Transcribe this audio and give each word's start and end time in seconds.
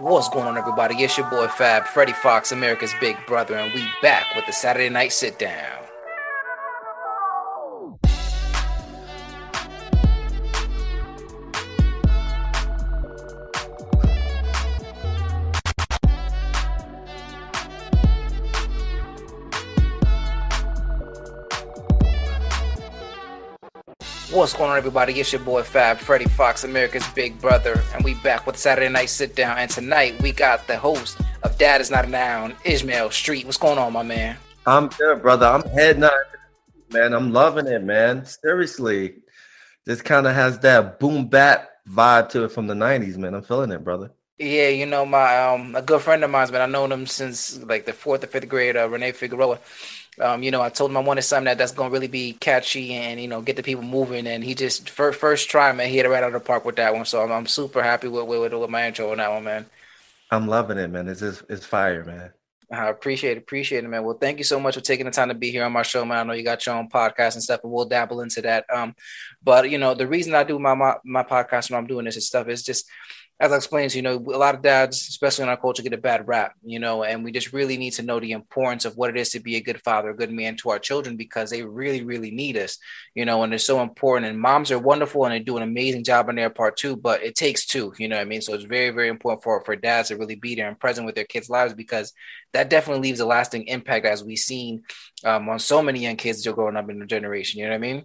What's 0.00 0.30
going 0.30 0.46
on, 0.46 0.56
everybody? 0.56 0.94
It's 1.04 1.18
your 1.18 1.28
boy 1.28 1.46
Fab, 1.48 1.84
Freddie 1.84 2.14
Fox, 2.14 2.52
America's 2.52 2.94
Big 3.02 3.18
Brother, 3.26 3.54
and 3.56 3.70
we 3.74 3.86
back 4.00 4.34
with 4.34 4.46
the 4.46 4.52
Saturday 4.52 4.88
Night 4.88 5.12
Sit 5.12 5.38
Down. 5.38 5.89
What's 24.50 24.58
going 24.58 24.72
on, 24.72 24.78
everybody? 24.78 25.20
It's 25.20 25.32
your 25.32 25.42
boy 25.42 25.62
Fab, 25.62 25.98
Freddie 25.98 26.24
Fox, 26.24 26.64
America's 26.64 27.06
Big 27.10 27.40
Brother, 27.40 27.80
and 27.94 28.04
we 28.04 28.14
back 28.14 28.48
with 28.48 28.56
Saturday 28.56 28.88
Night 28.88 29.08
Sit 29.08 29.36
Down. 29.36 29.56
And 29.56 29.70
tonight 29.70 30.20
we 30.20 30.32
got 30.32 30.66
the 30.66 30.76
host 30.76 31.20
of 31.44 31.56
Dad 31.56 31.80
Is 31.80 31.88
Not 31.88 32.06
a 32.06 32.08
Noun, 32.08 32.56
Ishmael 32.64 33.12
Street. 33.12 33.46
What's 33.46 33.56
going 33.56 33.78
on, 33.78 33.92
my 33.92 34.02
man? 34.02 34.36
I'm 34.66 34.88
good, 34.88 35.22
brother. 35.22 35.46
I'm 35.46 35.62
heading 35.70 36.02
out, 36.02 36.10
man. 36.92 37.12
I'm 37.12 37.32
loving 37.32 37.68
it, 37.68 37.84
man. 37.84 38.26
Seriously, 38.26 39.18
this 39.84 40.02
kind 40.02 40.26
of 40.26 40.34
has 40.34 40.58
that 40.58 40.98
boom 40.98 41.28
bap 41.28 41.70
vibe 41.88 42.28
to 42.30 42.42
it 42.42 42.50
from 42.50 42.66
the 42.66 42.74
'90s, 42.74 43.16
man. 43.18 43.34
I'm 43.34 43.42
feeling 43.42 43.70
it, 43.70 43.84
brother. 43.84 44.10
Yeah, 44.36 44.68
you 44.68 44.86
know 44.86 45.06
my 45.06 45.36
um 45.36 45.76
a 45.76 45.82
good 45.82 46.00
friend 46.00 46.24
of 46.24 46.30
mine's 46.30 46.50
been 46.50 46.60
I've 46.60 46.70
known 46.70 46.90
him 46.90 47.06
since 47.06 47.62
like 47.62 47.86
the 47.86 47.92
fourth 47.92 48.24
or 48.24 48.26
fifth 48.26 48.48
grade. 48.48 48.76
Uh, 48.76 48.88
Renee 48.88 49.12
Figueroa. 49.12 49.60
Um, 50.18 50.42
you 50.42 50.50
know, 50.50 50.60
I 50.60 50.68
told 50.68 50.90
him 50.90 50.96
I 50.96 51.00
wanted 51.00 51.22
something 51.22 51.44
that 51.44 51.58
that's 51.58 51.72
gonna 51.72 51.90
really 51.90 52.08
be 52.08 52.32
catchy 52.34 52.94
and 52.94 53.20
you 53.20 53.28
know 53.28 53.40
get 53.42 53.56
the 53.56 53.62
people 53.62 53.84
moving. 53.84 54.26
And 54.26 54.42
he 54.42 54.54
just 54.54 54.90
first 54.90 55.18
first 55.18 55.48
try, 55.48 55.72
man, 55.72 55.88
he 55.88 55.96
hit 55.96 56.06
it 56.06 56.10
right 56.10 56.22
out 56.22 56.34
of 56.34 56.34
the 56.34 56.40
park 56.40 56.64
with 56.64 56.76
that 56.76 56.94
one. 56.94 57.04
So 57.04 57.22
I'm, 57.22 57.32
I'm 57.32 57.46
super 57.46 57.82
happy 57.82 58.08
with, 58.08 58.26
with 58.26 58.52
with 58.52 58.70
my 58.70 58.86
intro 58.86 59.10
on 59.10 59.18
that 59.18 59.30
one, 59.30 59.44
man. 59.44 59.66
I'm 60.30 60.46
loving 60.46 60.78
it, 60.78 60.88
man. 60.88 61.08
It's 61.08 61.20
just, 61.20 61.42
it's 61.48 61.66
fire, 61.66 62.04
man. 62.04 62.30
I 62.72 62.88
appreciate 62.88 63.36
it, 63.36 63.40
appreciate 63.40 63.82
it, 63.82 63.88
man. 63.88 64.04
Well, 64.04 64.16
thank 64.16 64.38
you 64.38 64.44
so 64.44 64.60
much 64.60 64.76
for 64.76 64.80
taking 64.80 65.06
the 65.06 65.10
time 65.10 65.28
to 65.28 65.34
be 65.34 65.50
here 65.50 65.64
on 65.64 65.72
my 65.72 65.82
show, 65.82 66.04
man. 66.04 66.18
I 66.18 66.22
know 66.22 66.32
you 66.34 66.44
got 66.44 66.64
your 66.64 66.76
own 66.76 66.88
podcast 66.88 67.34
and 67.34 67.42
stuff, 67.42 67.64
and 67.64 67.72
we'll 67.72 67.86
dabble 67.86 68.20
into 68.20 68.42
that. 68.42 68.64
Um, 68.72 68.94
but 69.42 69.68
you 69.70 69.78
know, 69.78 69.94
the 69.94 70.06
reason 70.06 70.34
I 70.36 70.44
do 70.44 70.56
my 70.58 70.74
my, 70.74 70.94
my 71.04 71.24
podcast 71.24 71.70
when 71.70 71.78
I'm 71.78 71.88
doing 71.88 72.04
this 72.04 72.14
and 72.14 72.22
stuff 72.22 72.46
is 72.46 72.62
just 72.62 72.88
as 73.40 73.52
I 73.52 73.56
explained, 73.56 73.94
you 73.94 74.02
know, 74.02 74.16
a 74.16 74.36
lot 74.36 74.54
of 74.54 74.60
dads, 74.60 75.08
especially 75.08 75.44
in 75.44 75.48
our 75.48 75.56
culture, 75.56 75.82
get 75.82 75.94
a 75.94 75.98
bad 75.98 76.28
rap, 76.28 76.52
you 76.62 76.78
know, 76.78 77.04
and 77.04 77.24
we 77.24 77.32
just 77.32 77.54
really 77.54 77.78
need 77.78 77.92
to 77.92 78.02
know 78.02 78.20
the 78.20 78.32
importance 78.32 78.84
of 78.84 78.98
what 78.98 79.08
it 79.08 79.16
is 79.16 79.30
to 79.30 79.40
be 79.40 79.56
a 79.56 79.62
good 79.62 79.80
father, 79.80 80.10
a 80.10 80.16
good 80.16 80.30
man 80.30 80.56
to 80.56 80.68
our 80.68 80.78
children 80.78 81.16
because 81.16 81.48
they 81.48 81.62
really, 81.62 82.04
really 82.04 82.30
need 82.30 82.58
us, 82.58 82.76
you 83.14 83.24
know, 83.24 83.42
and 83.42 83.54
it's 83.54 83.64
so 83.64 83.80
important. 83.80 84.26
And 84.26 84.38
moms 84.38 84.70
are 84.70 84.78
wonderful 84.78 85.24
and 85.24 85.32
they 85.32 85.38
do 85.38 85.56
an 85.56 85.62
amazing 85.62 86.04
job 86.04 86.28
on 86.28 86.34
their 86.34 86.50
part 86.50 86.76
too, 86.76 86.96
but 86.96 87.22
it 87.22 87.34
takes 87.34 87.64
two, 87.64 87.94
you 87.96 88.08
know 88.08 88.16
what 88.16 88.22
I 88.22 88.26
mean? 88.26 88.42
So 88.42 88.52
it's 88.52 88.64
very, 88.64 88.90
very 88.90 89.08
important 89.08 89.42
for, 89.42 89.64
for 89.64 89.74
dads 89.74 90.08
to 90.08 90.18
really 90.18 90.34
be 90.34 90.54
there 90.54 90.68
and 90.68 90.78
present 90.78 91.06
with 91.06 91.14
their 91.14 91.24
kids' 91.24 91.48
lives 91.48 91.72
because 91.72 92.12
that 92.52 92.68
definitely 92.68 93.08
leaves 93.08 93.20
a 93.20 93.26
lasting 93.26 93.68
impact 93.68 94.04
as 94.04 94.22
we've 94.22 94.38
seen 94.38 94.82
um, 95.24 95.48
on 95.48 95.58
so 95.58 95.82
many 95.82 96.00
young 96.00 96.16
kids 96.16 96.42
that 96.42 96.50
are 96.50 96.54
growing 96.54 96.76
up 96.76 96.90
in 96.90 96.98
the 96.98 97.06
generation, 97.06 97.58
you 97.58 97.64
know 97.64 97.70
what 97.70 97.76
I 97.76 97.78
mean? 97.78 98.04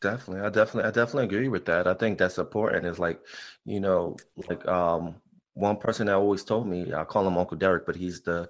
Definitely. 0.00 0.42
I 0.46 0.50
definitely 0.50 0.88
I 0.88 0.92
definitely 0.92 1.24
agree 1.24 1.48
with 1.48 1.64
that. 1.66 1.88
I 1.88 1.94
think 1.94 2.18
that's 2.18 2.38
important. 2.38 2.86
Is 2.86 2.98
like, 3.00 3.20
you 3.64 3.80
know, 3.80 4.16
like 4.48 4.66
um 4.68 5.16
one 5.54 5.76
person 5.76 6.06
that 6.06 6.14
always 6.14 6.44
told 6.44 6.68
me, 6.68 6.92
I 6.94 7.02
call 7.04 7.26
him 7.26 7.36
Uncle 7.36 7.56
Derek, 7.56 7.84
but 7.84 7.96
he's 7.96 8.20
the 8.20 8.48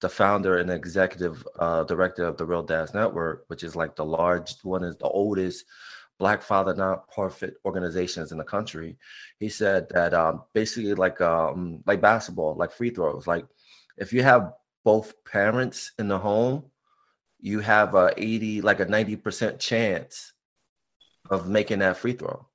the 0.00 0.08
founder 0.10 0.58
and 0.58 0.70
executive 0.70 1.46
uh, 1.58 1.84
director 1.84 2.24
of 2.26 2.36
the 2.36 2.44
Real 2.46 2.62
Dads 2.62 2.94
Network, 2.94 3.44
which 3.48 3.64
is 3.64 3.76
like 3.76 3.96
the 3.96 4.04
large 4.04 4.54
one 4.64 4.84
is 4.84 4.96
the 4.96 5.06
oldest 5.08 5.64
black 6.18 6.42
father 6.42 6.74
nonprofit 6.74 7.54
organizations 7.64 8.32
in 8.32 8.38
the 8.38 8.44
country. 8.44 8.98
He 9.40 9.48
said 9.48 9.88
that 9.90 10.14
um, 10.14 10.42
basically 10.54 10.94
like 10.94 11.20
um, 11.20 11.82
like 11.86 12.00
basketball, 12.02 12.56
like 12.56 12.72
free 12.72 12.90
throws, 12.90 13.26
like 13.26 13.46
if 13.98 14.12
you 14.12 14.22
have 14.24 14.52
both 14.84 15.14
parents 15.24 15.92
in 15.98 16.08
the 16.08 16.18
home, 16.18 16.64
you 17.40 17.60
have 17.60 17.94
a 17.94 18.12
80 18.16 18.60
like 18.62 18.80
a 18.80 18.86
90% 18.86 19.58
chance 19.58 20.31
of 21.32 21.48
making 21.48 21.78
that 21.78 21.96
free 21.96 22.12
throw. 22.12 22.46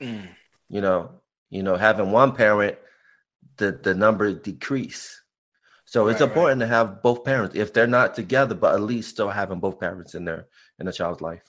Mm. 0.00 0.28
You 0.68 0.80
know, 0.82 1.10
you 1.48 1.62
know, 1.62 1.76
having 1.76 2.12
one 2.12 2.32
parent, 2.32 2.76
the 3.56 3.72
the 3.72 3.94
number 3.94 4.32
decrease. 4.32 5.22
So 5.86 6.08
it's 6.08 6.20
important 6.20 6.60
right. 6.60 6.66
to 6.66 6.74
have 6.74 7.02
both 7.02 7.24
parents 7.24 7.54
if 7.54 7.72
they're 7.72 7.86
not 7.86 8.14
together, 8.14 8.54
but 8.54 8.74
at 8.74 8.82
least 8.82 9.10
still 9.10 9.30
having 9.30 9.60
both 9.60 9.80
parents 9.80 10.14
in 10.14 10.24
their 10.24 10.46
in 10.78 10.86
a 10.86 10.92
child's 10.92 11.22
life. 11.22 11.42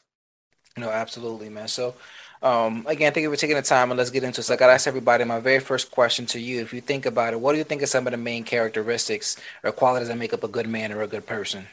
No, 0.77 0.89
absolutely, 0.89 1.49
man. 1.49 1.67
So 1.67 1.95
um, 2.41 2.85
again, 2.87 3.11
thank 3.11 3.23
you 3.23 3.31
for 3.31 3.35
taking 3.35 3.55
the 3.55 3.61
time 3.63 3.91
and 3.91 3.97
let's 3.97 4.11
get 4.11 4.23
into 4.23 4.41
it. 4.41 4.43
So 4.43 4.53
I 4.53 4.57
got 4.57 4.67
to 4.67 4.73
ask 4.73 4.87
everybody 4.87 5.23
my 5.25 5.39
very 5.39 5.59
first 5.59 5.91
question 5.91 6.27
to 6.27 6.39
you. 6.39 6.61
If 6.61 6.71
you 6.71 6.81
think 6.81 7.05
about 7.05 7.33
it, 7.33 7.41
what 7.41 7.53
do 7.53 7.57
you 7.57 7.63
think 7.63 7.81
are 7.81 7.87
some 7.87 8.07
of 8.07 8.11
the 8.11 8.17
main 8.17 8.43
characteristics 8.43 9.37
or 9.63 9.71
qualities 9.71 10.07
that 10.07 10.17
make 10.17 10.33
up 10.33 10.43
a 10.43 10.47
good 10.47 10.69
man 10.69 10.91
or 10.93 11.01
a 11.01 11.07
good 11.07 11.25
person? 11.25 11.65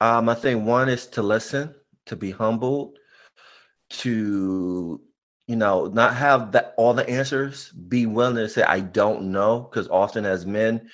Um, 0.00 0.28
I 0.28 0.34
think 0.34 0.64
one 0.64 0.88
is 0.88 1.06
to 1.08 1.22
listen, 1.22 1.74
to 2.06 2.16
be 2.16 2.30
humbled, 2.32 2.98
to 3.92 5.00
you 5.46 5.56
know 5.56 5.86
not 5.86 6.14
have 6.14 6.52
that 6.52 6.74
all 6.76 6.94
the 6.94 7.08
answers 7.08 7.70
be 7.70 8.06
willing 8.06 8.36
to 8.36 8.48
say 8.48 8.62
i 8.62 8.80
don't 8.80 9.22
know 9.22 9.60
because 9.60 9.88
often 9.88 10.24
as 10.24 10.46
men 10.46 10.88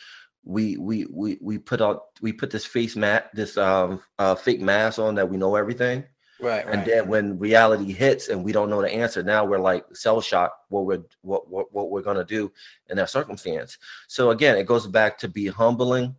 we 0.49 0.79
we 0.79 1.07
we 1.11 1.39
we 1.43 1.59
put 1.59 1.83
out 1.83 2.07
we 2.23 2.33
put 2.33 2.51
this 2.51 2.65
face 2.65 2.97
mat 2.97 3.31
this 3.35 3.59
um 3.59 4.01
uh 4.19 4.35
fake 4.35 4.61
mask 4.61 4.99
on 4.99 5.15
that 5.15 5.29
we 5.29 5.37
know 5.37 5.55
everything. 5.55 6.03
Right, 6.41 6.65
right. 6.65 6.75
and 6.75 6.87
then 6.87 7.09
when 7.09 7.39
reality 7.39 7.93
hits 7.93 8.29
and 8.29 8.45
we 8.45 8.53
don't 8.53 8.71
know 8.71 8.81
the 8.81 8.91
answer 8.91 9.25
now 9.25 9.45
we're 9.45 9.59
like 9.59 9.85
cell 9.93 10.21
shock 10.21 10.57
what 10.69 10.87
we're 10.87 11.03
what 11.23 11.51
what, 11.51 11.73
what 11.73 11.91
we're 11.91 12.03
gonna 12.03 12.25
do 12.25 12.51
in 12.89 12.97
that 12.97 13.11
circumstance. 13.11 13.77
So 14.07 14.31
again 14.31 14.57
it 14.57 14.65
goes 14.65 14.87
back 14.87 15.19
to 15.19 15.29
be 15.29 15.49
humbling. 15.49 16.17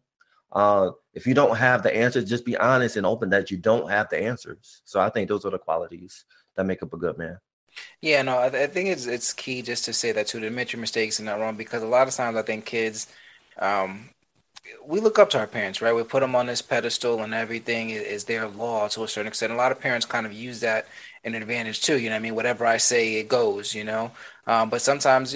Uh 0.52 0.92
if 1.14 1.26
you 1.26 1.34
don't 1.34 1.58
have 1.58 1.82
the 1.82 1.96
answers 1.96 2.30
just 2.30 2.46
be 2.46 2.58
honest 2.58 2.98
and 2.98 3.08
open 3.08 3.32
that 3.32 3.50
you 3.50 3.58
don't 3.58 3.90
have 3.90 4.10
the 4.10 4.22
answers. 4.22 4.82
So 4.86 5.00
i 5.00 5.10
think 5.10 5.28
those 5.28 5.44
are 5.44 5.52
the 5.52 5.58
qualities 5.58 6.26
that 6.60 6.66
make 6.66 6.84
up 6.84 6.94
a 6.94 6.98
good 6.98 7.18
man. 7.18 7.40
Yeah, 8.02 8.22
no, 8.22 8.38
I, 8.38 8.48
I 8.48 8.68
think 8.68 8.90
it's 8.90 9.06
it's 9.06 9.34
key 9.34 9.62
just 9.62 9.86
to 9.86 9.94
say 9.94 10.12
that 10.12 10.28
too 10.28 10.40
to 10.40 10.48
admit 10.48 10.74
your 10.74 10.80
mistakes 10.82 11.20
and 11.20 11.26
not 11.26 11.40
wrong 11.40 11.56
because 11.56 11.84
a 11.84 11.88
lot 11.88 12.08
of 12.08 12.14
times 12.14 12.38
I 12.38 12.42
think 12.42 12.66
kids, 12.66 13.08
um, 13.60 14.10
we 14.86 15.00
look 15.00 15.20
up 15.20 15.30
to 15.32 15.40
our 15.40 15.48
parents, 15.48 15.82
right? 15.82 15.94
We 15.96 16.04
put 16.04 16.22
them 16.22 16.36
on 16.36 16.48
this 16.48 16.62
pedestal 16.62 17.22
and 17.22 17.34
everything 17.34 17.90
is, 17.92 18.04
is 18.04 18.24
their 18.26 18.48
law 18.48 18.88
to 18.90 19.04
a 19.04 19.08
certain 19.08 19.28
extent. 19.28 19.54
A 19.54 19.56
lot 19.56 19.72
of 19.72 19.80
parents 19.80 20.06
kind 20.06 20.26
of 20.26 20.34
use 20.34 20.60
that 20.62 20.88
an 21.24 21.36
advantage 21.36 21.82
too. 21.82 22.00
You 22.00 22.10
know, 22.10 22.16
I 22.18 22.20
mean, 22.20 22.36
whatever 22.36 22.66
I 22.66 22.78
say, 22.78 23.16
it 23.16 23.28
goes. 23.30 23.74
You 23.76 23.84
know, 23.86 24.12
um, 24.48 24.70
but 24.70 24.82
sometimes 24.82 25.36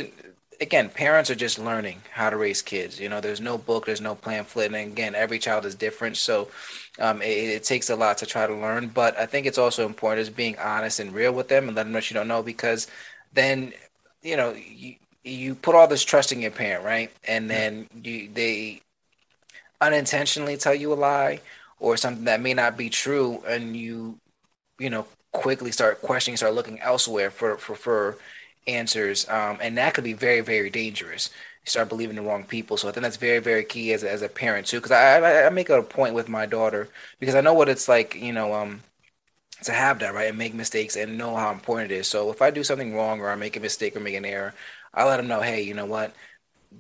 again, 0.64 0.90
parents 0.90 1.30
are 1.30 1.36
just 1.36 1.60
learning 1.60 2.02
how 2.12 2.30
to 2.30 2.38
raise 2.38 2.62
kids. 2.62 3.00
You 3.00 3.10
know, 3.10 3.22
there's 3.22 3.42
no 3.42 3.58
book, 3.58 3.86
there's 3.86 4.02
no 4.02 4.16
pamphlet, 4.16 4.74
and 4.74 4.76
again, 4.76 5.14
every 5.14 5.38
child 5.38 5.66
is 5.66 5.76
different. 5.76 6.18
So 6.18 6.48
um, 7.00 7.22
it, 7.22 7.28
it, 7.28 7.64
takes 7.64 7.90
a 7.90 7.96
lot 7.96 8.18
to 8.20 8.26
try 8.26 8.48
to 8.48 8.56
learn. 8.56 8.88
But 8.88 9.18
I 9.20 9.26
think 9.26 9.46
it's 9.46 9.58
also 9.58 9.86
important 9.86 10.22
is 10.22 10.30
being 10.30 10.58
honest 10.58 11.00
and 11.00 11.14
real 11.14 11.34
with 11.34 11.50
them 11.50 11.68
and 11.68 11.76
let 11.76 11.84
them 11.84 11.92
know 11.92 12.00
you 12.00 12.14
don't 12.14 12.28
know 12.28 12.42
because 12.42 12.88
then 13.34 13.74
you 14.24 14.38
know 14.38 14.54
you 14.54 14.96
you 15.24 15.56
put 15.56 15.76
all 15.76 15.88
this 15.88 16.04
trust 16.04 16.32
in 16.32 16.42
your 16.42 16.52
parent, 16.52 16.84
right? 16.84 17.12
And 17.28 17.50
then 17.50 17.88
you 18.02 18.30
they 18.34 18.82
unintentionally 19.82 20.58
tell 20.58 20.74
you 20.74 20.94
a 20.94 20.96
lie 20.96 21.42
or 21.80 21.98
something 21.98 22.26
that 22.26 22.42
may 22.42 22.54
not 22.54 22.78
be 22.78 22.90
true, 22.90 23.44
and 23.48 23.76
you 23.76 24.18
you 24.80 24.90
know 24.90 25.06
quickly 25.34 25.72
start 25.72 26.02
questioning, 26.02 26.38
start 26.38 26.56
looking 26.56 26.80
elsewhere 26.80 27.30
for 27.30 27.58
for 27.58 27.76
for 27.76 28.18
answers, 28.68 29.28
um, 29.30 29.58
and 29.62 29.78
that 29.78 29.94
could 29.94 30.04
be 30.04 30.14
very, 30.14 30.42
very 30.42 30.70
dangerous. 30.70 31.30
You 31.66 31.70
start 31.70 31.90
believing 31.90 32.16
the 32.16 32.22
wrong 32.22 32.44
people. 32.46 32.78
So 32.78 32.90
I 32.90 32.92
think 32.92 33.04
that's 33.04 33.18
very, 33.18 33.40
very 33.40 33.64
key 33.64 33.94
as 33.94 34.04
a, 34.04 34.12
as 34.12 34.22
a 34.22 34.30
parent 34.30 34.68
too. 34.68 34.78
Because 34.78 34.92
I, 34.92 35.20
I, 35.20 35.48
I 35.48 35.50
make 35.50 35.70
a 35.70 35.82
point 35.84 36.14
with 36.16 36.30
my 36.30 36.46
daughter 36.46 36.90
because 37.20 37.36
I 37.36 37.42
know 37.42 37.54
what 37.54 37.70
it's 37.70 37.88
like, 37.88 38.16
you 38.16 38.34
know, 38.34 38.54
um, 38.54 38.84
to 39.64 39.72
have 39.74 40.00
that 40.00 40.14
right 40.14 40.30
and 40.30 40.38
make 40.38 40.54
mistakes 40.54 40.96
and 40.98 41.18
know 41.18 41.36
how 41.36 41.52
important 41.52 41.92
it 41.92 41.96
is. 41.96 42.08
So 42.08 42.30
if 42.32 42.42
I 42.42 42.52
do 42.52 42.64
something 42.64 42.94
wrong 42.96 43.22
or 43.22 43.30
I 43.30 43.36
make 43.36 43.56
a 43.56 43.60
mistake 43.62 43.96
or 43.96 44.02
make 44.02 44.16
an 44.16 44.26
error, 44.26 44.54
I 44.94 45.06
let 45.06 45.18
them 45.18 45.28
know, 45.28 45.42
hey, 45.42 45.62
you 45.62 45.74
know 45.74 45.86
what, 45.86 46.14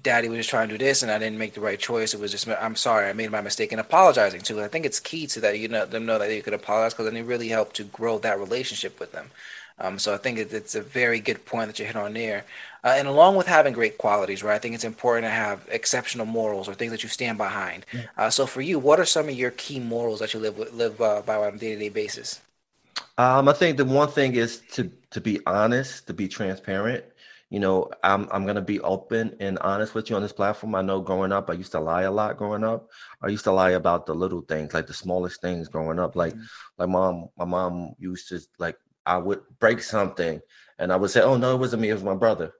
Daddy 0.01 0.29
was 0.29 0.39
just 0.39 0.49
trying 0.49 0.69
to 0.69 0.77
do 0.77 0.83
this 0.85 1.03
and 1.03 1.11
I 1.11 1.19
didn't 1.19 1.37
make 1.39 1.53
the 1.53 1.61
right 1.61 1.79
choice. 1.79 2.13
It 2.13 2.19
was 2.19 2.31
just 2.31 2.47
I'm 2.49 2.75
sorry, 2.75 3.09
I 3.09 3.13
made 3.13 3.31
my 3.31 3.41
mistake 3.41 3.71
and 3.71 3.81
apologizing 3.81 4.41
too. 4.41 4.61
I 4.61 4.67
think 4.67 4.85
it's 4.85 4.99
key 4.99 5.27
to 5.27 5.41
that. 5.41 5.59
You 5.59 5.67
know, 5.69 5.85
them 5.85 6.05
know 6.05 6.19
that 6.19 6.33
you 6.33 6.41
could 6.43 6.53
apologize 6.53 6.93
because 6.93 7.05
then 7.05 7.17
it 7.17 7.23
really 7.27 7.49
help 7.49 7.73
to 7.73 7.83
grow 7.85 8.19
that 8.19 8.39
relationship 8.39 8.99
with 8.99 9.11
them. 9.13 9.29
Um, 9.79 9.99
so 9.99 10.13
I 10.13 10.17
think 10.17 10.37
it's 10.37 10.75
a 10.75 10.81
very 10.81 11.19
good 11.19 11.45
point 11.45 11.67
that 11.67 11.79
you 11.79 11.85
hit 11.85 11.95
on 11.95 12.13
there. 12.13 12.45
Uh, 12.83 12.95
and 12.97 13.07
along 13.07 13.35
with 13.35 13.47
having 13.47 13.73
great 13.73 13.97
qualities, 13.97 14.43
right? 14.43 14.55
I 14.55 14.59
think 14.59 14.75
it's 14.75 14.83
important 14.83 15.25
to 15.25 15.31
have 15.31 15.65
exceptional 15.71 16.25
morals 16.25 16.67
or 16.67 16.73
things 16.73 16.91
that 16.91 17.01
you 17.01 17.09
stand 17.09 17.37
behind. 17.37 17.85
Yeah. 17.93 18.01
Uh, 18.17 18.29
so 18.29 18.45
for 18.45 18.61
you, 18.61 18.77
what 18.77 18.99
are 18.99 19.05
some 19.05 19.29
of 19.29 19.35
your 19.35 19.51
key 19.51 19.79
morals 19.79 20.19
that 20.19 20.33
you 20.33 20.39
live 20.39 20.57
live 20.73 20.99
uh, 21.01 21.21
by 21.25 21.35
on 21.35 21.55
a 21.55 21.57
day 21.57 21.73
to 21.73 21.79
day 21.79 21.89
basis? 21.89 22.41
Um, 23.17 23.47
I 23.47 23.53
think 23.53 23.77
the 23.77 23.85
one 23.85 24.09
thing 24.09 24.35
is 24.35 24.61
to 24.71 24.91
to 25.11 25.21
be 25.21 25.39
honest, 25.45 26.07
to 26.07 26.13
be 26.13 26.27
transparent. 26.27 27.05
You 27.49 27.59
know, 27.59 27.89
I'm 28.03 28.27
I'm 28.31 28.45
gonna 28.45 28.61
be 28.61 28.79
open 28.81 29.35
and 29.39 29.59
honest 29.59 29.93
with 29.93 30.09
you 30.09 30.15
on 30.15 30.21
this 30.21 30.33
platform. 30.33 30.75
I 30.75 30.81
know 30.81 30.99
growing 30.99 31.31
up, 31.31 31.49
I 31.49 31.53
used 31.53 31.71
to 31.73 31.79
lie 31.79 32.01
a 32.01 32.11
lot. 32.11 32.37
Growing 32.37 32.63
up, 32.63 32.89
I 33.21 33.27
used 33.27 33.43
to 33.43 33.51
lie 33.51 33.71
about 33.71 34.07
the 34.07 34.15
little 34.15 34.41
things, 34.41 34.73
like 34.73 34.87
the 34.87 34.93
smallest 34.93 35.39
things. 35.39 35.67
Growing 35.67 35.99
up, 35.99 36.15
like 36.15 36.33
mm-hmm. 36.33 36.43
like 36.79 36.89
mom, 36.89 37.29
my 37.37 37.45
mom 37.45 37.93
used 37.99 38.27
to 38.29 38.41
like 38.57 38.77
I 39.05 39.17
would 39.17 39.41
break 39.59 39.81
something 39.81 40.41
and 40.79 40.91
I 40.91 40.95
would 40.97 41.11
say, 41.11 41.21
"Oh 41.21 41.37
no, 41.37 41.55
it 41.55 41.59
wasn't 41.59 41.81
me. 41.81 41.89
It 41.89 41.93
was 41.93 42.03
my 42.03 42.15
brother." 42.15 42.53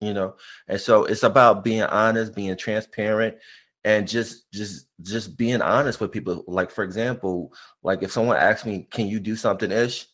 you 0.00 0.12
know. 0.14 0.34
And 0.68 0.80
so 0.80 1.04
it's 1.04 1.22
about 1.22 1.64
being 1.64 1.82
honest, 1.82 2.34
being 2.34 2.56
transparent, 2.56 3.36
and 3.84 4.08
just 4.08 4.50
just 4.52 4.86
just 5.02 5.36
being 5.36 5.62
honest 5.62 6.00
with 6.00 6.12
people. 6.12 6.44
Like 6.46 6.70
for 6.70 6.84
example, 6.84 7.52
like 7.82 8.02
if 8.02 8.12
someone 8.12 8.36
asks 8.36 8.66
me, 8.66 8.86
"Can 8.90 9.06
you 9.08 9.20
do 9.20 9.36
something 9.36 9.70
ish?" 9.70 10.06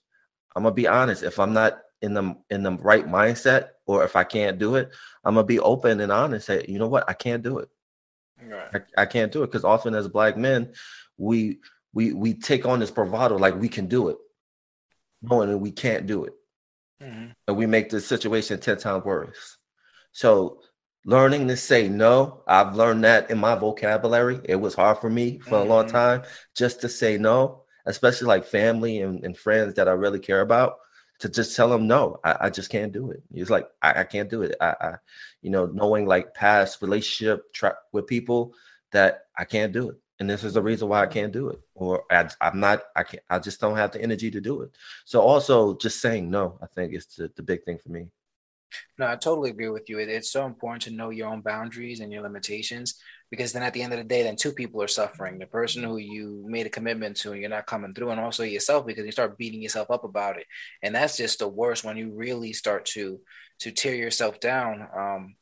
I'm 0.55 0.65
gonna 0.65 0.75
be 0.75 0.89
honest. 0.89 1.23
If 1.23 1.39
I'm 1.39 1.53
not 1.53 1.81
in 2.03 2.15
the 2.15 2.37
in 2.51 2.63
the 2.63 2.73
right 2.73 3.07
mindset, 3.07 3.71
or 3.87 4.05
if 4.05 4.17
I 4.17 4.25
can't 4.25 4.59
do 4.59 4.77
it, 4.77 4.91
I'm 5.25 5.35
gonna 5.35 5.47
be 5.47 5.61
open 5.61 6.01
and 6.01 6.13
honest. 6.13 6.47
Say, 6.47 6.65
you 6.69 6.79
know 6.79 6.89
what, 6.89 7.09
I 7.09 7.15
can't 7.15 7.43
do 7.43 7.59
it. 7.59 7.69
Right. 8.45 8.83
I, 8.97 9.03
I 9.03 9.07
can't 9.07 9.33
do 9.33 9.43
it 9.43 9.47
because 9.47 9.65
often 9.65 9.95
as 9.95 10.09
black 10.09 10.37
men, 10.37 10.73
we 11.17 11.61
we 11.95 12.13
we 12.13 12.35
take 12.35 12.67
on 12.67 12.81
this 12.81 12.91
bravado 12.91 13.39
like 13.39 13.59
we 13.59 13.69
can 13.69 13.87
do 13.87 14.09
it, 14.09 14.19
knowing 15.23 15.51
that 15.51 15.59
we 15.59 15.71
can't 15.71 16.07
do 16.07 16.25
it, 16.25 16.35
mm-hmm. 17.03 17.27
and 17.49 17.57
we 17.57 17.67
make 17.67 17.91
the 17.91 18.01
situation 18.01 18.61
ten 18.61 18.79
times 18.79 19.05
worse. 19.05 19.59
So 20.13 20.61
learning 21.05 21.49
to 21.49 21.57
say 21.57 21.89
no, 21.89 22.43
I've 22.47 22.77
learned 22.77 23.05
that 23.05 23.31
in 23.31 23.39
my 23.39 23.55
vocabulary. 23.55 24.41
It 24.45 24.57
was 24.57 24.75
hard 24.75 24.99
for 24.99 25.11
me 25.11 25.39
for 25.39 25.53
mm-hmm. 25.53 25.55
a 25.55 25.65
long 25.65 25.85
mm-hmm. 25.85 25.97
time 25.97 26.23
just 26.55 26.81
to 26.83 26.89
say 26.89 27.19
no, 27.19 27.65
especially 27.87 28.29
like 28.29 28.45
family 28.45 29.01
and, 29.01 29.25
and 29.25 29.37
friends 29.37 29.75
that 29.75 29.89
I 29.89 29.93
really 29.93 30.21
care 30.21 30.43
about 30.43 30.79
to 31.23 31.29
just 31.29 31.55
tell 31.55 31.69
them 31.69 31.87
no 31.87 32.19
I, 32.25 32.37
I 32.41 32.51
just 32.51 32.69
can't 32.69 32.93
do 32.93 33.13
it 33.13 33.23
it's 33.33 33.49
like 33.49 33.69
I, 33.81 34.01
I 34.01 34.05
can't 34.05 34.29
do 34.29 34.43
it 34.43 34.57
I, 34.61 34.75
I, 34.81 34.95
you 35.41 35.51
know 35.51 35.67
knowing 35.67 36.05
like 36.05 36.35
past 36.35 36.83
relationship 36.83 37.53
tra- 37.55 37.79
with 37.93 38.09
people 38.09 38.55
that 38.91 39.27
i 39.39 39.45
can't 39.45 39.73
do 39.73 39.91
it 39.91 40.01
and 40.23 40.31
this 40.31 40.45
is 40.45 40.55
the 40.55 40.63
reason 40.63 40.89
why 40.89 41.03
i 41.03 41.07
can't 41.07 41.33
do 41.33 41.49
it 41.49 41.59
or 41.75 42.05
I, 42.09 42.29
i'm 42.41 42.61
not 42.61 42.85
i 42.95 43.03
can't 43.03 43.25
i 43.29 43.41
just 43.41 43.61
don't 43.61 43.77
have 43.77 43.91
the 43.91 44.01
energy 44.01 44.31
to 44.31 44.41
do 44.41 44.63
it 44.63 44.71
so 45.05 45.21
also 45.21 45.77
just 45.77 46.01
saying 46.01 46.31
no 46.31 46.59
i 46.63 46.67
think 46.67 46.95
is 46.95 47.07
the, 47.07 47.29
the 47.35 47.43
big 47.43 47.65
thing 47.65 47.79
for 47.79 47.91
me 47.91 48.07
no, 48.97 49.07
I 49.07 49.17
totally 49.17 49.51
agree 49.51 49.69
with 49.69 49.91
you. 49.91 49.99
it's 49.99 50.31
so 50.31 50.47
important 50.47 50.83
to 50.85 50.93
know 50.93 51.11
your 51.11 51.29
own 51.29 51.43
boundaries 51.43 52.01
and 52.01 52.11
your 52.11 52.23
limitations 52.23 52.99
because 53.31 53.53
then 53.53 53.63
at 53.63 53.75
the 53.75 53.83
end 53.83 53.93
of 53.93 53.99
the 53.99 54.05
day, 54.05 54.23
then 54.23 54.37
two 54.37 54.53
people 54.53 54.83
are 54.83 54.89
suffering 54.89 55.39
the 55.39 55.47
person 55.47 55.83
who 55.83 55.99
you 55.99 56.43
made 56.47 56.67
a 56.67 56.71
commitment 56.71 57.17
to 57.19 57.33
and 57.33 57.41
you're 57.43 57.51
not 57.51 57.67
coming 57.67 57.93
through, 57.93 58.11
and 58.11 58.21
also 58.21 58.45
yourself 58.45 58.87
because 58.87 59.05
you 59.05 59.13
start 59.13 59.37
beating 59.37 59.61
yourself 59.61 59.91
up 59.91 60.05
about 60.05 60.39
it. 60.39 60.47
And 60.83 60.95
that's 60.95 61.19
just 61.19 61.39
the 61.39 61.49
worst 61.49 61.85
when 61.85 61.99
you 61.99 62.13
really 62.15 62.53
start 62.53 62.87
to 62.95 63.21
to 63.61 63.73
tear 63.73 63.95
yourself 63.95 64.41
down. 64.41 64.89
Um, 64.97 65.35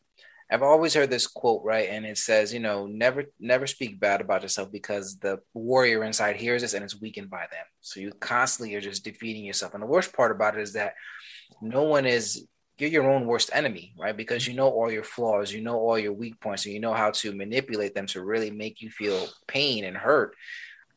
I've 0.51 0.63
always 0.63 0.95
heard 0.95 1.11
this 1.11 1.29
quote, 1.29 1.63
right? 1.65 1.89
And 1.89 2.05
it 2.05 2.19
says, 2.19 2.53
you 2.53 2.61
know, 2.61 2.87
never 2.87 3.25
never 3.39 3.67
speak 3.67 4.01
bad 4.01 4.21
about 4.21 4.43
yourself 4.43 4.73
because 4.73 5.17
the 5.19 5.39
warrior 5.55 6.03
inside 6.03 6.37
hears 6.37 6.63
this 6.63 6.75
and 6.75 6.85
it's 6.85 7.01
weakened 7.01 7.31
by 7.31 7.43
them. 7.51 7.65
So 7.81 8.01
you 8.01 8.13
constantly 8.19 8.75
are 8.75 8.81
just 8.81 9.05
defeating 9.05 9.45
yourself. 9.45 9.75
And 9.75 9.83
the 9.83 9.87
worst 9.87 10.13
part 10.13 10.33
about 10.33 10.59
it 10.59 10.63
is 10.63 10.73
that 10.73 10.95
no 11.63 11.85
one 11.85 12.05
is 12.05 12.47
you're 12.79 12.91
your 12.91 13.11
own 13.11 13.27
worst 13.27 13.51
enemy, 13.53 13.93
right? 13.99 14.17
Because 14.17 14.47
you 14.47 14.55
know 14.55 14.69
all 14.69 14.91
your 14.91 15.03
flaws, 15.03 15.53
you 15.53 15.61
know 15.61 15.79
all 15.79 15.99
your 15.99 16.15
weak 16.15 16.41
points, 16.41 16.65
and 16.65 16.75
you 16.75 16.81
know 16.81 16.95
how 16.95 17.11
to 17.11 17.35
manipulate 17.35 17.95
them 17.95 18.07
to 18.07 18.25
really 18.25 18.51
make 18.51 18.81
you 18.81 18.91
feel 18.91 19.29
pain 19.47 19.85
and 19.85 19.97
hurt. 19.97 20.35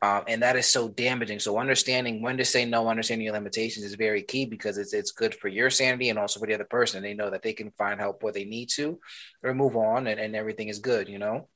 Um, 0.04 0.24
and 0.28 0.42
that 0.42 0.56
is 0.56 0.66
so 0.66 0.88
damaging. 0.88 1.40
So 1.40 1.58
understanding 1.58 2.20
when 2.20 2.36
to 2.36 2.44
say 2.44 2.66
no, 2.66 2.88
understanding 2.88 3.24
your 3.24 3.32
limitations 3.32 3.86
is 3.86 3.94
very 3.94 4.22
key 4.22 4.44
because 4.44 4.76
it's 4.76 4.92
it's 4.92 5.12
good 5.12 5.34
for 5.34 5.48
your 5.48 5.70
sanity 5.70 6.10
and 6.10 6.18
also 6.18 6.40
for 6.40 6.46
the 6.46 6.54
other 6.54 6.64
person. 6.64 7.02
They 7.02 7.14
know 7.14 7.30
that 7.30 7.42
they 7.42 7.54
can 7.54 7.70
find 7.70 7.98
help 7.98 8.22
where 8.22 8.32
they 8.32 8.44
need 8.44 8.68
to, 8.70 9.00
or 9.42 9.54
move 9.54 9.76
on, 9.76 10.06
and, 10.06 10.20
and 10.20 10.36
everything 10.36 10.68
is 10.68 10.78
good. 10.78 11.08
You 11.08 11.18
know. 11.18 11.48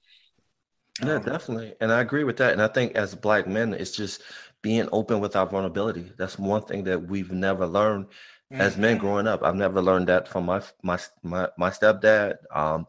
Yeah, 1.05 1.17
um, 1.17 1.23
definitely, 1.23 1.75
and 1.81 1.93
I 1.93 2.00
agree 2.00 2.25
with 2.25 2.39
that. 2.39 2.55
And 2.55 2.62
I 2.62 2.69
think 2.69 2.97
as 2.97 3.15
black 3.15 3.47
men, 3.47 3.75
it's 3.75 3.95
just 3.95 4.23
being 4.62 4.89
open 4.93 5.21
with 5.21 5.37
our 5.37 5.47
vulnerability. 5.47 6.11
That's 6.17 6.39
one 6.39 6.62
thing 6.62 6.85
that 6.85 7.06
we've 7.06 7.31
never 7.31 7.67
learned 7.67 8.06
mm-hmm. 8.53 8.61
as 8.61 8.77
men 8.77 8.97
mm-hmm. 8.97 9.06
growing 9.06 9.27
up. 9.27 9.43
I've 9.43 9.55
never 9.55 9.81
learned 9.81 10.09
that 10.09 10.29
from 10.29 10.47
my 10.47 10.62
my 10.83 10.99
my, 11.23 11.49
my 11.56 11.71
stepdad. 11.71 12.37
Um, 12.55 12.87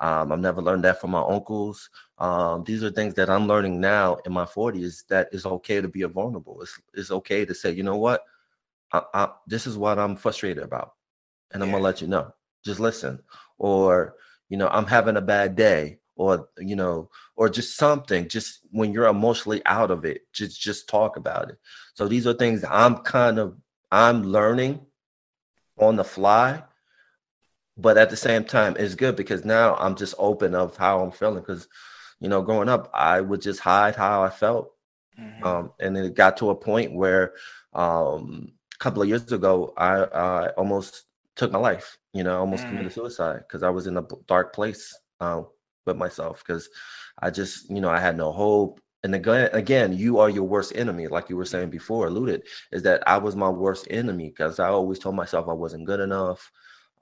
um, 0.00 0.32
I've 0.32 0.40
never 0.40 0.62
learned 0.62 0.84
that 0.84 1.00
from 1.00 1.10
my 1.10 1.20
uncles. 1.20 1.90
Um, 2.18 2.64
these 2.64 2.82
are 2.82 2.90
things 2.90 3.14
that 3.14 3.28
I'm 3.28 3.46
learning 3.46 3.80
now 3.80 4.16
in 4.24 4.32
my 4.32 4.46
40s 4.46 5.06
that 5.08 5.28
it's 5.30 5.44
okay 5.44 5.82
to 5.82 5.88
be 5.88 6.02
vulnerable. 6.04 6.62
It's, 6.62 6.80
it's 6.94 7.10
okay 7.10 7.44
to 7.44 7.54
say, 7.54 7.70
you 7.72 7.82
know 7.82 7.96
what, 7.96 8.24
I, 8.92 9.02
I, 9.12 9.28
this 9.46 9.66
is 9.66 9.76
what 9.76 9.98
I'm 9.98 10.16
frustrated 10.16 10.64
about, 10.64 10.94
and 11.52 11.62
I'm 11.62 11.70
gonna 11.70 11.82
let 11.82 12.00
you 12.00 12.06
know. 12.06 12.32
Just 12.64 12.80
listen, 12.80 13.20
or 13.58 14.16
you 14.48 14.56
know, 14.56 14.68
I'm 14.68 14.86
having 14.86 15.16
a 15.16 15.22
bad 15.22 15.54
day, 15.54 15.98
or 16.16 16.48
you 16.58 16.76
know, 16.76 17.10
or 17.36 17.48
just 17.48 17.76
something. 17.76 18.28
Just 18.28 18.60
when 18.70 18.92
you're 18.92 19.06
emotionally 19.06 19.62
out 19.66 19.90
of 19.90 20.04
it, 20.04 20.22
just 20.32 20.60
just 20.60 20.88
talk 20.88 21.16
about 21.16 21.50
it. 21.50 21.58
So 21.94 22.08
these 22.08 22.26
are 22.26 22.34
things 22.34 22.64
I'm 22.68 22.98
kind 22.98 23.38
of 23.38 23.56
I'm 23.92 24.24
learning 24.24 24.80
on 25.80 25.96
the 25.96 26.04
fly 26.04 26.62
but 27.76 27.96
at 27.96 28.10
the 28.10 28.16
same 28.16 28.44
time 28.44 28.76
it's 28.78 28.94
good 28.94 29.16
because 29.16 29.44
now 29.44 29.74
i'm 29.76 29.96
just 29.96 30.14
open 30.18 30.54
of 30.54 30.76
how 30.76 31.00
i'm 31.00 31.10
feeling 31.10 31.40
because 31.40 31.68
you 32.20 32.28
know 32.28 32.42
growing 32.42 32.68
up 32.68 32.90
i 32.94 33.20
would 33.20 33.40
just 33.40 33.60
hide 33.60 33.96
how 33.96 34.22
i 34.22 34.30
felt 34.30 34.72
mm-hmm. 35.18 35.44
um, 35.44 35.72
and 35.80 35.96
then 35.96 36.04
it 36.04 36.14
got 36.14 36.36
to 36.36 36.50
a 36.50 36.54
point 36.54 36.92
where 36.92 37.32
um, 37.72 38.52
a 38.74 38.78
couple 38.78 39.02
of 39.02 39.08
years 39.08 39.30
ago 39.32 39.72
i, 39.76 40.02
I 40.02 40.48
almost 40.50 41.04
took 41.36 41.50
my 41.50 41.58
life 41.58 41.96
you 42.12 42.22
know 42.22 42.38
almost 42.38 42.62
mm-hmm. 42.62 42.72
committed 42.72 42.92
suicide 42.92 43.40
because 43.46 43.62
i 43.62 43.70
was 43.70 43.86
in 43.86 43.96
a 43.96 44.06
dark 44.26 44.54
place 44.54 44.96
uh, 45.20 45.42
with 45.86 45.96
myself 45.96 46.42
because 46.46 46.68
i 47.20 47.30
just 47.30 47.70
you 47.70 47.80
know 47.80 47.90
i 47.90 47.98
had 47.98 48.16
no 48.16 48.32
hope 48.32 48.80
and 49.02 49.14
again, 49.14 49.48
again, 49.52 49.92
you 49.96 50.18
are 50.18 50.28
your 50.28 50.44
worst 50.44 50.72
enemy, 50.76 51.06
like 51.08 51.30
you 51.30 51.36
were 51.36 51.46
saying 51.46 51.70
before, 51.70 52.06
alluded, 52.08 52.42
is 52.70 52.82
that 52.82 53.02
I 53.08 53.16
was 53.16 53.34
my 53.34 53.48
worst 53.48 53.86
enemy 53.90 54.28
because 54.28 54.58
I 54.58 54.68
always 54.68 54.98
told 54.98 55.14
myself 55.14 55.48
I 55.48 55.54
wasn't 55.54 55.86
good 55.86 56.00
enough. 56.00 56.50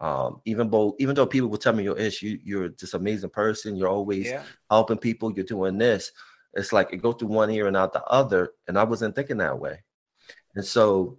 Um, 0.00 0.40
even 0.44 0.70
though 0.70 0.94
even 1.00 1.16
though 1.16 1.26
people 1.26 1.48
would 1.48 1.60
tell 1.60 1.72
me 1.72 1.82
your 1.82 1.98
ish, 1.98 2.22
you 2.22 2.38
you're 2.44 2.68
this 2.68 2.94
amazing 2.94 3.30
person, 3.30 3.74
you're 3.74 3.88
always 3.88 4.26
yeah. 4.26 4.44
helping 4.70 4.98
people, 4.98 5.32
you're 5.32 5.44
doing 5.44 5.76
this. 5.76 6.12
It's 6.54 6.72
like 6.72 6.92
it 6.92 7.02
goes 7.02 7.16
through 7.18 7.28
one 7.28 7.50
ear 7.50 7.66
and 7.66 7.76
out 7.76 7.92
the 7.92 8.04
other, 8.04 8.52
and 8.68 8.78
I 8.78 8.84
wasn't 8.84 9.16
thinking 9.16 9.38
that 9.38 9.58
way. 9.58 9.82
And 10.54 10.64
so 10.64 11.18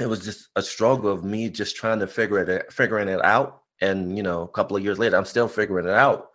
it 0.00 0.08
was 0.08 0.24
just 0.24 0.50
a 0.54 0.62
struggle 0.62 1.10
of 1.10 1.24
me 1.24 1.48
just 1.50 1.74
trying 1.74 1.98
to 1.98 2.06
figure 2.06 2.38
it 2.38 2.72
figuring 2.72 3.08
it 3.08 3.24
out. 3.24 3.62
And 3.80 4.16
you 4.16 4.22
know, 4.22 4.42
a 4.42 4.48
couple 4.48 4.76
of 4.76 4.84
years 4.84 5.00
later, 5.00 5.16
I'm 5.16 5.24
still 5.24 5.48
figuring 5.48 5.86
it 5.86 5.94
out, 5.94 6.28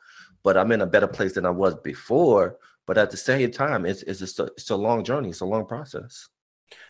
but 0.43 0.57
I'm 0.57 0.73
in 0.73 0.81
a 0.81 0.85
better 0.85 1.07
place 1.07 1.33
than 1.33 1.45
I 1.45 1.51
was 1.51 1.75
before 1.75 2.57
but 2.87 2.97
at 2.97 3.11
the 3.11 3.17
same 3.17 3.51
time, 3.51 3.85
it's 3.85 4.03
it's 4.03 4.39
a, 4.39 4.43
it's 4.43 4.69
a 4.69 4.75
long 4.75 5.03
journey. 5.03 5.29
It's 5.29 5.41
a 5.41 5.45
long 5.45 5.65
process. 5.65 6.27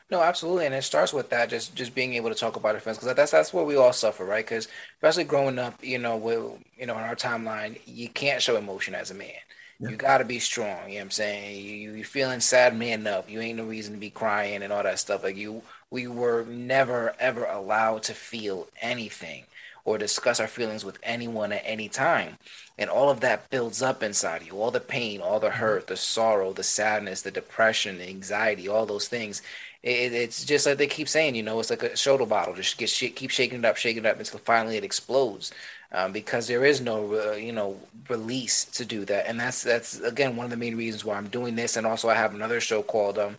No, 0.09 0.21
absolutely, 0.21 0.65
and 0.65 0.75
it 0.75 0.83
starts 0.83 1.13
with 1.13 1.29
that 1.29 1.49
just 1.49 1.73
just 1.75 1.95
being 1.95 2.13
able 2.15 2.29
to 2.29 2.35
talk 2.35 2.55
about 2.55 2.75
it, 2.75 2.81
friends, 2.81 2.97
because 2.97 3.15
that's 3.15 3.31
that's 3.31 3.53
where 3.53 3.63
we 3.63 3.77
all 3.77 3.93
suffer, 3.93 4.25
right? 4.25 4.45
Because 4.45 4.67
especially 4.95 5.23
growing 5.23 5.57
up, 5.57 5.83
you 5.83 5.97
know, 5.97 6.17
with 6.17 6.59
you 6.77 6.85
know, 6.85 6.97
in 6.97 7.03
our 7.03 7.15
timeline, 7.15 7.79
you 7.85 8.09
can't 8.09 8.41
show 8.41 8.57
emotion 8.57 8.93
as 8.93 9.11
a 9.11 9.15
man. 9.15 9.31
Yeah. 9.79 9.89
You 9.89 9.95
got 9.95 10.19
to 10.19 10.25
be 10.25 10.39
strong. 10.39 10.89
You 10.89 10.95
know 10.95 10.95
what 10.95 11.01
I'm 11.05 11.11
saying? 11.11 11.65
You 11.65 11.93
you 11.93 12.03
feeling 12.03 12.41
sad, 12.41 12.77
man 12.77 13.07
up. 13.07 13.29
You 13.29 13.39
ain't 13.39 13.57
no 13.57 13.65
reason 13.65 13.93
to 13.93 13.99
be 13.99 14.09
crying 14.09 14.63
and 14.63 14.71
all 14.71 14.83
that 14.83 14.99
stuff. 14.99 15.23
Like 15.23 15.37
you, 15.37 15.63
we 15.89 16.07
were 16.07 16.45
never 16.45 17.15
ever 17.19 17.45
allowed 17.45 18.03
to 18.03 18.13
feel 18.13 18.67
anything 18.81 19.45
or 19.85 19.97
discuss 19.97 20.39
our 20.39 20.47
feelings 20.47 20.85
with 20.85 20.99
anyone 21.03 21.51
at 21.51 21.63
any 21.65 21.89
time. 21.89 22.37
And 22.77 22.89
all 22.89 23.09
of 23.09 23.19
that 23.21 23.49
builds 23.49 23.81
up 23.81 24.03
inside 24.03 24.43
you 24.43 24.59
all 24.59 24.71
the 24.71 24.79
pain, 24.79 25.21
all 25.21 25.39
the 25.39 25.49
mm-hmm. 25.49 25.57
hurt, 25.57 25.87
the 25.87 25.97
sorrow, 25.97 26.53
the 26.53 26.63
sadness, 26.63 27.21
the 27.21 27.31
depression, 27.31 27.97
the 27.97 28.07
anxiety, 28.07 28.67
all 28.67 28.85
those 28.85 29.07
things. 29.07 29.41
It, 29.83 30.13
it's 30.13 30.45
just 30.45 30.65
like 30.65 30.77
they 30.77 30.87
keep 30.87 31.07
saying, 31.07 31.35
you 31.35 31.43
know, 31.43 31.59
it's 31.59 31.69
like 31.69 31.83
a 31.83 31.97
shoulder 31.97 32.25
bottle. 32.25 32.53
Just 32.53 32.77
get 32.77 32.89
keep 33.15 33.31
shaking 33.31 33.59
it 33.59 33.65
up, 33.65 33.77
shaking 33.77 34.05
it 34.05 34.09
up 34.09 34.19
until 34.19 34.39
finally 34.39 34.77
it 34.77 34.83
explodes. 34.83 35.51
Um, 35.93 36.13
because 36.13 36.47
there 36.47 36.63
is 36.63 36.79
no, 36.79 37.13
uh, 37.13 37.33
you 37.33 37.51
know, 37.51 37.75
release 38.07 38.63
to 38.63 38.85
do 38.85 39.03
that, 39.05 39.27
and 39.27 39.37
that's 39.37 39.61
that's 39.61 39.99
again 39.99 40.37
one 40.37 40.45
of 40.45 40.49
the 40.49 40.55
main 40.55 40.77
reasons 40.77 41.03
why 41.03 41.17
I'm 41.17 41.27
doing 41.27 41.55
this. 41.55 41.75
And 41.75 41.85
also, 41.85 42.07
I 42.07 42.15
have 42.15 42.33
another 42.33 42.61
show 42.61 42.81
called, 42.81 43.19
um, 43.19 43.35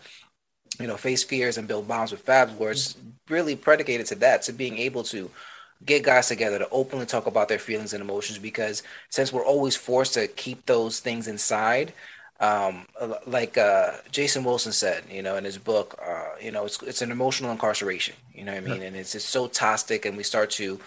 you 0.78 0.86
know, 0.86 0.98
Face 0.98 1.24
Fears 1.24 1.56
and 1.56 1.66
Build 1.66 1.88
Bombs 1.88 2.12
with 2.12 2.26
Fabs, 2.26 2.54
where 2.58 2.72
it's 2.72 2.92
mm-hmm. 2.92 3.32
really 3.32 3.56
predicated 3.56 4.06
to 4.08 4.16
that, 4.16 4.42
to 4.42 4.52
being 4.52 4.76
able 4.76 5.02
to 5.04 5.30
get 5.84 6.04
guys 6.04 6.28
together 6.28 6.58
to 6.58 6.68
openly 6.70 7.06
talk 7.06 7.26
about 7.26 7.48
their 7.48 7.58
feelings 7.58 7.92
and 7.92 8.02
emotions 8.02 8.38
because 8.38 8.82
since 9.10 9.32
we're 9.32 9.44
always 9.44 9.76
forced 9.76 10.14
to 10.14 10.26
keep 10.28 10.66
those 10.66 11.00
things 11.00 11.28
inside 11.28 11.92
um, 12.42 12.86
like 13.24 13.56
uh, 13.56 13.92
Jason 14.10 14.42
Wilson 14.42 14.72
said, 14.72 15.04
you 15.08 15.22
know, 15.22 15.36
in 15.36 15.44
his 15.44 15.58
book, 15.58 15.96
uh, 16.04 16.30
you 16.40 16.50
know, 16.50 16.64
it's 16.64 16.82
it's 16.82 17.00
an 17.00 17.12
emotional 17.12 17.52
incarceration. 17.52 18.16
You 18.34 18.44
know 18.44 18.52
what 18.52 18.64
I 18.64 18.66
mean? 18.66 18.80
Yeah. 18.80 18.88
And 18.88 18.96
it's 18.96 19.14
it's 19.14 19.24
so 19.24 19.46
toxic, 19.46 20.04
and 20.04 20.16
we 20.16 20.24
start 20.24 20.50
to 20.52 20.80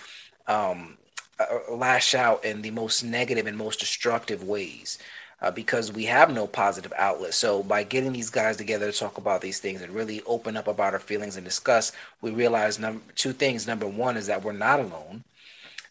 um, 0.47 0.97
uh, 1.39 1.73
lash 1.73 2.13
out 2.13 2.43
in 2.43 2.61
the 2.61 2.71
most 2.71 3.03
negative 3.03 3.47
and 3.47 3.57
most 3.57 3.79
destructive 3.79 4.43
ways 4.43 4.99
uh, 5.41 5.51
because 5.51 5.91
we 5.91 6.05
have 6.05 6.33
no 6.33 6.47
positive 6.47 6.93
outlet. 6.97 7.33
So 7.33 7.63
by 7.63 7.83
getting 7.83 8.13
these 8.13 8.29
guys 8.29 8.57
together 8.57 8.91
to 8.91 8.97
talk 8.97 9.17
about 9.17 9.41
these 9.41 9.59
things 9.59 9.81
and 9.81 9.93
really 9.93 10.21
open 10.25 10.57
up 10.57 10.67
about 10.67 10.93
our 10.93 10.99
feelings 10.99 11.35
and 11.35 11.45
discuss, 11.45 11.91
we 12.21 12.31
realize 12.31 12.79
number 12.79 13.01
two 13.15 13.33
things. 13.33 13.67
Number 13.67 13.87
one 13.87 14.17
is 14.17 14.27
that 14.27 14.43
we're 14.43 14.53
not 14.53 14.79
alone. 14.79 15.23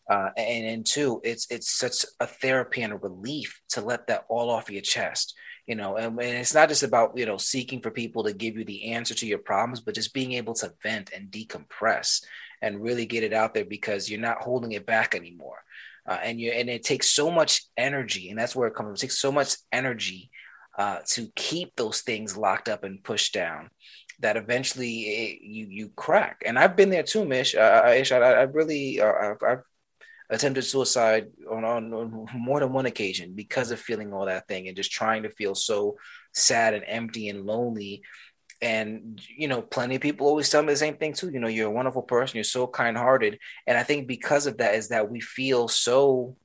Uh, 0.08 0.30
and 0.36 0.66
and 0.66 0.86
two, 0.86 1.20
it's 1.24 1.46
it's 1.50 1.70
such 1.70 2.04
a 2.20 2.26
therapy 2.26 2.82
and 2.82 2.92
a 2.92 2.96
relief 2.96 3.62
to 3.70 3.80
let 3.80 4.06
that 4.06 4.26
all 4.28 4.50
off 4.50 4.70
your 4.70 4.82
chest, 4.82 5.34
you 5.66 5.74
know. 5.74 5.96
And, 5.96 6.18
and 6.20 6.38
it's 6.38 6.54
not 6.54 6.68
just 6.68 6.82
about 6.82 7.16
you 7.16 7.24
know 7.24 7.38
seeking 7.38 7.80
for 7.80 7.90
people 7.90 8.24
to 8.24 8.34
give 8.34 8.58
you 8.58 8.66
the 8.66 8.92
answer 8.92 9.14
to 9.14 9.26
your 9.26 9.38
problems, 9.38 9.80
but 9.80 9.94
just 9.94 10.12
being 10.12 10.32
able 10.32 10.52
to 10.54 10.74
vent 10.82 11.10
and 11.14 11.30
decompress 11.30 12.22
and 12.60 12.82
really 12.82 13.06
get 13.06 13.24
it 13.24 13.32
out 13.32 13.54
there 13.54 13.64
because 13.64 14.10
you're 14.10 14.20
not 14.20 14.42
holding 14.42 14.72
it 14.72 14.84
back 14.84 15.14
anymore. 15.14 15.63
Uh, 16.06 16.18
and 16.22 16.40
you 16.40 16.52
and 16.52 16.68
it 16.68 16.84
takes 16.84 17.10
so 17.10 17.30
much 17.30 17.62
energy, 17.76 18.30
and 18.30 18.38
that's 18.38 18.54
where 18.54 18.68
it 18.68 18.74
comes 18.74 18.86
from. 18.86 18.94
It 18.94 19.00
takes 19.00 19.18
so 19.18 19.32
much 19.32 19.56
energy 19.72 20.30
uh, 20.78 20.98
to 21.10 21.28
keep 21.34 21.76
those 21.76 22.02
things 22.02 22.36
locked 22.36 22.68
up 22.68 22.84
and 22.84 23.02
pushed 23.02 23.32
down 23.32 23.70
that 24.20 24.36
eventually 24.36 25.00
it, 25.00 25.42
you 25.42 25.66
you 25.68 25.88
crack. 25.96 26.42
And 26.44 26.58
I've 26.58 26.76
been 26.76 26.90
there 26.90 27.02
too, 27.02 27.24
Mish. 27.24 27.54
Uh, 27.54 27.82
I, 27.84 28.02
I 28.10 28.42
really 28.42 29.00
uh, 29.00 29.12
I've, 29.12 29.42
I've, 29.46 29.62
attempted 30.30 30.62
suicide 30.62 31.26
on, 31.50 31.64
on, 31.64 31.92
on 31.92 32.26
more 32.34 32.58
than 32.58 32.72
one 32.72 32.86
occasion 32.86 33.34
because 33.34 33.70
of 33.70 33.78
feeling 33.78 34.12
all 34.12 34.24
that 34.24 34.48
thing 34.48 34.66
and 34.66 34.76
just 34.76 34.90
trying 34.90 35.22
to 35.22 35.28
feel 35.28 35.54
so 35.54 35.96
sad 36.32 36.72
and 36.72 36.82
empty 36.86 37.28
and 37.28 37.44
lonely 37.44 38.02
and 38.64 39.20
you 39.36 39.46
know 39.46 39.60
plenty 39.60 39.96
of 39.96 40.00
people 40.00 40.26
always 40.26 40.48
tell 40.48 40.62
me 40.62 40.72
the 40.72 40.76
same 40.76 40.96
thing 40.96 41.12
too 41.12 41.30
you 41.30 41.38
know 41.38 41.48
you're 41.48 41.68
a 41.68 41.78
wonderful 41.78 42.02
person 42.02 42.38
you're 42.38 42.44
so 42.44 42.66
kind-hearted. 42.66 43.38
And 43.66 43.76
i 43.76 43.82
think 43.82 44.08
because 44.08 44.46
of 44.46 44.56
that 44.58 44.74
is 44.74 44.88
that 44.88 45.10
we 45.10 45.20
feel 45.20 45.68
so 45.68 46.36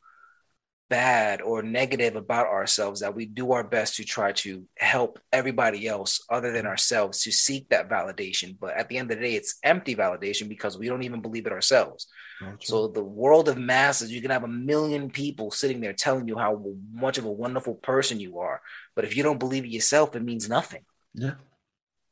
bad 0.90 1.40
or 1.42 1.62
negative 1.62 2.16
about 2.16 2.48
ourselves 2.48 3.00
that 3.02 3.16
we 3.16 3.26
do 3.26 3.52
our 3.52 3.64
best 3.64 3.96
to 3.96 4.04
try 4.04 4.32
to 4.32 4.66
help 4.76 5.20
everybody 5.32 5.88
else 5.88 6.26
other 6.32 6.52
than 6.52 6.66
ourselves 6.66 7.22
to 7.22 7.32
seek 7.32 7.70
that 7.70 7.88
validation. 7.88 8.58
But 8.60 8.76
at 8.76 8.90
the 8.90 8.98
end 8.98 9.12
of 9.12 9.20
the 9.20 9.24
day 9.24 9.36
it's 9.36 9.60
empty 9.64 9.96
validation 9.96 10.50
because 10.50 10.80
we 10.80 10.88
don't 10.88 11.04
even 11.04 11.22
believe 11.22 11.46
it 11.46 11.54
ourselves. 11.54 12.08
So 12.60 12.88
the 12.88 13.04
world 13.04 13.50
of 13.50 13.58
masses 13.60 14.12
you 14.12 14.20
can 14.20 14.32
have 14.32 14.44
a 14.44 14.48
million 14.48 15.12
people 15.12 15.52
sitting 15.52 15.80
there 15.80 15.94
telling 15.94 16.28
you 16.28 16.38
how 16.40 16.60
much 16.92 17.20
of 17.20 17.26
a 17.26 17.32
wonderful 17.32 17.76
person 17.76 18.20
you 18.20 18.40
are. 18.40 18.60
But 18.96 19.06
if 19.06 19.16
you 19.16 19.22
don't 19.22 19.40
believe 19.40 19.66
it 19.66 19.72
yourself 19.72 20.16
it 20.16 20.24
means 20.24 20.50
nothing. 20.50 20.82
Yeah 21.14 21.36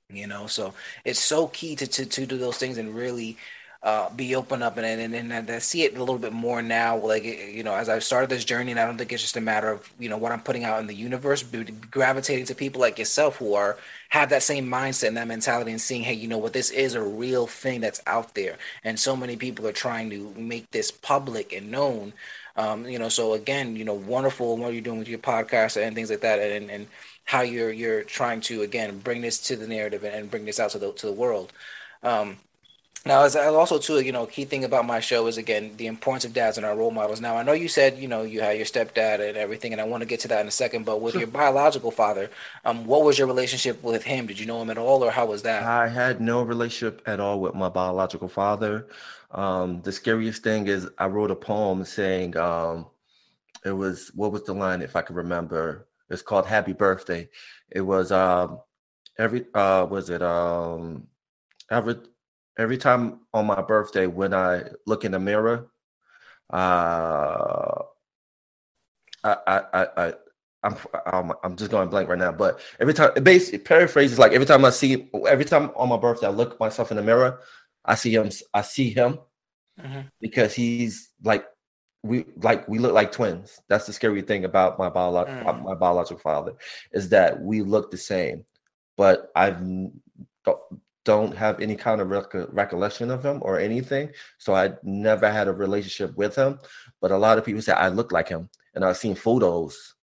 you 0.09 0.27
know 0.27 0.47
so 0.47 0.73
it's 1.03 1.19
so 1.19 1.47
key 1.47 1.75
to 1.75 1.87
to, 1.87 2.05
to 2.05 2.25
do 2.25 2.37
those 2.37 2.57
things 2.57 2.77
and 2.77 2.95
really 2.95 3.37
uh, 3.83 4.09
be 4.09 4.35
open 4.35 4.63
up 4.63 4.75
and 4.77 4.85
and, 4.85 5.13
and 5.13 5.31
and 5.31 5.49
I 5.49 5.59
see 5.59 5.83
it 5.83 5.95
a 5.95 5.99
little 5.99 6.17
bit 6.17 6.33
more 6.33 6.61
now. 6.63 6.97
Like 6.97 7.23
you 7.23 7.63
know, 7.63 7.75
as 7.75 7.89
I've 7.89 8.03
started 8.03 8.29
this 8.29 8.43
journey, 8.43 8.71
and 8.71 8.79
I 8.79 8.85
don't 8.85 8.97
think 8.97 9.13
it's 9.13 9.21
just 9.21 9.37
a 9.37 9.41
matter 9.41 9.69
of 9.69 9.89
you 9.99 10.09
know 10.09 10.17
what 10.17 10.31
I'm 10.31 10.41
putting 10.41 10.63
out 10.63 10.79
in 10.79 10.87
the 10.87 10.95
universe, 10.95 11.43
but 11.43 11.89
gravitating 11.91 12.45
to 12.47 12.55
people 12.55 12.81
like 12.81 12.97
yourself 12.97 13.37
who 13.37 13.53
are 13.53 13.77
have 14.09 14.29
that 14.29 14.41
same 14.43 14.67
mindset 14.67 15.09
and 15.09 15.17
that 15.17 15.27
mentality, 15.27 15.71
and 15.71 15.79
seeing, 15.79 16.01
hey, 16.01 16.13
you 16.13 16.27
know 16.27 16.39
what, 16.39 16.53
this 16.53 16.71
is 16.71 16.95
a 16.95 17.01
real 17.03 17.45
thing 17.45 17.79
that's 17.79 18.01
out 18.07 18.33
there, 18.33 18.57
and 18.83 18.99
so 18.99 19.15
many 19.15 19.37
people 19.37 19.67
are 19.67 19.71
trying 19.71 20.09
to 20.09 20.33
make 20.35 20.71
this 20.71 20.89
public 20.91 21.53
and 21.53 21.69
known. 21.71 22.13
Um, 22.55 22.87
you 22.89 22.97
know, 22.97 23.09
so 23.09 23.33
again, 23.33 23.75
you 23.75 23.85
know, 23.85 23.93
wonderful 23.93 24.57
what 24.57 24.69
are 24.69 24.73
you're 24.73 24.81
doing 24.81 24.99
with 24.99 25.07
your 25.07 25.19
podcast 25.19 25.81
and 25.81 25.95
things 25.95 26.09
like 26.09 26.21
that, 26.21 26.39
and 26.39 26.71
and 26.71 26.87
how 27.27 27.41
you're 27.41 27.71
you're 27.71 28.03
trying 28.03 28.39
to 28.39 28.61
again 28.63 28.99
bring 28.99 29.21
this 29.21 29.37
to 29.39 29.55
the 29.55 29.67
narrative 29.67 30.03
and, 30.03 30.31
bring 30.31 30.45
this 30.45 30.59
out 30.59 30.71
to 30.71 30.79
the 30.79 30.91
to 30.93 31.05
the 31.05 31.11
world. 31.11 31.53
Um, 32.01 32.37
now, 33.05 33.23
as 33.23 33.35
I 33.35 33.47
also 33.47 33.79
too, 33.79 33.99
you 33.99 34.11
know, 34.11 34.25
key 34.25 34.45
thing 34.45 34.63
about 34.63 34.85
my 34.85 34.99
show 34.99 35.27
is 35.27 35.37
again 35.37 35.73
the 35.77 35.87
importance 35.87 36.23
of 36.25 36.33
dads 36.33 36.57
and 36.57 36.65
our 36.65 36.75
role 36.75 36.91
models. 36.91 37.21
Now, 37.21 37.35
I 37.35 37.43
know 37.43 37.51
you 37.51 37.67
said 37.67 37.97
you 37.97 38.07
know 38.07 38.23
you 38.23 38.39
had 38.41 38.57
your 38.57 38.65
stepdad 38.65 39.19
and 39.19 39.37
everything, 39.37 39.73
and 39.73 39.81
I 39.81 39.83
want 39.83 40.01
to 40.01 40.07
get 40.07 40.21
to 40.21 40.29
that 40.29 40.41
in 40.41 40.47
a 40.47 40.51
second. 40.51 40.85
But 40.85 41.01
with 41.01 41.13
sure. 41.13 41.21
your 41.21 41.27
biological 41.27 41.91
father, 41.91 42.29
um, 42.63 42.85
what 42.85 43.03
was 43.03 43.17
your 43.17 43.27
relationship 43.27 43.83
with 43.83 44.03
him? 44.03 44.25
Did 44.25 44.39
you 44.39 44.45
know 44.45 44.61
him 44.61 44.69
at 44.69 44.77
all, 44.77 45.03
or 45.03 45.11
how 45.11 45.25
was 45.25 45.41
that? 45.43 45.63
I 45.63 45.89
had 45.89 46.21
no 46.21 46.43
relationship 46.43 47.01
at 47.05 47.19
all 47.19 47.41
with 47.41 47.55
my 47.55 47.69
biological 47.69 48.29
father. 48.29 48.87
Um, 49.31 49.81
the 49.81 49.91
scariest 49.91 50.43
thing 50.43 50.67
is 50.67 50.87
I 50.97 51.07
wrote 51.07 51.31
a 51.31 51.35
poem 51.35 51.83
saying 51.83 52.37
um, 52.37 52.87
it 53.65 53.71
was 53.71 54.11
what 54.15 54.31
was 54.31 54.43
the 54.43 54.53
line 54.53 54.81
if 54.81 54.95
I 54.95 55.01
could 55.01 55.17
remember. 55.17 55.86
It's 56.09 56.21
called 56.21 56.45
Happy 56.45 56.73
Birthday. 56.73 57.29
It 57.69 57.81
was 57.81 58.11
um, 58.11 58.61
every 59.17 59.45
uh, 59.53 59.85
was 59.89 60.09
it 60.09 60.21
um, 60.21 61.07
every 61.69 61.95
every 62.57 62.77
time 62.77 63.21
on 63.33 63.45
my 63.45 63.61
birthday 63.61 64.07
when 64.07 64.33
I 64.33 64.63
look 64.85 65.05
in 65.05 65.11
the 65.11 65.19
mirror, 65.19 65.67
uh, 66.51 67.81
I, 69.23 69.37
I, 69.47 69.87
I, 69.97 70.13
I'm, 70.63 70.75
I'm, 71.05 71.31
I'm 71.43 71.55
just 71.55 71.71
going 71.71 71.89
blank 71.89 72.09
right 72.09 72.17
now. 72.17 72.31
But 72.31 72.59
every 72.79 72.93
time, 72.93 73.11
basically, 73.21 73.59
paraphrases 73.59 74.19
like 74.19 74.31
every 74.31 74.47
time 74.47 74.65
I 74.65 74.69
see, 74.69 75.09
every 75.27 75.45
time 75.45 75.71
on 75.75 75.89
my 75.89 75.97
birthday, 75.97 76.27
I 76.27 76.31
look 76.31 76.59
myself 76.59 76.91
in 76.91 76.97
the 76.97 77.03
mirror, 77.03 77.39
I 77.85 77.95
see 77.95 78.13
him, 78.13 78.29
I 78.53 78.61
see 78.61 78.89
him, 78.89 79.19
mm-hmm. 79.79 80.01
because 80.19 80.53
he's 80.53 81.09
like 81.23 81.45
we 82.07 82.25
like 82.37 82.67
we 82.67 82.79
look 82.79 82.93
like 82.93 83.11
twins. 83.11 83.59
That's 83.67 83.85
the 83.85 83.93
scary 83.93 84.21
thing 84.21 84.45
about 84.45 84.79
my 84.79 84.89
biological 84.89 85.53
mm. 85.53 85.63
my 85.63 85.75
biological 85.75 86.19
father 86.19 86.53
is 86.91 87.09
that 87.09 87.41
we 87.41 87.61
look 87.61 87.91
the 87.91 87.97
same, 87.97 88.45
but 88.95 89.31
I've 89.35 89.61
don't 91.07 91.33
have 91.33 91.61
any 91.61 91.73
kind 91.73 92.01
of 92.01 92.09
rec- 92.09 92.51
recollection 92.51 93.09
of 93.09 93.23
him 93.23 93.39
or 93.41 93.57
anything. 93.57 94.11
So 94.39 94.53
I 94.53 94.73
never 94.83 95.31
had 95.31 95.47
a 95.47 95.53
relationship 95.53 96.13
with 96.17 96.35
him. 96.35 96.59
But 96.99 97.11
a 97.11 97.17
lot 97.17 97.37
of 97.37 97.45
people 97.45 97.61
say 97.61 97.71
I 97.71 97.87
look 97.87 98.11
like 98.11 98.27
him, 98.27 98.49
and 98.75 98.83
I've 98.83 98.97
seen 98.97 99.15
photos 99.15 99.95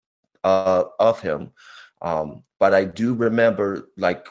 uh, 0.45 0.85
of 0.99 1.21
him. 1.21 1.51
Um, 2.01 2.43
but 2.59 2.73
I 2.73 2.85
do 2.87 3.13
remember 3.13 3.91
like 3.99 4.27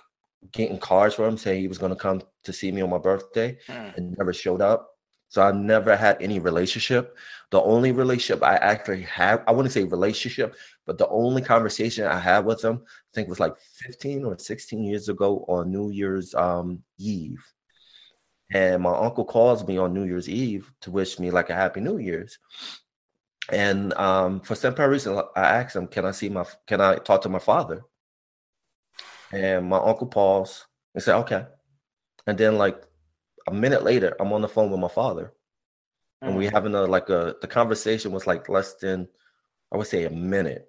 getting 0.51 0.79
cards 0.79 1.13
for 1.13 1.27
him 1.27 1.37
saying 1.37 1.61
he 1.61 1.67
was 1.67 1.77
going 1.77 1.91
to 1.91 1.95
come 1.95 2.23
to 2.43 2.51
see 2.51 2.71
me 2.71 2.81
on 2.81 2.89
my 2.89 2.97
birthday, 2.97 3.55
mm. 3.67 3.95
and 3.95 4.15
never 4.17 4.33
showed 4.33 4.61
up. 4.61 4.92
So 5.33 5.41
I 5.41 5.51
never 5.51 5.95
had 5.95 6.21
any 6.21 6.37
relationship. 6.37 7.17
The 7.49 7.59
only 7.59 7.91
relationship 7.91 8.43
I 8.43 8.57
actually 8.57 9.01
have, 9.01 9.43
I 9.47 9.51
wouldn't 9.51 9.73
say 9.73 9.83
relationship, 9.83 10.55
but 10.85 10.99
the 10.99 11.07
only 11.07 11.41
conversation 11.41 12.05
I 12.05 12.19
had 12.19 12.45
with 12.45 12.63
him, 12.63 12.83
I 12.85 13.09
think 13.15 13.29
was 13.29 13.39
like 13.39 13.55
15 13.57 14.25
or 14.25 14.37
16 14.37 14.83
years 14.83 15.09
ago 15.09 15.43
on 15.49 15.71
New 15.71 15.89
Year's 15.89 16.35
um, 16.35 16.83
Eve. 16.99 17.43
And 18.53 18.83
my 18.83 18.95
uncle 18.95 19.25
calls 19.25 19.67
me 19.67 19.79
on 19.79 19.91
New 19.91 20.03
Year's 20.03 20.29
Eve 20.29 20.71
to 20.81 20.91
wish 20.91 21.17
me 21.17 21.31
like 21.31 21.49
a 21.49 21.55
happy 21.55 21.81
New 21.81 21.97
Year's. 21.97 22.37
And 23.51 23.91
um, 23.95 24.39
for 24.39 24.53
some 24.53 24.75
reason, 24.75 25.19
I 25.35 25.41
asked 25.41 25.75
him, 25.75 25.87
"Can 25.87 26.05
I 26.05 26.11
see 26.11 26.29
my? 26.29 26.45
Can 26.67 26.79
I 26.79 26.97
talk 26.97 27.23
to 27.23 27.29
my 27.29 27.39
father?" 27.39 27.81
And 29.31 29.65
my 29.65 29.79
uncle 29.79 30.07
paused 30.07 30.63
and 30.93 31.03
said, 31.03 31.15
"Okay." 31.21 31.43
And 32.27 32.37
then, 32.37 32.59
like 32.59 32.83
a 33.47 33.53
minute 33.53 33.83
later, 33.83 34.15
I'm 34.19 34.33
on 34.33 34.41
the 34.41 34.47
phone 34.47 34.71
with 34.71 34.79
my 34.79 34.87
father, 34.87 35.33
and 36.21 36.37
we 36.37 36.47
mm. 36.47 36.51
having 36.51 36.75
a 36.75 36.83
like 36.83 37.09
a 37.09 37.35
the 37.41 37.47
conversation 37.47 38.11
was 38.11 38.27
like 38.27 38.49
less 38.49 38.75
than 38.75 39.07
I 39.71 39.77
would 39.77 39.87
say 39.87 40.05
a 40.05 40.09
minute. 40.09 40.67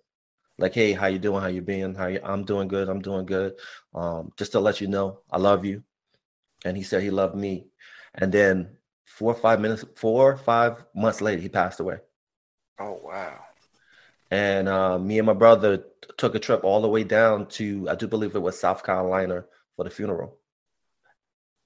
Like, 0.59 0.75
hey, 0.75 0.93
how 0.93 1.07
you 1.07 1.19
doing? 1.19 1.40
How 1.40 1.49
you 1.49 1.62
been? 1.62 1.95
How 1.95 2.07
you? 2.07 2.21
I'm 2.23 2.45
doing 2.45 2.69
good. 2.69 2.88
I'm 2.88 3.00
doing 3.00 3.26
good. 3.26 3.54
Um, 3.95 4.33
just 4.37 4.52
to 4.52 4.61
let 4.61 4.81
you 4.81 4.87
know, 4.87 5.21
I 5.31 5.38
love 5.38 5.64
you. 5.64 5.83
And 6.64 6.76
he 6.76 6.83
said 6.83 7.02
he 7.02 7.11
loved 7.11 7.35
me. 7.35 7.66
And 8.14 8.33
then 8.33 8.76
four 9.04 9.33
or 9.33 9.37
five 9.37 9.61
minutes, 9.61 9.85
four 9.97 10.33
or 10.33 10.37
five 10.37 10.85
months 10.95 11.21
later, 11.21 11.43
he 11.43 11.49
passed 11.49 11.81
away. 11.81 11.99
Oh 12.78 13.00
wow! 13.02 13.38
And 14.31 14.69
uh, 14.69 14.99
me 14.99 15.19
and 15.19 15.26
my 15.26 15.33
brother 15.33 15.85
took 16.16 16.35
a 16.35 16.40
trip 16.40 16.64
all 16.64 16.83
the 16.83 16.88
way 16.88 17.04
down 17.04 17.47
to 17.47 17.88
I 17.88 17.95
do 17.95 18.07
believe 18.09 18.35
it 18.35 18.40
was 18.40 18.59
South 18.59 18.85
Carolina 18.85 19.45
for 19.76 19.85
the 19.85 19.90
funeral 19.90 20.38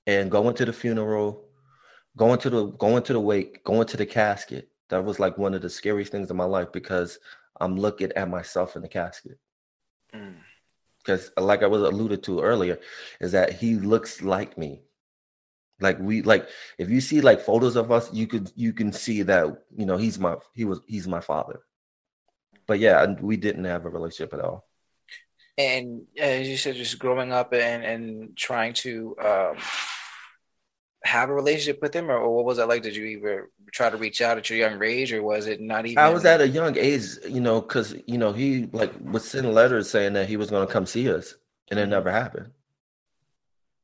and 0.08 0.30
going 0.30 0.54
to 0.54 0.64
the 0.64 0.72
funeral, 0.72 1.44
going 2.16 2.38
to 2.38 2.48
the 2.48 2.66
going 2.72 3.02
to 3.02 3.12
the 3.12 3.20
wake, 3.20 3.62
going 3.62 3.86
to 3.86 3.96
the 3.98 4.06
casket. 4.06 4.70
That 4.88 5.04
was 5.04 5.20
like 5.20 5.36
one 5.36 5.52
of 5.52 5.60
the 5.60 5.68
scariest 5.68 6.10
things 6.10 6.30
in 6.30 6.36
my 6.36 6.44
life 6.44 6.72
because 6.72 7.18
I'm 7.60 7.76
looking 7.76 8.10
at 8.16 8.30
myself 8.30 8.74
in 8.74 8.80
the 8.80 8.88
casket. 8.88 9.38
Because, 11.04 11.28
mm. 11.30 11.44
like 11.44 11.62
I 11.62 11.66
was 11.66 11.82
alluded 11.82 12.22
to 12.22 12.40
earlier, 12.40 12.78
is 13.20 13.32
that 13.32 13.52
he 13.52 13.74
looks 13.74 14.22
like 14.22 14.56
me. 14.56 14.80
Like 15.78 15.98
we 16.00 16.22
like 16.22 16.48
if 16.78 16.88
you 16.88 17.02
see 17.02 17.20
like 17.20 17.42
photos 17.42 17.76
of 17.76 17.92
us, 17.92 18.10
you 18.10 18.26
could 18.26 18.50
you 18.56 18.72
can 18.72 18.94
see 18.94 19.22
that 19.24 19.62
you 19.76 19.84
know 19.84 19.98
he's 19.98 20.18
my 20.18 20.36
he 20.54 20.64
was 20.64 20.80
he's 20.86 21.06
my 21.06 21.20
father. 21.20 21.60
But 22.66 22.78
yeah, 22.78 23.14
we 23.20 23.36
didn't 23.36 23.64
have 23.64 23.84
a 23.84 23.90
relationship 23.90 24.32
at 24.32 24.40
all 24.40 24.68
and 25.58 26.06
as 26.16 26.48
you 26.48 26.56
said, 26.56 26.76
just 26.76 26.98
growing 26.98 27.32
up 27.32 27.52
and 27.52 27.84
and 27.84 28.36
trying 28.36 28.72
to 28.74 29.16
um, 29.18 29.56
have 31.04 31.30
a 31.30 31.34
relationship 31.34 31.80
with 31.80 31.94
him, 31.94 32.10
or, 32.10 32.16
or, 32.16 32.36
what 32.36 32.44
was 32.44 32.58
that 32.58 32.68
like? 32.68 32.82
Did 32.82 32.96
you 32.96 33.04
either 33.04 33.50
try 33.72 33.90
to 33.90 33.96
reach 33.96 34.20
out 34.20 34.38
at 34.38 34.50
your 34.50 34.58
young 34.58 34.82
age, 34.82 35.12
or 35.12 35.22
was 35.22 35.46
it 35.46 35.60
not 35.60 35.86
even? 35.86 35.98
I 35.98 36.10
was 36.10 36.24
at 36.24 36.40
a 36.40 36.48
young 36.48 36.76
age, 36.76 37.04
you 37.28 37.40
know, 37.40 37.60
because 37.60 37.94
you 38.06 38.18
know 38.18 38.32
he 38.32 38.68
like 38.72 38.92
was 39.00 39.24
sending 39.24 39.52
letters 39.52 39.90
saying 39.90 40.14
that 40.14 40.28
he 40.28 40.36
was 40.36 40.50
going 40.50 40.66
to 40.66 40.72
come 40.72 40.86
see 40.86 41.10
us, 41.12 41.34
and 41.70 41.78
it 41.78 41.86
never 41.86 42.10
happened. 42.10 42.50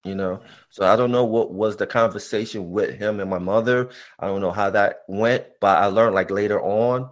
You 0.04 0.14
know, 0.14 0.42
so 0.68 0.84
I 0.84 0.96
don't 0.96 1.12
know 1.12 1.24
what 1.24 1.52
was 1.52 1.76
the 1.76 1.86
conversation 1.86 2.70
with 2.72 2.98
him 2.98 3.20
and 3.20 3.30
my 3.30 3.38
mother. 3.38 3.88
I 4.18 4.26
don't 4.26 4.42
know 4.42 4.52
how 4.52 4.68
that 4.70 5.04
went, 5.08 5.44
but 5.60 5.78
I 5.78 5.86
learned 5.86 6.14
like 6.14 6.30
later 6.30 6.60
on 6.60 7.08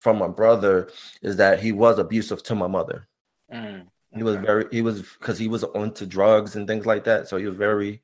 from 0.00 0.18
my 0.18 0.28
brother 0.28 0.90
is 1.22 1.36
that 1.36 1.60
he 1.60 1.72
was 1.72 1.98
abusive 1.98 2.42
to 2.42 2.54
my 2.54 2.66
mother. 2.66 3.08
Mm. 3.50 3.86
He 4.14 4.22
was 4.22 4.36
very 4.36 4.66
he 4.70 4.82
was 4.82 5.00
because 5.00 5.38
he 5.38 5.48
was 5.48 5.64
onto 5.64 6.06
drugs 6.06 6.54
and 6.54 6.66
things 6.66 6.84
like 6.86 7.04
that. 7.04 7.28
So 7.28 7.36
he 7.36 7.46
was 7.46 7.56
very 7.56 8.02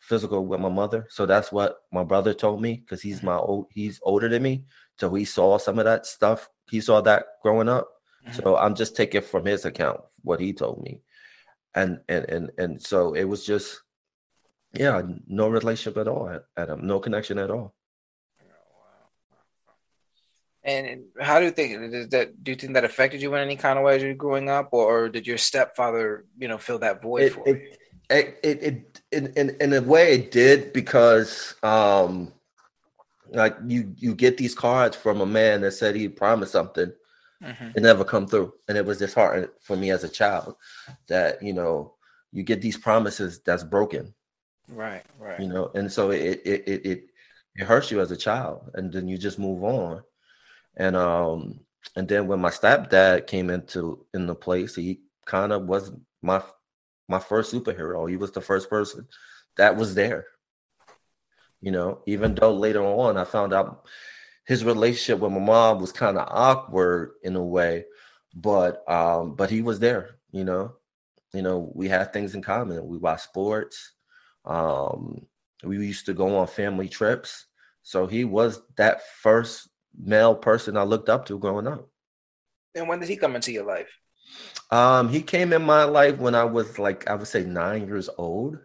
physical 0.00 0.46
with 0.46 0.60
my 0.60 0.68
mother. 0.68 1.06
So 1.10 1.26
that's 1.26 1.52
what 1.52 1.78
my 1.92 2.04
brother 2.04 2.34
told 2.34 2.62
me 2.62 2.74
because 2.74 3.02
he's 3.02 3.22
my 3.22 3.36
old 3.36 3.66
he's 3.70 4.00
older 4.02 4.28
than 4.28 4.42
me. 4.42 4.64
So 4.98 5.12
he 5.14 5.24
saw 5.24 5.58
some 5.58 5.78
of 5.78 5.84
that 5.84 6.06
stuff. 6.06 6.48
He 6.70 6.80
saw 6.80 7.00
that 7.02 7.26
growing 7.42 7.68
up. 7.68 7.88
Mm-hmm. 8.26 8.40
So 8.40 8.56
I'm 8.56 8.74
just 8.74 8.96
taking 8.96 9.22
from 9.22 9.44
his 9.44 9.64
account 9.64 10.00
what 10.22 10.40
he 10.40 10.52
told 10.52 10.82
me. 10.82 11.00
And 11.74 12.00
and 12.08 12.24
and 12.28 12.50
and 12.58 12.82
so 12.82 13.14
it 13.14 13.24
was 13.24 13.44
just 13.44 13.80
yeah, 14.74 15.02
no 15.26 15.48
relationship 15.48 15.96
at 15.96 16.08
all 16.08 16.28
him, 16.28 16.86
no 16.86 17.00
connection 17.00 17.38
at 17.38 17.50
all. 17.50 17.74
And 20.64 21.04
how 21.18 21.38
do 21.38 21.46
you 21.46 21.50
think 21.50 22.10
that? 22.10 22.44
Do 22.44 22.50
you 22.50 22.56
think 22.56 22.74
that 22.74 22.84
affected 22.84 23.22
you 23.22 23.34
in 23.34 23.40
any 23.40 23.56
kind 23.56 23.78
of 23.78 23.84
way 23.84 23.96
as 23.96 24.02
you 24.02 24.08
were 24.08 24.14
growing 24.14 24.50
up, 24.50 24.68
or, 24.72 25.08
did 25.08 25.26
your 25.26 25.38
stepfather, 25.38 26.26
you 26.36 26.46
know, 26.46 26.58
fill 26.58 26.80
that 26.80 27.00
void 27.00 27.22
it, 27.22 27.32
for 27.32 27.48
it, 27.48 27.56
you? 27.56 27.72
It, 28.10 28.38
it, 28.42 28.62
it, 28.62 29.00
in, 29.12 29.32
in, 29.36 29.56
in 29.60 29.72
a 29.74 29.82
way, 29.82 30.14
it 30.14 30.30
did 30.30 30.72
because, 30.72 31.54
um, 31.62 32.32
like 33.30 33.56
you, 33.66 33.94
you 33.96 34.14
get 34.14 34.38
these 34.38 34.54
cards 34.54 34.96
from 34.96 35.20
a 35.20 35.26
man 35.26 35.60
that 35.60 35.72
said 35.72 35.94
he 35.94 36.08
promised 36.08 36.52
something, 36.52 36.90
mm-hmm. 37.42 37.68
it 37.74 37.82
never 37.82 38.04
come 38.04 38.26
through, 38.26 38.54
and 38.68 38.78
it 38.78 38.86
was 38.86 38.98
disheartening 38.98 39.50
for 39.60 39.76
me 39.76 39.90
as 39.90 40.04
a 40.04 40.08
child 40.08 40.56
that 41.08 41.42
you 41.42 41.52
know 41.52 41.94
you 42.32 42.42
get 42.42 42.62
these 42.62 42.78
promises 42.78 43.40
that's 43.44 43.64
broken, 43.64 44.14
right, 44.70 45.04
right, 45.18 45.38
you 45.38 45.48
know, 45.48 45.70
and 45.74 45.92
so 45.92 46.10
it, 46.10 46.40
it, 46.46 46.62
it, 46.66 46.86
it 46.86 47.04
it 47.58 47.66
hurts 47.66 47.90
you 47.90 48.00
as 48.00 48.10
a 48.10 48.16
child 48.16 48.70
and 48.74 48.92
then 48.92 49.08
you 49.08 49.18
just 49.18 49.38
move 49.38 49.62
on. 49.64 50.02
And 50.76 50.96
um 50.96 51.60
and 51.96 52.08
then 52.08 52.26
when 52.28 52.40
my 52.40 52.50
stepdad 52.50 53.26
came 53.26 53.50
into 53.50 54.06
in 54.14 54.26
the 54.26 54.34
place 54.34 54.76
he 54.76 55.00
kind 55.26 55.52
of 55.52 55.66
was 55.66 55.92
my 56.22 56.42
my 57.08 57.18
first 57.18 57.52
superhero. 57.52 58.08
He 58.08 58.16
was 58.16 58.32
the 58.32 58.40
first 58.40 58.68
person 58.70 59.08
that 59.56 59.76
was 59.76 59.94
there. 59.94 60.26
You 61.60 61.72
know 61.72 62.02
even 62.06 62.36
though 62.36 62.54
later 62.54 62.84
on 62.84 63.16
i 63.16 63.24
found 63.24 63.52
out 63.52 63.84
his 64.46 64.64
relationship 64.64 65.18
with 65.18 65.32
my 65.32 65.40
mom 65.40 65.80
was 65.80 65.90
kind 65.90 66.16
of 66.16 66.28
awkward 66.30 67.14
in 67.24 67.34
a 67.34 67.42
way 67.42 67.84
but 68.32 68.88
um 68.88 69.34
but 69.34 69.50
he 69.50 69.60
was 69.60 69.80
there 69.80 70.18
you 70.32 70.44
know? 70.44 70.72
You 71.34 71.42
know 71.42 71.70
we 71.74 71.88
had 71.88 72.12
things 72.12 72.34
in 72.34 72.42
common. 72.42 72.86
We 72.86 72.98
watched 72.98 73.24
sports. 73.24 73.92
Um 74.44 75.26
we 75.64 75.76
used 75.78 76.06
to 76.06 76.14
go 76.14 76.36
on 76.36 76.46
family 76.46 76.88
trips. 76.88 77.46
So 77.82 78.06
he 78.06 78.24
was 78.24 78.62
that 78.76 79.02
first 79.22 79.68
male 79.98 80.34
person 80.34 80.76
I 80.76 80.84
looked 80.84 81.08
up 81.08 81.26
to 81.26 81.38
growing 81.38 81.66
up. 81.66 81.88
And 82.74 82.88
when 82.88 83.00
did 83.00 83.08
he 83.08 83.16
come 83.16 83.34
into 83.34 83.52
your 83.52 83.64
life? 83.64 83.90
Um, 84.70 85.08
he 85.08 85.22
came 85.22 85.52
in 85.52 85.62
my 85.62 85.84
life 85.84 86.18
when 86.18 86.34
I 86.34 86.44
was 86.44 86.78
like 86.78 87.08
I 87.08 87.14
would 87.14 87.26
say 87.26 87.44
nine 87.44 87.86
years 87.86 88.08
old. 88.18 88.58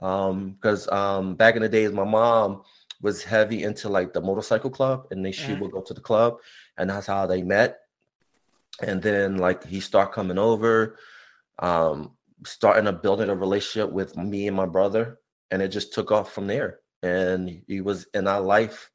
Um, 0.00 0.52
because 0.52 0.88
um 0.88 1.34
back 1.34 1.56
in 1.56 1.62
the 1.62 1.68
days 1.68 1.92
my 1.92 2.04
mom 2.04 2.62
was 3.02 3.22
heavy 3.22 3.64
into 3.64 3.88
like 3.88 4.12
the 4.12 4.20
motorcycle 4.20 4.70
club 4.70 5.06
and 5.10 5.24
then 5.24 5.32
she 5.32 5.52
mm-hmm. 5.52 5.60
would 5.60 5.72
go 5.72 5.80
to 5.80 5.94
the 5.94 6.00
club 6.00 6.38
and 6.76 6.90
that's 6.90 7.06
how 7.06 7.26
they 7.26 7.42
met. 7.42 7.80
And 8.80 9.02
then 9.02 9.38
like 9.38 9.64
he 9.66 9.80
started 9.80 10.12
coming 10.12 10.38
over, 10.38 10.98
um, 11.58 12.12
starting 12.44 12.84
to 12.84 12.92
building 12.92 13.28
a 13.28 13.34
relationship 13.34 13.92
with 13.92 14.16
me 14.16 14.46
and 14.46 14.56
my 14.56 14.66
brother, 14.66 15.18
and 15.50 15.60
it 15.60 15.68
just 15.68 15.92
took 15.92 16.12
off 16.12 16.32
from 16.32 16.46
there 16.46 16.80
and 17.02 17.62
he 17.66 17.80
was 17.80 18.06
in 18.14 18.26
our 18.26 18.40
life 18.40 18.90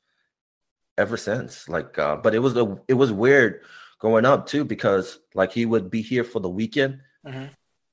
ever 0.98 1.18
since. 1.18 1.68
Like, 1.68 1.98
uh, 1.98 2.18
but 2.18 2.36
it 2.36 2.40
was 2.40 2.56
a 2.58 2.78
it 2.88 2.94
was 2.94 3.12
weird 3.12 3.62
growing 4.04 4.26
up 4.26 4.46
too 4.46 4.66
because 4.66 5.20
like 5.34 5.54
he 5.54 5.66
would 5.66 5.90
be 5.90 6.02
here 6.02 6.26
for 6.26 6.42
the 6.42 6.50
weekend 6.50 7.00
mm-hmm. 7.26 7.46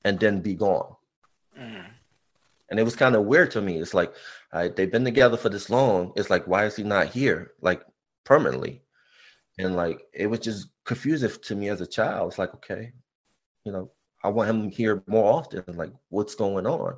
and 0.03 0.19
then 0.19 0.41
be 0.41 0.53
gone. 0.53 0.93
Mm-hmm. 1.57 1.87
And 2.69 2.79
it 2.79 2.83
was 2.83 2.97
kind 2.97 3.15
of 3.15 3.23
weird 3.23 3.51
to 3.51 3.61
me. 3.61 3.77
It's 3.77 3.93
like 3.93 4.13
right, 4.53 4.75
they've 4.75 4.91
been 4.91 5.05
together 5.05 5.37
for 5.37 5.47
this 5.47 5.69
long. 5.69 6.11
It's 6.17 6.29
like 6.29 6.45
why 6.47 6.65
is 6.65 6.75
he 6.75 6.83
not 6.83 7.07
here 7.07 7.53
like 7.61 7.81
permanently? 8.25 8.81
And 9.57 9.77
like 9.77 10.01
it 10.11 10.27
was 10.27 10.41
just 10.41 10.67
confusing 10.83 11.31
to 11.43 11.55
me 11.55 11.69
as 11.69 11.79
a 11.79 11.87
child. 11.87 12.31
It's 12.31 12.39
like 12.39 12.53
okay, 12.55 12.91
you 13.63 13.71
know, 13.71 13.89
I 14.21 14.27
want 14.27 14.49
him 14.49 14.69
here 14.69 15.03
more 15.07 15.31
often. 15.31 15.63
Like 15.77 15.93
what's 16.09 16.35
going 16.35 16.67
on? 16.67 16.97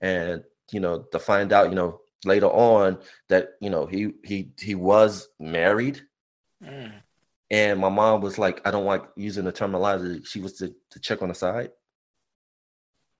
And 0.00 0.42
you 0.72 0.80
know, 0.80 1.02
to 1.12 1.20
find 1.20 1.52
out, 1.52 1.68
you 1.68 1.76
know, 1.76 2.00
later 2.24 2.50
on 2.50 2.98
that 3.28 3.50
you 3.60 3.70
know 3.70 3.86
he 3.86 4.12
he 4.24 4.50
he 4.58 4.74
was 4.74 5.28
married 5.38 6.02
mm. 6.64 6.92
And 7.50 7.80
my 7.80 7.88
mom 7.88 8.20
was 8.20 8.38
like 8.38 8.60
i 8.66 8.70
don't 8.70 8.84
like 8.84 9.02
using 9.16 9.44
the 9.44 9.52
terminology 9.52 10.22
she 10.24 10.40
was 10.40 10.54
to, 10.54 10.74
to 10.90 11.00
check 11.00 11.22
on 11.22 11.28
the 11.28 11.34
side 11.34 11.70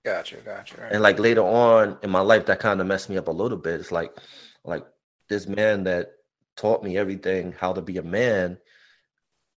gotcha 0.04 0.36
gotcha 0.36 0.80
right. 0.80 0.92
and 0.92 1.02
like 1.02 1.18
later 1.18 1.42
on 1.42 1.98
in 2.02 2.10
my 2.10 2.20
life 2.20 2.46
that 2.46 2.60
kind 2.60 2.80
of 2.80 2.86
messed 2.86 3.10
me 3.10 3.16
up 3.16 3.28
a 3.28 3.32
little 3.32 3.58
bit 3.58 3.80
it's 3.80 3.92
like 3.92 4.16
like 4.64 4.84
this 5.28 5.46
man 5.46 5.84
that 5.84 6.12
taught 6.56 6.82
me 6.82 6.96
everything 6.96 7.52
how 7.58 7.72
to 7.72 7.82
be 7.82 7.98
a 7.98 8.02
man 8.02 8.58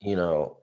you 0.00 0.16
know 0.16 0.58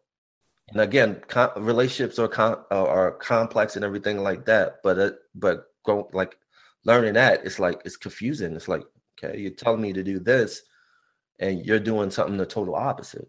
and 0.70 0.82
again 0.82 1.22
com- 1.28 1.52
relationships 1.58 2.20
are 2.20 2.28
com- 2.28 2.64
are 2.72 3.12
complex 3.12 3.76
and 3.76 3.86
everything 3.86 4.20
like 4.20 4.46
that 4.46 4.78
but 4.84 4.98
it, 4.98 5.16
but 5.36 5.66
go 5.86 6.10
like 6.14 6.38
learning 6.86 7.14
that 7.14 7.46
it's 7.46 7.60
like 7.60 7.82
it's 7.86 7.98
confusing. 7.98 8.56
It's 8.56 8.68
like, 8.68 8.84
okay, 9.24 9.40
you're 9.40 9.52
telling 9.52 9.82
me 9.82 9.94
to 9.94 10.04
do 10.04 10.20
this 10.20 10.62
and 11.40 11.66
you're 11.66 11.80
doing 11.80 12.12
something 12.12 12.38
the 12.38 12.46
total 12.46 12.76
opposite. 12.76 13.28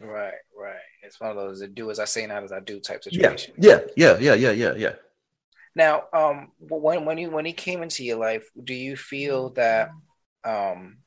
Right, 0.00 0.34
right. 0.58 0.74
It's 1.02 1.20
one 1.20 1.30
of 1.30 1.36
those 1.36 1.66
do 1.68 1.90
as 1.90 1.98
I 1.98 2.04
say, 2.04 2.26
not 2.26 2.44
as 2.44 2.52
I 2.52 2.60
do 2.60 2.80
type 2.80 3.02
situation. 3.02 3.54
Yeah, 3.58 3.80
yeah, 3.96 4.18
yeah, 4.18 4.34
yeah, 4.34 4.50
yeah, 4.50 4.74
yeah. 4.74 4.92
Now, 5.74 6.04
um, 6.12 6.52
when 6.58 7.04
when 7.04 7.18
he 7.18 7.26
when 7.26 7.44
he 7.44 7.52
came 7.52 7.82
into 7.82 8.04
your 8.04 8.18
life, 8.18 8.48
do 8.62 8.74
you 8.74 8.96
feel 8.96 9.50
that 9.50 9.90
um 10.44 10.98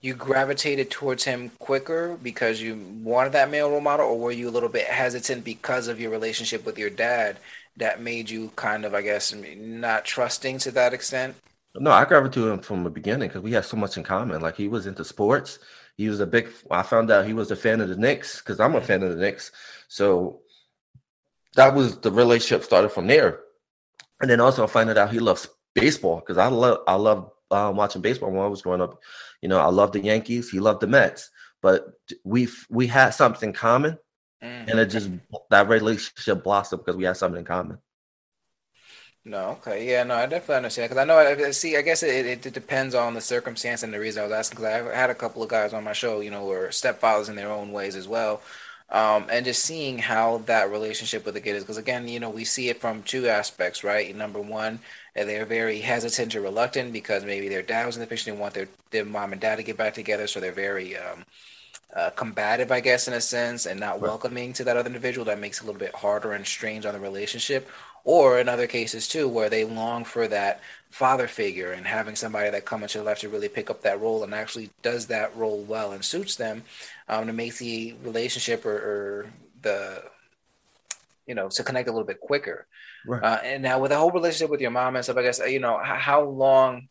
you 0.00 0.14
gravitated 0.14 0.90
towards 0.90 1.24
him 1.24 1.50
quicker 1.58 2.16
because 2.22 2.62
you 2.62 2.76
wanted 3.02 3.32
that 3.32 3.50
male 3.50 3.70
role 3.70 3.80
model, 3.80 4.06
or 4.06 4.18
were 4.18 4.32
you 4.32 4.48
a 4.48 4.50
little 4.50 4.68
bit 4.68 4.86
hesitant 4.86 5.44
because 5.44 5.88
of 5.88 6.00
your 6.00 6.10
relationship 6.10 6.64
with 6.64 6.78
your 6.78 6.88
dad 6.88 7.38
that 7.76 8.00
made 8.00 8.30
you 8.30 8.50
kind 8.56 8.84
of, 8.86 8.94
I 8.94 9.02
guess, 9.02 9.34
not 9.34 10.06
trusting 10.06 10.58
to 10.60 10.70
that 10.72 10.94
extent? 10.94 11.36
No, 11.74 11.90
I 11.90 12.04
gravitated 12.06 12.44
to 12.44 12.50
him 12.50 12.58
from 12.60 12.82
the 12.82 12.90
beginning 12.90 13.28
because 13.28 13.42
we 13.42 13.52
had 13.52 13.64
so 13.64 13.76
much 13.76 13.96
in 13.96 14.02
common. 14.02 14.40
Like 14.40 14.56
he 14.56 14.68
was 14.68 14.86
into 14.86 15.04
sports. 15.04 15.58
He 16.00 16.08
was 16.08 16.20
a 16.20 16.26
big. 16.26 16.48
I 16.70 16.82
found 16.82 17.10
out 17.10 17.26
he 17.26 17.34
was 17.34 17.50
a 17.50 17.56
fan 17.56 17.80
of 17.80 17.88
the 17.88 17.96
Knicks 17.96 18.38
because 18.38 18.60
I'm 18.60 18.74
a 18.74 18.80
fan 18.80 19.02
of 19.02 19.10
the 19.10 19.20
Knicks. 19.20 19.52
So 19.88 20.40
that 21.56 21.74
was 21.74 21.98
the 21.98 22.10
relationship 22.10 22.64
started 22.64 22.90
from 22.90 23.06
there. 23.06 23.40
And 24.20 24.30
then 24.30 24.40
also 24.40 24.66
finding 24.66 24.96
out 24.98 25.12
he 25.12 25.18
loves 25.18 25.48
baseball 25.74 26.20
because 26.20 26.38
I 26.38 26.48
love 26.48 26.78
I 26.86 26.94
love 26.94 27.30
uh, 27.50 27.72
watching 27.74 28.02
baseball 28.02 28.30
when 28.30 28.42
I 28.42 28.48
was 28.48 28.62
growing 28.62 28.80
up. 28.80 29.00
You 29.42 29.48
know, 29.48 29.58
I 29.58 29.68
love 29.68 29.92
the 29.92 30.00
Yankees. 30.00 30.50
He 30.50 30.60
loved 30.60 30.80
the 30.80 30.86
Mets. 30.86 31.30
But 31.62 31.86
we 32.24 32.48
we 32.68 32.86
had 32.86 33.10
something 33.10 33.52
common 33.52 33.98
Mm-hmm. 34.42 34.70
And 34.70 34.80
it 34.80 34.86
just 34.86 35.10
that 35.50 35.68
relationship 35.68 36.42
blossomed 36.42 36.84
because 36.84 36.96
we 36.96 37.04
had 37.04 37.16
something 37.16 37.40
in 37.40 37.44
common. 37.44 37.78
No, 39.30 39.50
okay, 39.50 39.88
yeah, 39.88 40.02
no, 40.02 40.16
I 40.16 40.26
definitely 40.26 40.56
understand 40.56 40.90
because 40.90 41.00
I 41.00 41.04
know. 41.04 41.16
I 41.16 41.50
see. 41.52 41.76
I 41.76 41.82
guess 41.82 42.02
it, 42.02 42.26
it, 42.26 42.46
it, 42.46 42.52
depends 42.52 42.96
on 42.96 43.14
the 43.14 43.20
circumstance 43.20 43.84
and 43.84 43.94
the 43.94 44.00
reason 44.00 44.22
I 44.22 44.24
was 44.26 44.32
asking. 44.32 44.56
Because 44.56 44.88
I 44.88 44.96
had 44.96 45.08
a 45.08 45.14
couple 45.14 45.40
of 45.40 45.48
guys 45.48 45.72
on 45.72 45.84
my 45.84 45.92
show, 45.92 46.18
you 46.20 46.32
know, 46.32 46.44
were 46.46 46.68
stepfathers 46.70 47.28
in 47.28 47.36
their 47.36 47.52
own 47.52 47.70
ways 47.70 47.94
as 47.94 48.08
well, 48.08 48.42
um, 48.90 49.26
and 49.30 49.44
just 49.44 49.64
seeing 49.64 49.98
how 49.98 50.38
that 50.46 50.72
relationship 50.72 51.24
with 51.24 51.34
the 51.34 51.40
kid 51.40 51.54
is. 51.54 51.62
Because 51.62 51.76
again, 51.76 52.08
you 52.08 52.18
know, 52.18 52.28
we 52.28 52.44
see 52.44 52.70
it 52.70 52.80
from 52.80 53.04
two 53.04 53.28
aspects, 53.28 53.84
right? 53.84 54.16
Number 54.16 54.40
one, 54.40 54.80
they're 55.14 55.46
very 55.46 55.78
hesitant 55.78 56.34
or 56.34 56.40
reluctant 56.40 56.92
because 56.92 57.24
maybe 57.24 57.48
their 57.48 57.62
dad 57.62 57.86
was 57.86 57.96
in 57.96 58.00
the 58.00 58.08
picture, 58.08 58.32
they 58.32 58.36
want 58.36 58.54
their 58.54 58.68
their 58.90 59.04
mom 59.04 59.30
and 59.30 59.40
dad 59.40 59.56
to 59.56 59.62
get 59.62 59.76
back 59.76 59.94
together, 59.94 60.26
so 60.26 60.40
they're 60.40 60.50
very 60.50 60.96
um, 60.96 61.24
uh, 61.94 62.10
combative, 62.10 62.70
I 62.70 62.80
guess, 62.80 63.08
in 63.08 63.14
a 63.14 63.20
sense, 63.20 63.66
and 63.66 63.80
not 63.80 63.94
right. 63.94 64.02
welcoming 64.02 64.52
to 64.54 64.64
that 64.64 64.76
other 64.76 64.86
individual, 64.86 65.24
that 65.26 65.38
makes 65.40 65.58
it 65.58 65.64
a 65.64 65.66
little 65.66 65.78
bit 65.78 65.94
harder 65.94 66.32
and 66.32 66.46
strange 66.46 66.86
on 66.86 66.94
the 66.94 67.00
relationship. 67.00 67.68
Or 68.10 68.40
in 68.40 68.48
other 68.48 68.66
cases 68.66 69.06
too, 69.06 69.28
where 69.28 69.48
they 69.48 69.62
long 69.62 70.04
for 70.04 70.26
that 70.26 70.60
father 70.88 71.28
figure 71.28 71.70
and 71.70 71.86
having 71.86 72.16
somebody 72.16 72.50
that 72.50 72.64
comes 72.64 72.82
into 72.82 72.98
their 72.98 73.04
life 73.04 73.20
to 73.20 73.28
really 73.28 73.48
pick 73.48 73.70
up 73.70 73.82
that 73.82 74.00
role 74.00 74.24
and 74.24 74.34
actually 74.34 74.70
does 74.82 75.06
that 75.06 75.36
role 75.36 75.60
well 75.62 75.92
and 75.92 76.04
suits 76.04 76.34
them, 76.34 76.64
um, 77.08 77.28
to 77.28 77.32
make 77.32 77.56
the 77.58 77.94
relationship 78.02 78.66
or, 78.66 78.74
or 78.74 79.32
the 79.62 80.02
you 81.28 81.36
know 81.36 81.48
to 81.50 81.62
connect 81.62 81.88
a 81.88 81.92
little 81.92 82.04
bit 82.04 82.18
quicker. 82.18 82.66
Right. 83.06 83.22
Uh, 83.22 83.38
and 83.44 83.62
now 83.62 83.78
with 83.78 83.92
the 83.92 83.98
whole 83.98 84.10
relationship 84.10 84.50
with 84.50 84.60
your 84.60 84.72
mom 84.72 84.96
and 84.96 85.04
stuff, 85.04 85.16
I 85.16 85.22
guess 85.22 85.38
you 85.46 85.60
know 85.60 85.78
how 85.80 86.24
long 86.24 86.88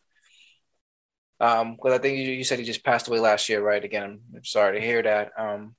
um, 1.41 1.75
because 1.75 1.93
I 1.93 1.97
think 1.97 2.17
you, 2.17 2.31
you 2.31 2.45
said 2.45 2.59
he 2.59 2.65
just 2.65 2.85
passed 2.85 3.09
away 3.09 3.19
last 3.19 3.49
year, 3.49 3.61
right? 3.61 3.83
Again, 3.83 4.21
I'm 4.33 4.45
sorry 4.45 4.79
to 4.79 4.85
hear 4.85 5.01
that. 5.03 5.33
Um, 5.37 5.75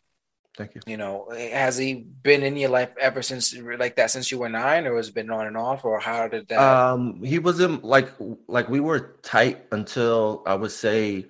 Thank 0.61 0.75
you. 0.75 0.83
You 0.87 0.99
know, 0.99 1.27
has 1.31 1.79
he 1.79 1.95
been 1.95 2.43
in 2.43 2.55
your 2.55 2.69
life 2.69 2.91
ever 3.01 3.23
since 3.23 3.57
like 3.57 3.97
that 3.97 4.11
since 4.11 4.31
you 4.31 4.39
were 4.39 4.51
nine, 4.51 4.87
or 4.87 4.97
has 4.97 5.09
it 5.09 5.15
been 5.15 5.31
on 5.31 5.47
and 5.47 5.57
off, 5.57 5.87
or 5.87 5.99
how 5.99 6.29
did 6.29 6.49
that? 6.49 6.61
Um, 6.61 7.25
he 7.25 7.39
wasn't 7.39 7.83
like 7.83 8.11
like 8.47 8.69
we 8.69 8.81
were 8.81 9.17
tight 9.23 9.65
until 9.73 10.43
I 10.45 10.55
would 10.55 10.71
say 10.71 11.25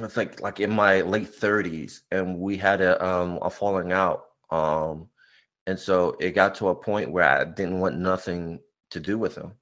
I 0.00 0.06
think 0.06 0.40
like 0.40 0.60
in 0.60 0.70
my 0.70 1.00
late 1.00 1.34
thirties, 1.34 2.02
and 2.12 2.38
we 2.38 2.56
had 2.56 2.80
a 2.80 3.04
um 3.04 3.40
a 3.42 3.50
falling 3.50 3.90
out. 3.90 4.26
Um, 4.52 5.08
and 5.66 5.76
so 5.76 6.16
it 6.20 6.36
got 6.36 6.54
to 6.56 6.68
a 6.68 6.76
point 6.76 7.10
where 7.10 7.28
I 7.28 7.42
didn't 7.42 7.80
want 7.80 7.98
nothing 7.98 8.60
to 8.90 9.00
do 9.00 9.18
with 9.18 9.34
him. 9.36 9.54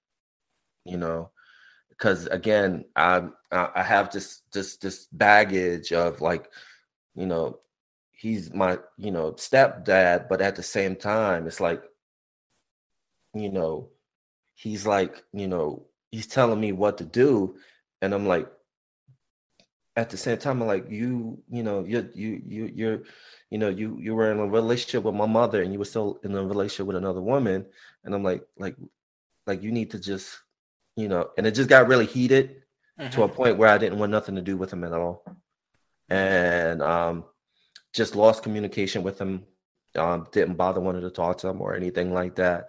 You 0.84 0.98
know, 0.98 1.30
because 1.88 2.26
again, 2.26 2.84
I 2.94 3.22
I 3.50 3.82
have 3.82 4.12
this 4.12 4.42
this 4.52 4.76
this 4.76 5.06
baggage 5.12 5.94
of 5.94 6.20
like, 6.20 6.50
you 7.14 7.24
know, 7.24 7.60
he's 8.16 8.52
my 8.52 8.78
you 8.96 9.12
know 9.12 9.32
stepdad, 9.32 10.28
but 10.28 10.40
at 10.40 10.56
the 10.56 10.62
same 10.62 10.96
time, 10.96 11.46
it's 11.46 11.60
like, 11.60 11.82
you 13.34 13.50
know, 13.50 13.90
he's 14.54 14.86
like 14.86 15.22
you 15.32 15.46
know 15.46 15.86
he's 16.10 16.26
telling 16.26 16.60
me 16.60 16.72
what 16.72 16.98
to 16.98 17.04
do, 17.04 17.56
and 18.02 18.14
I'm 18.14 18.26
like, 18.26 18.48
at 19.96 20.10
the 20.10 20.16
same 20.16 20.38
time, 20.38 20.62
I'm 20.62 20.68
like 20.68 20.90
you, 20.90 21.38
you 21.48 21.62
know, 21.62 21.84
you 21.84 22.08
you 22.14 22.42
you 22.46 22.72
you're, 22.74 23.02
you 23.50 23.58
know, 23.58 23.68
you 23.68 23.98
you 24.00 24.14
were 24.14 24.32
in 24.32 24.38
a 24.38 24.46
relationship 24.46 25.04
with 25.04 25.14
my 25.14 25.26
mother, 25.26 25.62
and 25.62 25.72
you 25.72 25.78
were 25.78 25.84
still 25.84 26.18
in 26.24 26.34
a 26.34 26.44
relationship 26.44 26.86
with 26.86 26.96
another 26.96 27.22
woman, 27.22 27.66
and 28.04 28.14
I'm 28.14 28.24
like, 28.24 28.44
like, 28.58 28.76
like 29.46 29.62
you 29.62 29.70
need 29.70 29.90
to 29.92 30.00
just, 30.00 30.40
you 30.96 31.08
know, 31.08 31.30
and 31.36 31.46
it 31.46 31.52
just 31.52 31.68
got 31.68 31.86
really 31.86 32.06
heated 32.06 32.62
mm-hmm. 32.98 33.10
to 33.10 33.22
a 33.22 33.28
mm-hmm. 33.28 33.36
point 33.36 33.58
where 33.58 33.68
I 33.68 33.78
didn't 33.78 33.98
want 33.98 34.10
nothing 34.10 34.36
to 34.36 34.42
do 34.42 34.56
with 34.56 34.72
him 34.72 34.84
at 34.84 34.92
all, 34.92 35.22
and 36.08 36.80
um, 36.80 37.24
just 37.96 38.14
lost 38.14 38.42
communication 38.42 39.02
with 39.02 39.18
him. 39.18 39.44
Um, 39.96 40.26
didn't 40.30 40.56
bother 40.56 40.80
wanting 40.80 41.02
to 41.02 41.10
talk 41.10 41.38
to 41.38 41.48
him 41.48 41.62
or 41.62 41.74
anything 41.74 42.12
like 42.12 42.36
that, 42.36 42.68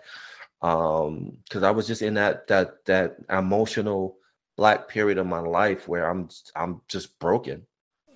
um, 0.62 1.38
because 1.44 1.62
I 1.62 1.72
was 1.72 1.86
just 1.86 2.02
in 2.02 2.13
that 2.13 2.48
that 2.48 2.86
that 2.86 3.18
emotional 3.30 4.18
black 4.56 4.88
period 4.88 5.18
of 5.18 5.28
my 5.28 5.40
life 5.40 5.88
where 5.90 6.10
I'm 6.10 6.30
I'm 6.56 6.82
just 6.88 7.20
broken. 7.20 7.68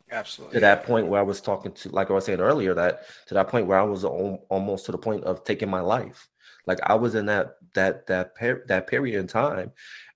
Absolutely. 0.10 0.56
To 0.56 0.60
that 0.62 0.84
point 0.84 1.08
where 1.08 1.20
I 1.20 1.24
was 1.24 1.42
talking 1.42 1.72
to, 1.72 1.90
like 1.90 2.10
I 2.10 2.14
was 2.14 2.26
saying 2.26 2.40
earlier, 2.40 2.74
that 2.74 3.04
to 3.28 3.34
that 3.34 3.50
point 3.50 3.68
where 3.68 3.80
I 3.80 3.84
was 3.84 4.04
almost 4.06 4.86
to 4.86 4.92
the 4.92 4.98
point 4.98 5.24
of 5.26 5.44
taking 5.44 5.70
my 5.70 5.82
life. 5.82 6.30
Like 6.66 6.80
I 6.84 6.96
was 6.96 7.16
in 7.16 7.26
that 7.26 7.56
that 7.74 8.08
that 8.08 8.36
per- 8.36 8.64
that 8.68 8.88
period 8.88 9.20
in 9.20 9.28
time, 9.28 9.72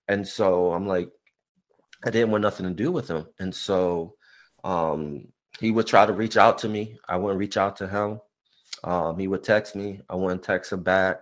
and 0.08 0.28
so 0.28 0.72
I'm 0.72 0.88
like, 0.88 1.10
I 2.06 2.12
didn't 2.12 2.32
want 2.32 2.44
nothing 2.44 2.68
to 2.68 2.74
do 2.74 2.92
with 2.92 3.10
him, 3.10 3.28
and 3.40 3.54
so 3.54 4.16
um, 4.64 5.28
he 5.60 5.72
would 5.72 5.88
try 5.88 6.06
to 6.06 6.14
reach 6.14 6.38
out 6.38 6.60
to 6.60 6.70
me. 6.70 6.98
I 7.08 7.18
wouldn't 7.18 7.40
reach 7.40 7.58
out 7.58 7.78
to 7.78 7.88
him. 7.88 8.20
Um, 8.84 9.18
he 9.18 9.28
would 9.28 9.44
text 9.44 9.76
me. 9.76 10.02
I 10.10 10.16
wouldn't 10.16 10.44
text 10.44 10.72
him 10.72 10.84
back. 10.84 11.22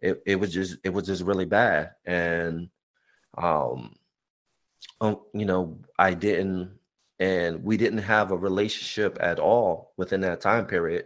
It 0.00 0.22
it 0.26 0.36
was 0.36 0.52
just 0.52 0.76
it 0.84 0.90
was 0.90 1.06
just 1.06 1.22
really 1.22 1.44
bad, 1.44 1.92
and 2.04 2.68
um, 3.36 3.94
um, 5.00 5.20
you 5.32 5.44
know, 5.44 5.78
I 5.98 6.14
didn't, 6.14 6.78
and 7.18 7.62
we 7.62 7.76
didn't 7.76 7.98
have 7.98 8.30
a 8.30 8.36
relationship 8.36 9.18
at 9.20 9.38
all 9.38 9.92
within 9.96 10.20
that 10.22 10.40
time 10.40 10.66
period. 10.66 11.04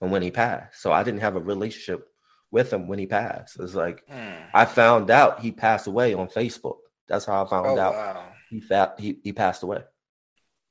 And 0.00 0.10
when 0.10 0.22
he 0.22 0.30
passed, 0.30 0.80
so 0.80 0.92
I 0.92 1.02
didn't 1.02 1.20
have 1.20 1.36
a 1.36 1.40
relationship 1.40 2.08
with 2.50 2.72
him 2.72 2.88
when 2.88 2.98
he 2.98 3.06
passed. 3.06 3.58
It's 3.60 3.74
like 3.74 4.06
mm. 4.08 4.46
I 4.54 4.64
found 4.64 5.10
out 5.10 5.40
he 5.40 5.52
passed 5.52 5.86
away 5.86 6.14
on 6.14 6.28
Facebook. 6.28 6.78
That's 7.06 7.26
how 7.26 7.44
I 7.44 7.48
found 7.48 7.78
oh, 7.78 7.78
out 7.78 7.94
wow. 7.94 8.24
he 8.48 8.60
fa- 8.60 8.94
he 8.98 9.18
he 9.22 9.32
passed 9.32 9.62
away. 9.62 9.82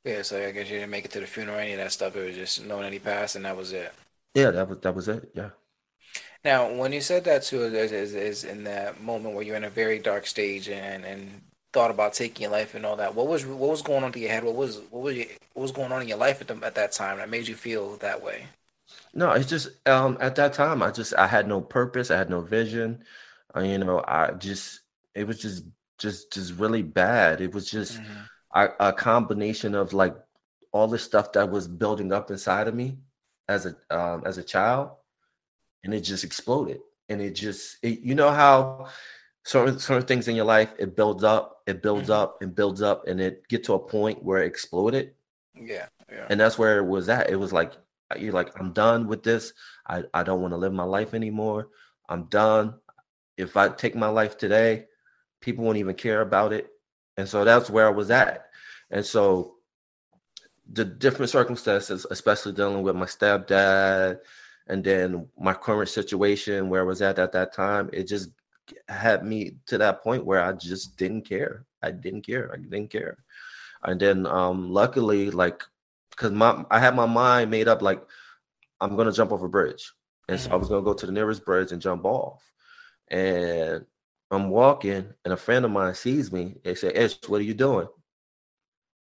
Yeah, 0.04 0.22
so 0.22 0.42
I 0.42 0.52
guess 0.52 0.70
you 0.70 0.78
didn't 0.78 0.92
make 0.92 1.06
it 1.06 1.12
to 1.12 1.20
the 1.20 1.28
funeral, 1.28 1.60
any 1.60 1.74
of 1.74 1.80
that 1.80 1.92
stuff. 1.92 2.16
It 2.16 2.26
was 2.26 2.36
just 2.36 2.64
knowing 2.66 2.84
that 2.84 2.94
he 2.94 3.00
passed, 3.00 3.36
and 3.36 3.46
that 3.46 3.58
was 3.58 3.74
it. 3.74 3.94
Yeah, 4.34 4.52
that 4.52 4.70
was 4.70 4.80
that 4.80 4.96
was 4.96 5.08
it. 5.08 5.30
Yeah. 5.34 5.50
Now, 6.46 6.74
when 6.74 6.94
you 6.94 7.02
said 7.02 7.26
that 7.26 7.44
too, 7.44 7.64
is, 7.64 7.92
is, 7.92 8.16
is 8.16 8.44
in 8.46 8.64
that 8.64 9.02
moment 9.02 9.36
where 9.36 9.44
you're 9.44 9.58
in 9.58 9.66
a 9.66 9.70
very 9.70 10.00
dark 10.00 10.26
stage 10.26 10.70
and 10.70 11.04
and 11.04 11.42
thought 11.74 11.92
about 11.92 12.14
taking 12.14 12.44
your 12.44 12.52
life 12.52 12.76
and 12.76 12.86
all 12.86 12.96
that. 12.96 13.14
What 13.14 13.28
was 13.28 13.46
what 13.46 13.70
was 13.70 13.82
going 13.82 14.04
on 14.04 14.14
in 14.14 14.22
your 14.22 14.32
head? 14.32 14.44
What 14.44 14.56
was 14.56 14.80
what 14.90 15.04
was 15.04 15.18
what 15.54 15.62
was 15.62 15.72
going 15.72 15.92
on 15.92 16.02
in 16.02 16.08
your 16.08 16.18
life 16.18 16.42
at 16.42 16.48
the, 16.48 16.66
at 16.66 16.76
that 16.76 16.92
time 16.92 17.18
that 17.18 17.30
made 17.30 17.48
you 17.48 17.56
feel 17.56 17.98
that 17.98 18.24
way? 18.24 18.46
No, 19.14 19.32
it's 19.32 19.50
just 19.50 19.70
um, 19.88 20.18
at 20.22 20.36
that 20.36 20.54
time 20.54 20.82
I 20.82 20.92
just 20.92 21.14
I 21.16 21.28
had 21.28 21.48
no 21.48 21.62
purpose. 21.62 22.12
I 22.12 22.18
had 22.18 22.30
no 22.30 22.42
vision. 22.42 23.04
Uh, 23.56 23.62
you 23.62 23.78
know, 23.78 24.04
I 24.08 24.32
just 24.32 24.82
it 25.16 25.28
was 25.28 25.40
just 25.40 25.66
just 25.98 26.32
just 26.32 26.54
really 26.54 26.84
bad. 26.84 27.42
It 27.42 27.54
was 27.54 27.70
just 27.70 28.00
mm-hmm. 28.00 28.22
A, 28.54 28.70
a 28.80 28.94
combination 28.94 29.76
of 29.76 29.94
like 29.94 30.16
all 30.72 30.88
the 30.88 31.00
stuff 31.00 31.32
that 31.34 31.50
was 31.50 31.68
building 31.68 32.12
up 32.12 32.32
inside 32.32 32.68
of 32.68 32.76
me 32.76 32.98
as 33.48 33.66
a 33.66 33.76
um, 33.90 34.24
as 34.26 34.38
a 34.38 34.44
child, 34.44 34.92
and 35.84 35.94
it 35.94 36.02
just 36.02 36.24
exploded. 36.24 36.80
And 37.10 37.22
it 37.22 37.32
just 37.32 37.78
it, 37.82 38.02
you 38.02 38.14
know 38.14 38.30
how 38.30 38.88
certain 39.44 39.80
certain 39.80 40.06
things 40.06 40.28
in 40.28 40.36
your 40.36 40.46
life 40.46 40.74
it 40.78 40.96
builds 40.96 41.24
up 41.24 41.62
it 41.66 41.82
builds 41.82 42.10
mm-hmm. 42.10 42.20
up 42.20 42.42
and 42.42 42.54
builds 42.54 42.82
up 42.82 43.08
and 43.08 43.20
it 43.20 43.48
get 43.48 43.64
to 43.64 43.74
a 43.74 43.80
point 43.80 44.24
where 44.24 44.44
it 44.44 44.48
exploded? 44.48 45.14
Yeah 45.56 45.88
yeah. 46.12 46.28
And 46.30 46.40
that's 46.40 46.58
where 46.58 46.78
it 46.80 46.86
was 46.86 47.10
at. 47.10 47.30
It 47.30 47.36
was 47.36 47.54
like 47.54 47.74
you're 48.18 48.34
like 48.34 48.60
i'm 48.60 48.74
done 48.74 49.08
with 49.08 49.24
this. 49.24 49.54
I 49.88 50.04
i 50.14 50.24
don't 50.24 50.42
want 50.42 50.54
to 50.54 50.58
live 50.58 50.74
my 50.74 50.84
life 50.84 51.14
anymore. 51.14 51.70
I'm 52.08 52.26
done. 52.26 52.76
If 53.38 53.58
i 53.58 53.70
take 53.70 53.96
my 53.96 54.10
life 54.10 54.38
today 54.38 54.86
people 55.42 55.64
won't 55.64 55.78
even 55.78 55.96
care 55.96 56.22
about 56.22 56.54
it 56.54 56.70
and 57.20 57.28
so 57.28 57.44
that's 57.44 57.70
where 57.70 57.88
i 57.88 57.92
was 57.92 58.10
at 58.10 58.48
and 58.92 59.06
so 59.06 59.56
the 60.74 60.86
different 60.86 61.30
circumstances 61.30 62.06
especially 62.12 62.54
dealing 62.54 62.84
with 62.84 62.96
my 62.96 63.06
stepdad 63.06 64.20
and 64.68 64.84
then 64.84 65.28
my 65.38 65.54
current 65.54 65.90
situation 65.90 66.70
where 66.70 66.82
i 66.82 66.86
was 66.86 67.02
at 67.02 67.20
at 67.20 67.32
that 67.32 67.54
time 67.54 67.90
it 67.94 68.08
just 68.08 68.30
had 68.88 69.26
me 69.26 69.56
to 69.66 69.78
that 69.78 70.02
point 70.04 70.26
where 70.26 70.44
I 70.44 70.54
just 70.54 70.98
didn't 70.98 71.24
care. 71.24 71.66
I 71.82 71.92
didn't 71.92 72.24
care. 72.24 72.52
I 72.54 72.58
didn't 72.58 72.90
care. 72.90 73.18
And 73.84 74.00
then 74.00 74.26
um 74.26 74.72
luckily 74.72 75.32
like 75.32 75.64
because 76.12 76.32
my 76.32 76.64
I 76.70 76.80
had 76.80 76.96
my 76.96 77.06
mind 77.06 77.52
made 77.52 77.68
up 77.68 77.82
like 77.82 78.04
I'm 78.82 78.96
gonna 78.96 79.12
jump 79.12 79.32
off 79.32 79.42
a 79.42 79.48
bridge. 79.48 79.92
And 80.28 80.40
so 80.40 80.52
I 80.52 80.56
was 80.56 80.70
gonna 80.70 80.84
go 80.84 80.94
to 80.94 81.06
the 81.06 81.12
nearest 81.12 81.46
bridge 81.46 81.72
and 81.72 81.82
jump 81.82 82.06
off. 82.06 82.44
And 83.10 83.86
I'm 84.32 84.50
walking 84.50 85.14
and 85.26 85.34
a 85.34 85.38
friend 85.38 85.66
of 85.66 85.72
mine 85.72 85.96
sees 85.96 86.32
me. 86.32 86.56
They 86.64 86.76
say, 86.76 86.94
Ish, 86.94 87.18
what 87.28 87.42
are 87.42 87.46
you 87.46 87.54
doing? 87.54 87.88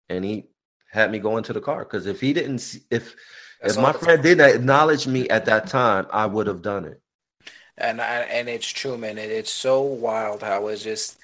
And 0.09 0.25
he 0.25 0.49
had 0.91 1.11
me 1.11 1.19
go 1.19 1.37
into 1.39 1.53
the 1.53 1.61
car. 1.61 1.85
Cause 1.85 2.07
if 2.07 2.21
he 2.21 2.33
didn't 2.33 2.59
see, 2.59 2.83
if 2.91 3.15
That's 3.61 3.77
if 3.77 3.83
my 3.83 3.93
friend 3.93 4.23
didn't 4.23 4.55
acknowledge 4.55 5.07
me 5.07 5.29
at 5.29 5.47
that 5.47 5.67
time, 5.67 6.07
I 6.13 6.27
would 6.27 6.47
have 6.47 6.63
done 6.63 6.85
it 6.85 7.01
and 7.77 8.01
I, 8.01 8.21
and 8.21 8.49
it's 8.49 8.69
true, 8.69 8.97
man. 8.97 9.19
It, 9.19 9.31
it's 9.31 9.51
so 9.51 9.81
wild 9.83 10.43
how 10.43 10.69
it's 10.69 10.83
just 10.83 11.19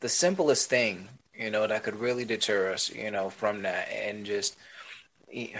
the 0.00 0.08
simplest 0.08 0.68
thing, 0.68 1.08
you 1.34 1.50
know, 1.50 1.66
that 1.66 1.82
could 1.84 2.00
really 2.00 2.24
deter 2.24 2.72
us, 2.72 2.90
you 2.90 3.10
know, 3.10 3.30
from 3.30 3.62
that, 3.62 3.88
and 3.90 4.26
just, 4.26 4.56
you 5.30 5.50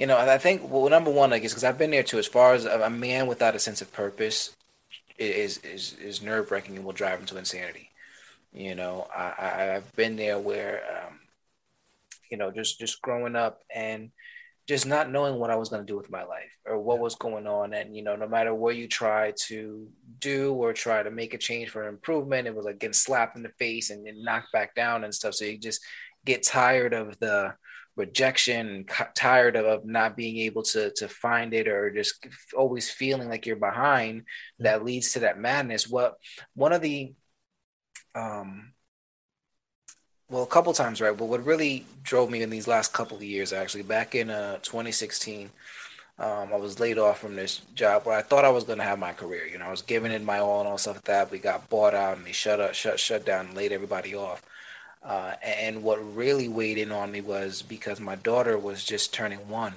know, 0.00 0.18
I 0.18 0.38
think 0.38 0.70
well, 0.70 0.88
number 0.90 1.10
one, 1.10 1.32
I 1.32 1.38
guess, 1.38 1.52
because 1.52 1.64
I've 1.64 1.78
been 1.78 1.90
there 1.90 2.02
too. 2.02 2.18
As 2.18 2.26
far 2.26 2.54
as 2.54 2.64
a 2.64 2.90
man 2.90 3.26
without 3.26 3.54
a 3.56 3.58
sense 3.58 3.80
of 3.80 3.92
purpose 3.92 4.54
is 5.18 5.58
is 5.58 5.94
is 6.00 6.22
nerve 6.22 6.50
wracking 6.50 6.76
and 6.76 6.84
will 6.84 6.92
drive 6.92 7.20
him 7.20 7.26
to 7.26 7.38
insanity. 7.38 7.90
You 8.52 8.74
know, 8.74 9.06
I, 9.14 9.74
I've 9.74 9.94
been 9.96 10.16
there 10.16 10.38
where, 10.38 10.82
um, 10.90 11.20
you 12.30 12.38
know, 12.38 12.50
just 12.50 12.78
just 12.78 13.02
growing 13.02 13.36
up 13.36 13.60
and 13.74 14.10
just 14.66 14.86
not 14.86 15.10
knowing 15.10 15.38
what 15.38 15.50
I 15.50 15.56
was 15.56 15.68
going 15.68 15.82
to 15.82 15.86
do 15.86 15.96
with 15.96 16.10
my 16.10 16.24
life 16.24 16.50
or 16.64 16.80
what 16.80 16.98
was 16.98 17.14
going 17.14 17.46
on. 17.46 17.72
And, 17.72 17.94
you 17.94 18.02
know, 18.02 18.16
no 18.16 18.26
matter 18.26 18.52
what 18.52 18.74
you 18.74 18.88
try 18.88 19.32
to 19.46 19.86
do 20.18 20.54
or 20.54 20.72
try 20.72 21.02
to 21.02 21.10
make 21.10 21.34
a 21.34 21.38
change 21.38 21.68
for 21.70 21.86
improvement, 21.86 22.48
it 22.48 22.54
was 22.54 22.64
like 22.64 22.80
getting 22.80 22.92
slapped 22.92 23.36
in 23.36 23.42
the 23.42 23.50
face 23.60 23.90
and, 23.90 24.06
and 24.08 24.24
knocked 24.24 24.52
back 24.52 24.74
down 24.74 25.04
and 25.04 25.14
stuff. 25.14 25.34
So 25.34 25.44
you 25.44 25.58
just 25.58 25.80
get 26.24 26.42
tired 26.42 26.94
of 26.94 27.16
the 27.20 27.54
rejection 27.96 28.68
and 28.68 28.90
tired 29.14 29.56
of, 29.56 29.84
not 29.84 30.16
being 30.16 30.38
able 30.38 30.62
to, 30.62 30.92
to 30.96 31.08
find 31.08 31.54
it 31.54 31.66
or 31.66 31.90
just 31.90 32.26
always 32.56 32.90
feeling 32.90 33.28
like 33.28 33.46
you're 33.46 33.56
behind 33.56 34.24
that 34.58 34.84
leads 34.84 35.12
to 35.12 35.20
that 35.20 35.38
madness. 35.38 35.88
What 35.88 36.16
one 36.54 36.72
of 36.72 36.82
the, 36.82 37.14
um, 38.14 38.72
well, 40.28 40.42
a 40.42 40.46
couple 40.46 40.72
times, 40.72 41.00
right? 41.00 41.16
But 41.16 41.26
what 41.26 41.44
really 41.44 41.86
drove 42.02 42.30
me 42.30 42.42
in 42.42 42.50
these 42.50 42.66
last 42.66 42.92
couple 42.92 43.16
of 43.16 43.22
years, 43.22 43.52
actually, 43.52 43.84
back 43.84 44.14
in 44.14 44.28
uh, 44.28 44.58
2016, 44.62 45.50
um, 46.18 46.52
I 46.52 46.56
was 46.56 46.80
laid 46.80 46.98
off 46.98 47.20
from 47.20 47.36
this 47.36 47.60
job 47.74 48.06
where 48.06 48.16
I 48.16 48.22
thought 48.22 48.44
I 48.44 48.50
was 48.50 48.64
going 48.64 48.78
to 48.78 48.84
have 48.84 48.98
my 48.98 49.12
career. 49.12 49.46
You 49.46 49.58
know, 49.58 49.66
I 49.66 49.70
was 49.70 49.82
giving 49.82 50.12
it 50.12 50.22
my 50.22 50.38
all 50.38 50.60
and 50.60 50.68
all 50.68 50.78
stuff 50.78 50.96
like 50.96 51.04
that. 51.04 51.30
We 51.30 51.38
got 51.38 51.68
bought 51.68 51.94
out 51.94 52.16
and 52.16 52.26
they 52.26 52.32
shut 52.32 52.58
up, 52.58 52.74
shut, 52.74 52.98
shut 52.98 53.26
down, 53.26 53.46
and 53.46 53.56
laid 53.56 53.70
everybody 53.70 54.14
off. 54.14 54.42
Uh, 55.06 55.34
and 55.42 55.82
what 55.82 56.16
really 56.16 56.48
weighed 56.48 56.78
in 56.78 56.90
on 56.92 57.12
me 57.12 57.20
was 57.20 57.62
because 57.62 58.00
my 58.00 58.16
daughter 58.16 58.58
was 58.58 58.84
just 58.84 59.14
turning 59.14 59.48
one, 59.48 59.74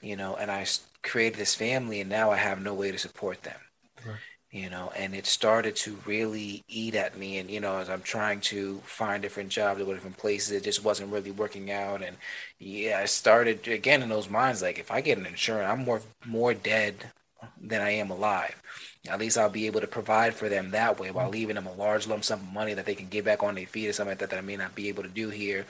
you 0.00 0.16
know, 0.16 0.36
and 0.36 0.50
I 0.50 0.64
created 1.02 1.38
this 1.38 1.54
family, 1.56 2.00
and 2.00 2.08
now 2.08 2.30
I 2.30 2.36
have 2.36 2.62
no 2.62 2.72
way 2.72 2.92
to 2.92 2.98
support 2.98 3.42
them. 3.42 3.58
Right 4.06 4.16
you 4.50 4.70
know, 4.70 4.90
and 4.96 5.14
it 5.14 5.26
started 5.26 5.76
to 5.76 5.98
really 6.06 6.64
eat 6.68 6.94
at 6.94 7.18
me. 7.18 7.38
And, 7.38 7.50
you 7.50 7.60
know, 7.60 7.78
as 7.78 7.90
I'm 7.90 8.00
trying 8.02 8.40
to 8.42 8.78
find 8.84 9.22
different 9.22 9.50
jobs 9.50 9.80
or 9.80 9.92
different 9.94 10.16
places, 10.16 10.52
it 10.52 10.64
just 10.64 10.82
wasn't 10.84 11.12
really 11.12 11.30
working 11.30 11.70
out. 11.70 12.02
And 12.02 12.16
yeah, 12.58 13.00
I 13.02 13.04
started 13.04 13.68
again 13.68 14.02
in 14.02 14.08
those 14.08 14.30
minds, 14.30 14.62
like 14.62 14.78
if 14.78 14.90
I 14.90 15.00
get 15.02 15.18
an 15.18 15.26
insurance, 15.26 15.68
I'm 15.70 15.84
more, 15.84 16.00
more 16.24 16.54
dead 16.54 17.12
than 17.60 17.82
I 17.82 17.90
am 17.90 18.10
alive. 18.10 18.60
At 19.08 19.18
least 19.18 19.38
I'll 19.38 19.50
be 19.50 19.66
able 19.66 19.80
to 19.80 19.86
provide 19.86 20.34
for 20.34 20.48
them 20.48 20.70
that 20.70 20.98
way 20.98 21.10
while 21.10 21.30
leaving 21.30 21.54
them 21.54 21.66
a 21.66 21.72
large 21.72 22.06
lump 22.06 22.24
sum 22.24 22.40
of 22.40 22.52
money 22.52 22.74
that 22.74 22.86
they 22.86 22.94
can 22.94 23.08
get 23.08 23.24
back 23.24 23.42
on 23.42 23.54
their 23.54 23.66
feet 23.66 23.88
or 23.88 23.92
something 23.92 24.12
like 24.12 24.18
that 24.18 24.30
that 24.30 24.38
I 24.38 24.42
may 24.42 24.56
not 24.56 24.74
be 24.74 24.88
able 24.88 25.02
to 25.02 25.08
do 25.08 25.30
here. 25.30 25.66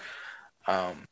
Um, 0.66 1.06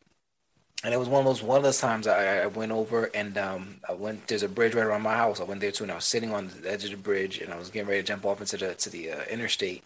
and 0.85 0.93
it 0.93 0.99
was 0.99 1.09
one 1.09 1.21
of 1.21 1.27
those 1.27 1.43
one 1.43 1.57
of 1.57 1.63
those 1.65 1.81
times 1.81 2.07
I, 2.07 2.43
I 2.43 2.47
went 2.47 2.73
over 2.73 3.11
and 3.15 3.37
um, 3.39 3.77
I 3.89 3.93
went. 3.95 4.29
There's 4.29 4.43
a 4.43 4.49
bridge 4.49 4.75
right 4.75 4.85
around 4.85 5.03
my 5.03 5.15
house. 5.17 5.41
I 5.41 5.45
went 5.45 5.61
there 5.61 5.73
too, 5.73 5.85
and 5.85 5.93
I 5.93 5.97
was 5.97 6.05
sitting 6.05 6.33
on 6.33 6.51
the 6.63 6.71
edge 6.71 6.85
of 6.85 6.91
the 6.91 6.97
bridge, 6.97 7.41
and 7.41 7.53
I 7.53 7.57
was 7.59 7.71
getting 7.71 7.89
ready 7.89 8.03
to 8.03 8.07
jump 8.07 8.25
off 8.27 8.41
into 8.41 8.57
the 8.57 8.75
to 8.75 8.91
the 8.91 9.11
uh, 9.11 9.25
interstate. 9.31 9.83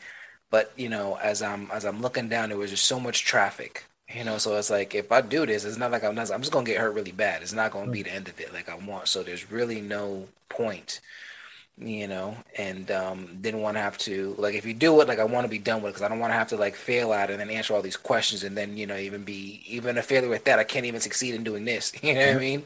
But 0.50 0.72
you 0.76 0.88
know, 0.88 1.16
as 1.22 1.42
I'm 1.42 1.70
as 1.70 1.84
I'm 1.84 2.02
looking 2.02 2.28
down, 2.28 2.48
there 2.48 2.58
was 2.58 2.70
just 2.70 2.84
so 2.86 3.00
much 3.00 3.24
traffic. 3.24 3.84
You 4.12 4.24
know, 4.24 4.38
so 4.38 4.56
it's 4.56 4.70
like 4.70 4.94
if 4.94 5.12
I 5.12 5.20
do 5.20 5.46
this, 5.46 5.64
it's 5.64 5.78
not 5.78 5.92
like 5.92 6.02
I'm 6.02 6.16
not. 6.16 6.30
I'm 6.32 6.40
just 6.40 6.52
gonna 6.52 6.66
get 6.66 6.78
hurt 6.78 6.94
really 6.94 7.12
bad. 7.12 7.42
It's 7.42 7.52
not 7.52 7.70
gonna 7.70 7.90
be 7.90 8.02
the 8.02 8.12
end 8.12 8.28
of 8.28 8.40
it 8.40 8.52
like 8.52 8.68
I 8.68 8.74
want. 8.74 9.08
So 9.08 9.22
there's 9.22 9.50
really 9.50 9.80
no 9.80 10.26
point 10.48 11.00
you 11.80 12.06
know, 12.06 12.36
and 12.58 12.90
um, 12.90 13.38
didn't 13.40 13.62
want 13.62 13.76
to 13.76 13.80
have 13.80 13.96
to 13.98 14.34
like 14.38 14.54
if 14.54 14.66
you 14.66 14.74
do 14.74 15.00
it, 15.00 15.08
like 15.08 15.18
I 15.18 15.24
want 15.24 15.44
to 15.44 15.50
be 15.50 15.58
done 15.58 15.82
with 15.82 15.90
it 15.90 15.92
because 15.94 16.02
I 16.02 16.08
don't 16.08 16.18
want 16.18 16.30
to 16.32 16.36
have 16.36 16.48
to 16.48 16.56
like 16.56 16.74
fail 16.74 17.12
at 17.14 17.30
it 17.30 17.34
and 17.34 17.40
then 17.40 17.50
answer 17.50 17.74
all 17.74 17.80
these 17.80 17.96
questions 17.96 18.44
and 18.44 18.56
then 18.56 18.76
you 18.76 18.86
know 18.86 18.96
even 18.96 19.24
be 19.24 19.62
even 19.66 19.96
a 19.96 20.02
failure 20.02 20.34
at 20.34 20.44
that. 20.44 20.58
I 20.58 20.64
can't 20.64 20.84
even 20.84 21.00
succeed 21.00 21.34
in 21.34 21.44
doing 21.44 21.64
this. 21.64 21.92
You 22.10 22.14
know 22.14 22.26
what 22.26 22.36
I 22.36 22.40
mean? 22.40 22.64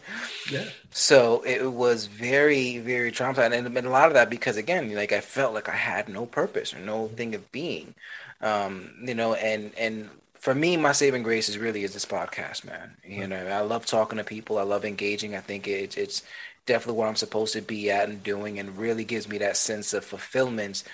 Yeah. 0.50 0.64
So 0.90 1.42
it 1.42 1.70
was 1.70 2.06
very 2.06 2.78
very 2.78 3.12
traumatizing, 3.12 3.66
and, 3.66 3.76
a 3.76 3.90
lot 3.90 4.08
of 4.08 4.14
that 4.14 4.30
because 4.30 4.56
again, 4.56 4.94
like 4.94 5.12
I 5.12 5.20
felt 5.20 5.52
like 5.52 5.68
I 5.68 5.76
had 5.76 6.08
no 6.08 6.24
purpose 6.24 6.72
or 6.72 6.78
no 6.78 7.08
thing 7.08 7.34
of 7.34 7.52
being, 7.52 7.94
um, 8.40 8.90
you 9.02 9.14
know, 9.14 9.34
and 9.34 9.72
and 9.76 10.08
for 10.44 10.54
me, 10.54 10.76
my 10.76 10.92
saving 10.92 11.22
grace 11.22 11.48
is 11.48 11.56
really 11.56 11.84
is 11.84 11.94
this 11.94 12.04
podcast, 12.04 12.66
man. 12.66 12.96
You 13.02 13.26
know, 13.26 13.46
I 13.46 13.60
love 13.60 13.86
talking 13.86 14.18
to 14.18 14.24
people. 14.24 14.58
I 14.58 14.62
love 14.62 14.84
engaging. 14.84 15.34
I 15.34 15.40
think 15.40 15.66
it, 15.66 15.96
it's 15.96 16.22
definitely 16.66 16.98
what 16.98 17.08
I'm 17.08 17.16
supposed 17.16 17.52
to 17.54 17.62
be 17.62 17.90
at 17.90 18.08
and 18.08 18.22
doing, 18.22 18.58
and 18.58 18.78
really 18.78 19.04
gives 19.04 19.28
me 19.28 19.38
that 19.38 19.56
sense 19.56 19.92
of 19.92 20.04
fulfillment. 20.04 20.84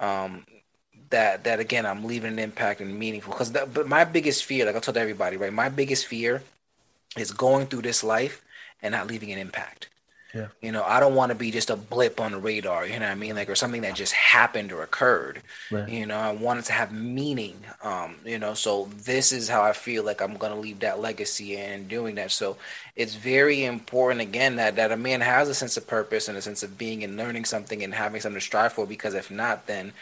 Um, 0.00 0.46
that 1.10 1.44
that 1.44 1.60
again, 1.60 1.86
I'm 1.86 2.04
leaving 2.04 2.32
an 2.32 2.38
impact 2.38 2.80
and 2.80 2.98
meaningful. 2.98 3.32
Because 3.32 3.50
but 3.50 3.86
my 3.88 4.04
biggest 4.04 4.44
fear, 4.44 4.64
like 4.64 4.76
I 4.76 4.80
told 4.80 4.96
everybody, 4.96 5.36
right, 5.36 5.52
my 5.52 5.68
biggest 5.68 6.06
fear 6.06 6.42
is 7.16 7.32
going 7.32 7.66
through 7.66 7.82
this 7.82 8.02
life 8.02 8.42
and 8.82 8.92
not 8.92 9.08
leaving 9.08 9.32
an 9.32 9.38
impact. 9.38 9.89
Yeah. 10.32 10.46
You 10.60 10.70
know, 10.70 10.84
I 10.84 11.00
don't 11.00 11.16
want 11.16 11.30
to 11.30 11.34
be 11.34 11.50
just 11.50 11.70
a 11.70 11.76
blip 11.76 12.20
on 12.20 12.32
the 12.32 12.38
radar, 12.38 12.86
you 12.86 13.00
know 13.00 13.06
what 13.06 13.12
I 13.12 13.16
mean? 13.16 13.34
Like, 13.34 13.50
or 13.50 13.56
something 13.56 13.82
that 13.82 13.96
just 13.96 14.12
happened 14.12 14.70
or 14.70 14.82
occurred. 14.82 15.42
Right. 15.70 15.88
You 15.88 16.06
know, 16.06 16.16
I 16.16 16.32
want 16.32 16.60
it 16.60 16.66
to 16.66 16.72
have 16.72 16.92
meaning. 16.92 17.60
Um, 17.82 18.16
you 18.24 18.38
know, 18.38 18.54
so 18.54 18.88
this 19.04 19.32
is 19.32 19.48
how 19.48 19.62
I 19.62 19.72
feel 19.72 20.04
like 20.04 20.20
I'm 20.20 20.36
going 20.36 20.52
to 20.52 20.58
leave 20.58 20.80
that 20.80 21.00
legacy 21.00 21.56
and 21.56 21.88
doing 21.88 22.14
that. 22.14 22.30
So 22.30 22.56
it's 22.94 23.16
very 23.16 23.64
important, 23.64 24.20
again, 24.20 24.56
that, 24.56 24.76
that 24.76 24.92
a 24.92 24.96
man 24.96 25.20
has 25.20 25.48
a 25.48 25.54
sense 25.54 25.76
of 25.76 25.86
purpose 25.86 26.28
and 26.28 26.38
a 26.38 26.42
sense 26.42 26.62
of 26.62 26.78
being 26.78 27.02
and 27.02 27.16
learning 27.16 27.44
something 27.44 27.82
and 27.82 27.92
having 27.92 28.20
something 28.20 28.38
to 28.38 28.44
strive 28.44 28.72
for, 28.72 28.86
because 28.86 29.14
if 29.14 29.30
not, 29.30 29.66
then 29.66 29.92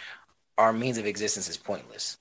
our 0.59 0.73
means 0.73 0.99
of 0.99 1.07
existence 1.07 1.49
is 1.49 1.57
pointless. 1.57 2.19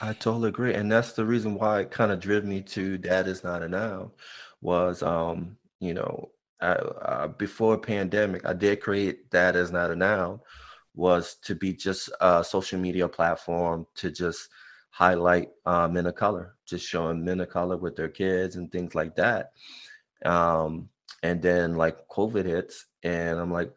I 0.00 0.12
totally 0.12 0.50
agree. 0.50 0.74
And 0.74 0.92
that's 0.92 1.14
the 1.14 1.24
reason 1.24 1.54
why 1.54 1.80
it 1.80 1.90
kind 1.90 2.12
of 2.12 2.20
drove 2.20 2.44
me 2.44 2.60
to 2.62 2.98
Dad 2.98 3.26
is 3.26 3.42
Not 3.42 3.64
a 3.64 3.68
Noun 3.68 4.12
was, 4.60 5.02
um, 5.02 5.56
you 5.80 5.94
know, 5.94 6.28
uh, 6.60 7.28
before 7.28 7.78
pandemic, 7.78 8.44
I 8.44 8.52
did 8.52 8.80
create 8.80 9.30
Dad 9.30 9.56
is 9.56 9.70
Not 9.70 9.90
a 9.90 9.96
Noun 9.96 10.40
was 10.94 11.36
to 11.44 11.54
be 11.54 11.72
just 11.72 12.10
a 12.20 12.42
social 12.42 12.78
media 12.78 13.08
platform 13.08 13.86
to 13.94 14.10
just 14.10 14.48
highlight 14.90 15.50
uh, 15.64 15.86
men 15.86 16.06
of 16.06 16.16
color, 16.16 16.56
just 16.66 16.84
showing 16.84 17.24
men 17.24 17.40
of 17.40 17.48
color 17.48 17.76
with 17.76 17.94
their 17.94 18.08
kids 18.08 18.56
and 18.56 18.70
things 18.72 18.96
like 18.96 19.14
that. 19.14 19.52
Um, 20.24 20.88
and 21.22 21.40
then 21.40 21.76
like 21.76 22.08
COVID 22.08 22.44
hits, 22.44 22.86
and 23.04 23.38
I'm 23.38 23.52
like, 23.52 23.72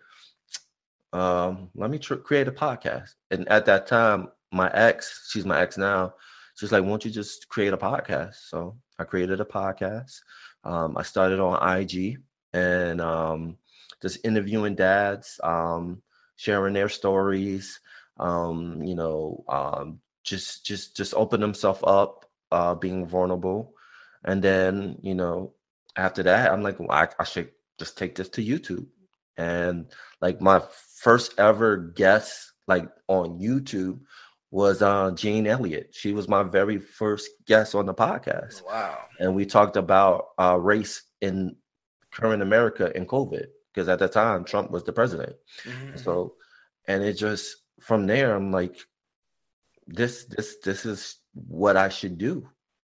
um, 1.13 1.69
let 1.75 1.91
me 1.91 1.99
tr- 1.99 2.15
create 2.15 2.47
a 2.47 2.51
podcast. 2.51 3.09
And 3.29 3.47
at 3.49 3.65
that 3.67 3.85
time, 3.85 4.29
my 4.51 4.71
ex, 4.73 5.29
she's 5.31 5.45
my 5.45 5.61
ex 5.61 5.77
now, 5.77 6.15
she's 6.55 6.71
like, 6.71 6.83
won't 6.83 7.05
you 7.05 7.11
just 7.11 7.47
create 7.49 7.73
a 7.73 7.77
podcast? 7.77 8.35
So 8.47 8.77
I 8.97 9.03
created 9.03 9.41
a 9.41 9.45
podcast. 9.45 10.19
Um, 10.63 10.97
I 10.97 11.03
started 11.03 11.39
on 11.39 11.77
IG 11.79 12.17
and 12.53 13.01
um, 13.01 13.57
just 14.01 14.25
interviewing 14.25 14.75
dads, 14.75 15.39
um, 15.43 16.01
sharing 16.35 16.73
their 16.73 16.89
stories, 16.89 17.79
um, 18.19 18.81
you 18.83 18.95
know, 18.95 19.43
um, 19.49 19.99
just 20.23 20.65
just 20.65 20.95
just 20.95 21.13
open 21.13 21.41
themselves 21.41 21.81
up, 21.83 22.25
uh, 22.51 22.75
being 22.75 23.05
vulnerable, 23.05 23.73
and 24.23 24.41
then 24.41 24.97
you 25.01 25.15
know, 25.15 25.53
after 25.95 26.23
that, 26.23 26.51
I'm 26.51 26.61
like, 26.61 26.79
well, 26.79 26.91
I, 26.91 27.07
I 27.19 27.23
should 27.23 27.51
just 27.79 27.97
take 27.97 28.15
this 28.15 28.29
to 28.29 28.43
YouTube, 28.43 28.87
and 29.37 29.87
like 30.21 30.41
my 30.41 30.61
first 31.01 31.39
ever 31.39 31.77
guest, 31.77 32.51
like 32.67 32.87
on 33.07 33.39
YouTube, 33.39 33.99
was 34.51 34.81
uh, 34.81 35.11
Jane 35.11 35.47
Elliott. 35.47 35.89
She 35.91 36.13
was 36.13 36.27
my 36.27 36.43
very 36.43 36.77
first 36.77 37.29
guest 37.47 37.73
on 37.73 37.85
the 37.85 37.93
podcast. 37.93 38.63
Wow. 38.65 38.97
And 39.19 39.33
we 39.33 39.45
talked 39.45 39.77
about 39.77 40.27
uh, 40.37 40.57
race 40.59 41.03
in 41.21 41.55
current 42.11 42.41
America 42.41 42.95
in 42.95 43.05
COVID 43.05 43.45
because 43.73 43.87
at 43.89 43.99
that 43.99 44.11
time 44.11 44.43
Trump 44.43 44.71
was 44.71 44.83
the 44.83 44.93
president. 44.93 45.35
Mm-hmm. 45.63 45.97
So, 45.97 46.35
and 46.87 47.03
it 47.03 47.13
just 47.13 47.57
from 47.79 48.07
there, 48.07 48.35
I'm 48.35 48.51
like, 48.51 48.77
this, 49.87 50.25
this, 50.25 50.57
this 50.63 50.85
is 50.85 51.17
what 51.33 51.77
I 51.77 51.89
should 51.89 52.17
do. 52.17 52.47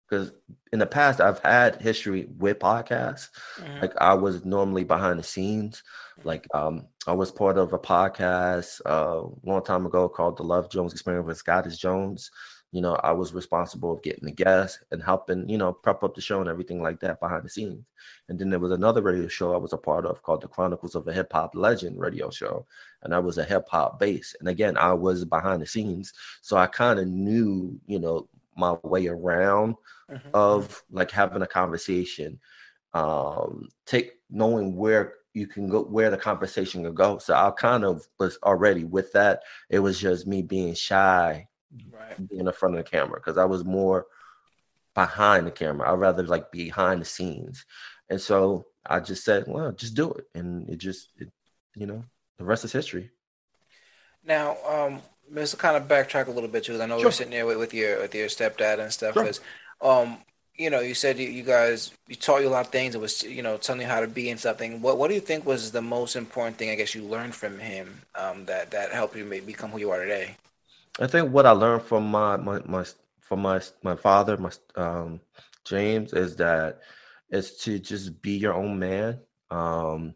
Because 0.09 0.33
in 0.73 0.79
the 0.79 0.87
past, 0.87 1.21
I've 1.21 1.39
had 1.39 1.81
history 1.81 2.29
with 2.37 2.59
podcasts. 2.59 3.29
Mm-hmm. 3.59 3.81
Like 3.81 3.97
I 3.99 4.13
was 4.13 4.45
normally 4.45 4.85
behind 4.85 5.19
the 5.19 5.23
scenes. 5.25 5.83
Like 6.23 6.47
um, 6.53 6.87
I 7.07 7.13
was 7.13 7.33
part 7.33 7.57
of 7.57 7.73
a 7.73 7.79
podcast 7.79 8.81
uh, 8.85 9.23
a 9.23 9.49
long 9.49 9.65
time 9.65 9.87
ago 9.87 10.09
called 10.09 10.37
the 10.37 10.43
Love 10.43 10.71
Jones 10.71 10.93
Experience 10.93 11.27
with 11.27 11.39
Scottish 11.39 11.79
Jones 11.79 12.31
you 12.73 12.81
know, 12.81 12.95
I 13.05 13.13
was 13.13 13.35
responsible 13.35 13.93
of 13.93 14.03
getting 14.03 14.25
the 14.25 14.33
guests 14.33 14.83
and 14.91 15.03
helping, 15.03 15.47
you 15.47 15.59
know, 15.59 15.75
prep 15.75 16.03
up 16.03 16.15
the 16.15 16.23
show 16.23 16.41
and 16.41 16.49
everything 16.49 16.83
like 16.83 17.01
that 17.01 17.21
behind 17.21 17.45
the 17.45 17.51
scenes. 17.51 17.85
And 18.31 18.39
then 18.39 18.49
there 18.49 18.59
was 18.59 18.73
another 18.73 19.03
radio 19.03 19.29
show 19.29 19.53
I 19.53 19.59
was 19.59 19.75
a 19.75 19.79
part 19.79 20.07
of 20.07 20.23
called 20.23 20.41
the 20.41 20.49
Chronicles 20.49 20.95
of 20.95 21.07
a 21.07 21.13
Hip 21.13 21.31
Hop 21.35 21.55
Legend 21.55 22.01
radio 22.01 22.31
show. 22.31 22.67
And 23.03 23.15
I 23.15 23.19
was 23.19 23.37
a 23.37 23.45
hip 23.45 23.67
hop 23.69 24.01
base. 24.01 24.35
And 24.41 24.49
again, 24.49 24.79
I 24.79 24.95
was 24.95 25.27
behind 25.27 25.61
the 25.61 25.67
scenes. 25.67 26.15
So 26.41 26.57
I 26.57 26.67
kind 26.67 26.99
of 26.99 27.09
knew, 27.09 27.79
you 27.87 27.99
know, 27.99 28.27
my 28.57 28.73
way 28.83 29.07
around 29.07 29.77
mm-hmm. 30.11 30.29
of 30.33 30.83
like 30.91 31.11
having 31.11 31.43
a 31.43 31.47
conversation, 31.47 32.41
um, 32.95 33.69
take 33.85 34.13
knowing 34.31 34.77
where 34.77 35.17
you 35.35 35.47
can 35.47 35.69
go 35.69 35.83
where 35.83 36.09
the 36.09 36.17
conversation 36.17 36.85
can 36.85 36.95
go. 36.95 37.19
So 37.19 37.35
I 37.35 37.51
kind 37.51 37.85
of 37.85 38.09
was 38.19 38.39
already 38.43 38.85
with 38.85 39.13
that. 39.13 39.43
It 39.69 39.81
was 39.81 40.01
just 40.01 40.27
me 40.27 40.41
being 40.41 40.73
shy 40.73 41.49
right. 41.93 42.29
being 42.29 42.47
in 42.47 42.53
front 42.53 42.77
of 42.77 42.85
the 42.85 42.91
camera 42.91 43.17
because 43.17 43.39
I 43.39 43.45
was 43.45 43.65
more 43.65 44.07
behind 44.95 45.47
the 45.47 45.51
camera. 45.51 45.91
I'd 45.91 45.99
rather 45.99 46.23
like 46.23 46.51
behind 46.51 47.01
the 47.01 47.07
scenes. 47.07 47.65
And 48.09 48.21
so 48.21 48.67
I 48.87 49.01
just 49.01 49.25
said, 49.25 49.45
well, 49.47 49.73
just 49.73 49.95
do 49.95 50.13
it. 50.13 50.27
And 50.35 50.69
it 50.69 50.79
just, 50.79 51.09
it, 51.19 51.31
you 51.75 51.87
know, 51.87 52.05
the 52.39 52.45
rest 52.45 52.65
is 52.65 52.73
history. 52.73 53.11
Now, 54.25 54.57
um, 54.69 55.01
let's 55.31 55.55
kind 55.55 55.77
of 55.77 55.89
backtrack 55.89 56.27
a 56.27 56.31
little 56.31 56.49
bit 56.49 56.65
too. 56.65 56.81
I 56.81 56.87
know 56.87 56.99
sure. 56.99 57.07
we're 57.07 57.13
sitting 57.13 57.33
there 57.33 57.47
with, 57.47 57.59
with, 57.59 57.75
your 57.75 58.01
with 58.01 58.15
your 58.15 58.29
stepdad 58.29 58.79
and 58.79 58.93
stuff. 58.93 59.15
Because, 59.15 59.41
sure. 59.81 60.03
um, 60.03 60.19
you 60.57 60.71
know, 60.71 60.81
you 60.81 60.95
said 60.95 61.19
you, 61.19 61.29
you, 61.29 61.43
guys 61.43 61.91
you 62.09 62.15
taught 62.15 62.43
you 62.43 62.49
a 62.49 62.51
lot 62.51 62.67
of 62.67 62.73
things. 62.73 62.95
It 62.95 63.01
was 63.01 63.23
you 63.23 63.43
know 63.43 63.57
telling 63.57 63.81
you 63.81 63.87
how 63.87 64.01
to 64.01 64.07
be 64.07 64.29
and 64.31 64.39
something. 64.39 64.83
What 64.83 64.99
what 64.99 65.09
do 65.09 65.15
you 65.15 65.21
think 65.21 65.47
was 65.47 65.73
the 65.73 65.83
most 65.83 66.15
important 66.15 66.59
thing? 66.59 66.71
I 66.71 66.75
guess 66.75 66.95
you 66.95 67.03
learned 67.03 67.35
from 67.35 67.59
him 67.59 68.03
um, 68.15 68.45
that 68.45 68.71
that 68.73 68.93
helped 68.93 69.17
you 69.17 69.25
become 69.25 69.71
who 69.71 69.79
you 69.79 69.91
are 69.91 70.01
today. 70.01 70.37
I 71.01 71.07
think 71.07 71.33
what 71.33 71.47
I 71.47 71.53
learned 71.53 71.83
from 71.83 72.11
my 72.11 72.37
my, 72.37 72.61
my 72.67 72.85
from 73.21 73.43
my 73.43 73.61
my 73.83 73.97
father, 73.97 74.37
my 74.37 74.51
um, 74.77 75.21
James, 75.65 76.13
is 76.13 76.37
that 76.37 76.81
is 77.31 77.57
to 77.59 77.79
just 77.79 78.21
be 78.23 78.33
your 78.37 78.55
own 78.55 78.79
man. 78.79 79.21
Um, 79.51 80.15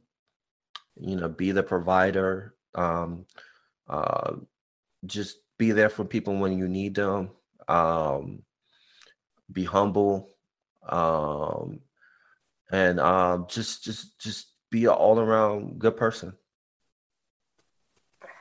you 0.99 1.17
know, 1.17 1.29
be 1.29 1.53
the 1.53 1.63
provider. 1.63 2.55
Um, 2.75 3.27
uh, 3.89 4.37
just 5.07 5.39
be 5.59 5.73
there 5.73 5.89
for 5.89 6.05
people 6.05 6.37
when 6.37 6.59
you 6.59 6.69
need 6.69 6.95
them. 6.95 7.31
Um, 7.69 8.43
be 9.51 9.65
humble, 9.65 10.31
um, 10.89 11.81
and 12.71 13.01
um, 13.01 13.47
just 13.49 13.85
just 13.85 14.19
just 14.19 14.49
be 14.71 14.85
an 14.85 14.91
all 14.91 15.19
around 15.19 15.79
good 15.79 15.97
person. 15.97 16.35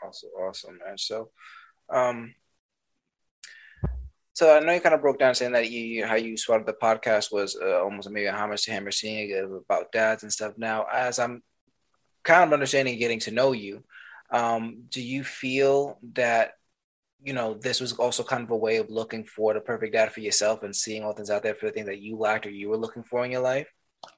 Awesome, 0.04 0.30
awesome, 0.39 0.80
man. 0.86 0.98
So, 0.98 1.30
um, 1.89 2.34
so 4.36 4.54
I 4.54 4.60
know 4.60 4.74
you 4.74 4.82
kind 4.82 4.93
of 4.93 5.02
broke 5.02 5.17
down 5.17 5.34
saying 5.34 5.54
that 5.54 5.71
you 5.71 6.06
how 6.06 6.15
you 6.15 6.36
started 6.36 6.67
the 6.67 6.74
podcast 6.74 7.32
was 7.32 7.56
uh, 7.56 7.82
almost 7.82 8.10
maybe 8.10 8.26
a 8.26 8.34
homage 8.34 8.63
to 8.63 8.71
Hammer 8.71 8.91
seeing 8.91 9.34
about 9.65 9.93
dads 9.93 10.24
and 10.24 10.32
stuff. 10.32 10.54
Now, 10.58 10.86
as 10.91 11.19
I'm 11.19 11.41
kind 12.24 12.43
of 12.43 12.52
understanding, 12.52 13.00
getting 13.00 13.19
to 13.21 13.32
know 13.32 13.54
you, 13.54 13.86
um, 14.32 14.84
do 14.89 15.02
you 15.02 15.24
feel 15.24 16.00
that 16.13 16.54
you 17.24 17.32
know 17.32 17.54
this 17.54 17.80
was 17.80 17.93
also 17.93 18.24
kind 18.24 18.43
of 18.43 18.52
a 18.52 18.58
way 18.58 18.76
of 18.76 18.89
looking 18.89 19.24
for 19.24 19.54
the 19.54 19.62
perfect 19.62 19.93
dad 19.93 20.12
for 20.12 20.19
yourself 20.19 20.63
and 20.63 20.76
seeing 20.76 21.04
all 21.04 21.13
things 21.13 21.30
out 21.30 21.41
there 21.41 21.56
for 21.56 21.67
the 21.67 21.71
things 21.71 21.88
that 21.88 22.00
you 22.00 22.17
lacked 22.17 22.45
or 22.45 22.50
you 22.50 22.67
were 22.67 22.78
looking 22.78 23.04
for 23.04 23.24
in 23.24 23.32
your 23.32 23.41
life? 23.41 23.71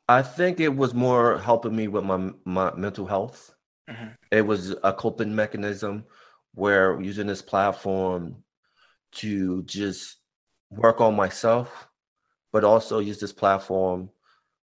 I 0.10 0.24
think 0.24 0.60
it 0.60 0.76
was 0.76 0.96
more 0.96 1.38
helping 1.38 1.76
me 1.76 1.90
with 1.90 2.04
my 2.04 2.32
my 2.44 2.74
mental 2.74 3.06
health. 3.06 3.54
Mm-hmm. 3.88 4.08
It 4.32 4.42
was 4.42 4.76
a 4.84 4.94
coping 4.94 5.36
mechanism 5.36 6.06
where 6.58 7.00
using 7.00 7.28
this 7.28 7.44
platform 7.44 8.36
to 9.12 9.62
just 9.64 10.16
work 10.72 11.00
on 11.00 11.16
myself, 11.16 11.88
but 12.52 12.64
also 12.64 12.98
use 12.98 13.20
this 13.20 13.32
platform 13.32 14.10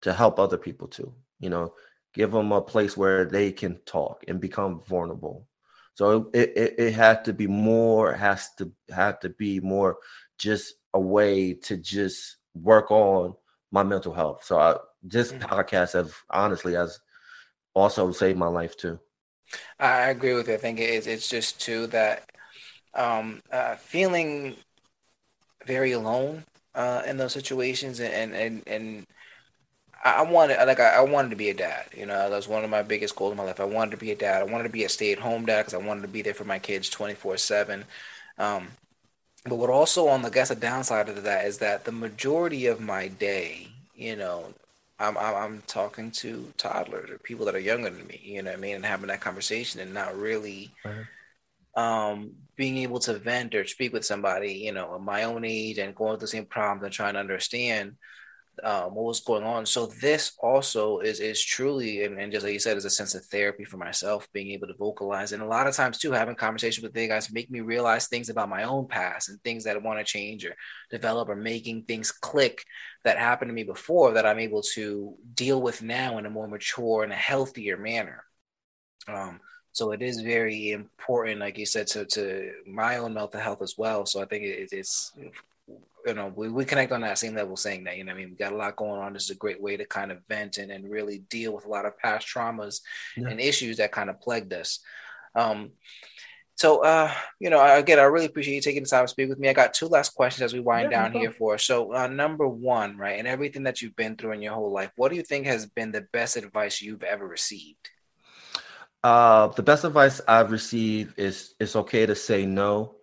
to 0.03 0.13
help 0.13 0.37
other 0.37 0.57
people 0.57 0.87
too. 0.87 1.11
You 1.39 1.49
know, 1.49 1.73
give 2.13 2.31
them 2.31 2.51
a 2.51 2.61
place 2.61 2.95
where 2.95 3.25
they 3.25 3.51
can 3.51 3.79
talk 3.87 4.23
and 4.27 4.39
become 4.39 4.83
vulnerable. 4.87 5.47
So 5.95 6.29
it, 6.31 6.53
it, 6.55 6.75
it 6.77 6.93
had 6.93 7.25
to 7.25 7.33
be 7.33 7.47
more, 7.47 8.13
has 8.13 8.53
to 8.59 8.71
have 8.91 9.19
to 9.21 9.29
be 9.29 9.59
more 9.59 9.97
just 10.37 10.75
a 10.93 10.99
way 10.99 11.55
to 11.55 11.75
just 11.75 12.37
work 12.53 12.91
on 12.91 13.33
my 13.71 13.81
mental 13.81 14.13
health. 14.13 14.43
So 14.43 14.59
I, 14.59 14.75
this 15.01 15.31
mm-hmm. 15.31 15.43
podcast 15.43 15.93
have 15.93 16.13
honestly 16.29 16.75
has 16.75 16.99
also 17.73 18.11
saved 18.11 18.37
my 18.37 18.47
life 18.47 18.77
too. 18.77 18.99
I 19.79 20.09
agree 20.09 20.33
with 20.33 20.47
you. 20.47 20.55
I 20.55 20.57
think 20.57 20.79
it's 20.79 21.07
it's 21.07 21.27
just 21.29 21.59
too 21.59 21.87
that 21.87 22.29
um, 22.95 23.41
uh, 23.51 23.75
feeling 23.77 24.57
very 25.65 25.91
alone 25.91 26.43
uh, 26.75 27.03
in 27.05 27.17
those 27.17 27.33
situations, 27.33 27.99
and 27.99 28.33
and 28.33 28.63
and 28.67 29.05
I 30.03 30.21
wanted 30.23 30.57
like 30.65 30.79
I, 30.79 31.01
wanted 31.01 31.29
to 31.31 31.35
be 31.35 31.49
a 31.49 31.53
dad. 31.53 31.85
You 31.95 32.05
know, 32.05 32.29
that 32.29 32.35
was 32.35 32.47
one 32.47 32.63
of 32.63 32.69
my 32.69 32.81
biggest 32.83 33.15
goals 33.15 33.31
in 33.31 33.37
my 33.37 33.43
life. 33.43 33.59
I 33.59 33.65
wanted 33.65 33.91
to 33.91 33.97
be 33.97 34.11
a 34.11 34.15
dad. 34.15 34.41
I 34.41 34.45
wanted 34.45 34.63
to 34.63 34.69
be 34.69 34.83
a 34.85 34.89
stay 34.89 35.11
at 35.11 35.19
home 35.19 35.45
dad 35.45 35.61
because 35.65 35.73
I 35.73 35.85
wanted 35.85 36.03
to 36.03 36.07
be 36.07 36.21
there 36.21 36.33
for 36.33 36.45
my 36.45 36.59
kids 36.59 36.89
twenty 36.89 37.15
four 37.15 37.37
seven. 37.37 37.85
Um, 38.37 38.69
but 39.45 39.57
what 39.57 39.69
also 39.69 40.07
on 40.09 40.21
the 40.23 40.29
I 40.29 40.31
guess 40.31 40.49
the 40.49 40.55
downside 40.55 41.09
of 41.09 41.23
that 41.23 41.45
is 41.45 41.59
that 41.59 41.85
the 41.85 41.91
majority 41.93 42.67
of 42.67 42.81
my 42.81 43.07
day, 43.09 43.69
you 43.95 44.15
know, 44.15 44.53
I'm, 44.99 45.17
I'm, 45.17 45.35
I'm 45.35 45.63
talking 45.65 46.11
to 46.11 46.51
toddlers 46.57 47.09
or 47.09 47.17
people 47.19 47.45
that 47.45 47.55
are 47.55 47.59
younger 47.59 47.89
than 47.89 48.05
me, 48.07 48.19
you 48.23 48.41
know 48.41 48.51
what 48.51 48.57
I 48.57 48.61
mean, 48.61 48.75
and 48.75 48.85
having 48.85 49.07
that 49.07 49.21
conversation 49.21 49.79
and 49.79 49.93
not 49.93 50.17
really 50.17 50.71
um, 51.75 52.33
being 52.55 52.77
able 52.77 52.99
to 52.99 53.17
vent 53.17 53.55
or 53.55 53.65
speak 53.65 53.93
with 53.93 54.05
somebody, 54.05 54.53
you 54.53 54.73
know, 54.73 54.99
my 54.99 55.23
own 55.23 55.45
age 55.45 55.77
and 55.77 55.95
going 55.95 56.13
through 56.17 56.21
the 56.21 56.27
same 56.27 56.45
problems 56.45 56.83
and 56.83 56.93
trying 56.93 57.13
to 57.13 57.19
understand 57.19 57.95
um, 58.63 58.93
what 58.95 59.05
was 59.05 59.21
going 59.21 59.43
on. 59.43 59.65
So 59.65 59.85
this 59.85 60.33
also 60.39 60.99
is 60.99 61.19
is 61.19 61.41
truly, 61.43 62.03
and, 62.03 62.19
and, 62.19 62.31
just 62.31 62.43
like 62.43 62.53
you 62.53 62.59
said, 62.59 62.77
is 62.77 62.85
a 62.85 62.89
sense 62.89 63.15
of 63.15 63.23
therapy 63.25 63.63
for 63.63 63.77
myself, 63.77 64.27
being 64.33 64.51
able 64.51 64.67
to 64.67 64.73
vocalize, 64.73 65.31
and 65.31 65.41
a 65.41 65.47
lot 65.47 65.67
of 65.67 65.75
times 65.75 65.97
too, 65.97 66.11
having 66.11 66.35
conversations 66.35 66.83
with 66.83 66.97
you 66.97 67.07
guys 67.07 67.31
make 67.31 67.49
me 67.49 67.61
realize 67.61 68.07
things 68.07 68.29
about 68.29 68.49
my 68.49 68.63
own 68.63 68.87
past 68.87 69.29
and 69.29 69.41
things 69.41 69.63
that 69.63 69.75
I 69.75 69.79
want 69.79 69.99
to 69.99 70.03
change 70.03 70.45
or 70.45 70.55
develop, 70.89 71.29
or 71.29 71.35
making 71.35 71.83
things 71.83 72.11
click 72.11 72.65
that 73.03 73.17
happened 73.17 73.49
to 73.49 73.53
me 73.53 73.63
before 73.63 74.13
that 74.13 74.25
I'm 74.25 74.39
able 74.39 74.61
to 74.73 75.15
deal 75.33 75.61
with 75.61 75.81
now 75.81 76.17
in 76.17 76.25
a 76.25 76.29
more 76.29 76.47
mature 76.47 77.03
and 77.03 77.11
a 77.11 77.15
healthier 77.15 77.77
manner. 77.77 78.23
Um, 79.07 79.39
so 79.71 79.91
it 79.91 80.01
is 80.01 80.21
very 80.21 80.71
important, 80.71 81.39
like 81.39 81.57
you 81.57 81.65
said, 81.65 81.87
to, 81.87 82.05
to 82.05 82.51
my 82.67 82.97
own 82.97 83.13
mental 83.13 83.39
health 83.39 83.61
as 83.61 83.75
well. 83.77 84.05
So 84.05 84.21
I 84.21 84.25
think 84.25 84.43
it, 84.43 84.69
it's 84.71 85.13
you 86.05 86.13
know, 86.13 86.31
we, 86.35 86.49
we 86.49 86.65
connect 86.65 86.91
on 86.91 87.01
that 87.01 87.17
same 87.17 87.35
level 87.35 87.55
saying 87.55 87.83
that, 87.83 87.97
you 87.97 88.03
know, 88.03 88.11
I 88.11 88.15
mean, 88.15 88.29
we 88.31 88.35
got 88.35 88.53
a 88.53 88.57
lot 88.57 88.75
going 88.75 88.99
on. 89.01 89.13
This 89.13 89.25
is 89.25 89.31
a 89.31 89.35
great 89.35 89.61
way 89.61 89.77
to 89.77 89.85
kind 89.85 90.11
of 90.11 90.19
vent 90.27 90.57
and, 90.57 90.71
and 90.71 90.89
really 90.89 91.19
deal 91.29 91.53
with 91.53 91.65
a 91.65 91.69
lot 91.69 91.85
of 91.85 91.97
past 91.97 92.27
traumas 92.27 92.81
yeah. 93.15 93.27
and 93.27 93.39
issues 93.39 93.77
that 93.77 93.91
kind 93.91 94.09
of 94.09 94.19
plagued 94.21 94.53
us. 94.53 94.79
Um, 95.35 95.71
so, 96.59 96.83
uh, 96.83 97.09
you 97.39 97.49
know, 97.49 97.63
again, 97.77 97.99
I 97.99 98.03
really 98.03 98.25
appreciate 98.25 98.55
you 98.55 98.61
taking 98.61 98.83
the 98.83 98.89
time 98.89 99.05
to 99.05 99.07
speak 99.07 99.29
with 99.29 99.39
me. 99.39 99.47
I 99.47 99.53
got 99.53 99.73
two 99.73 99.87
last 99.87 100.09
questions 100.09 100.43
as 100.43 100.53
we 100.53 100.59
wind 100.59 100.91
yeah, 100.91 101.03
down 101.07 101.13
here 101.13 101.31
for. 101.31 101.57
So, 101.57 101.93
uh, 101.93 102.07
number 102.07 102.49
one, 102.49 102.97
right, 102.97 103.17
and 103.17 103.27
everything 103.27 103.63
that 103.63 103.81
you've 103.81 103.95
been 103.95 104.17
through 104.17 104.33
in 104.33 104.41
your 104.41 104.55
whole 104.55 104.73
life, 104.73 104.91
what 104.97 105.09
do 105.09 105.15
you 105.15 105.23
think 105.23 105.45
has 105.45 105.65
been 105.67 105.93
the 105.93 106.05
best 106.11 106.35
advice 106.35 106.81
you've 106.81 107.03
ever 107.03 107.25
received? 107.25 107.89
Uh, 109.01 109.47
the 109.47 109.63
best 109.63 109.85
advice 109.85 110.19
I've 110.27 110.51
received 110.51 111.17
is 111.17 111.55
it's 111.61 111.77
okay 111.77 112.05
to 112.05 112.15
say 112.15 112.45
no 112.45 112.95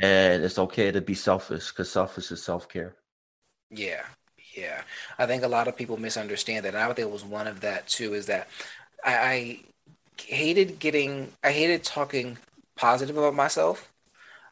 and 0.00 0.44
it's 0.44 0.60
okay 0.60 0.92
to 0.92 1.00
be 1.00 1.14
selfish 1.14 1.70
because 1.70 1.90
selfish 1.90 2.30
is 2.30 2.40
self-care 2.40 2.94
yeah 3.70 4.04
yeah 4.54 4.82
i 5.18 5.26
think 5.26 5.42
a 5.42 5.48
lot 5.48 5.66
of 5.66 5.76
people 5.76 5.96
misunderstand 5.96 6.64
that 6.64 6.74
and 6.74 6.78
i 6.78 6.86
think 6.86 7.00
it 7.00 7.10
was 7.10 7.24
one 7.24 7.48
of 7.48 7.60
that 7.60 7.88
too 7.88 8.14
is 8.14 8.26
that 8.26 8.48
I, 9.04 9.16
I 9.16 9.60
hated 10.22 10.78
getting 10.78 11.32
i 11.42 11.50
hated 11.50 11.82
talking 11.82 12.38
positive 12.78 13.18
about 13.18 13.34
myself 13.34 13.92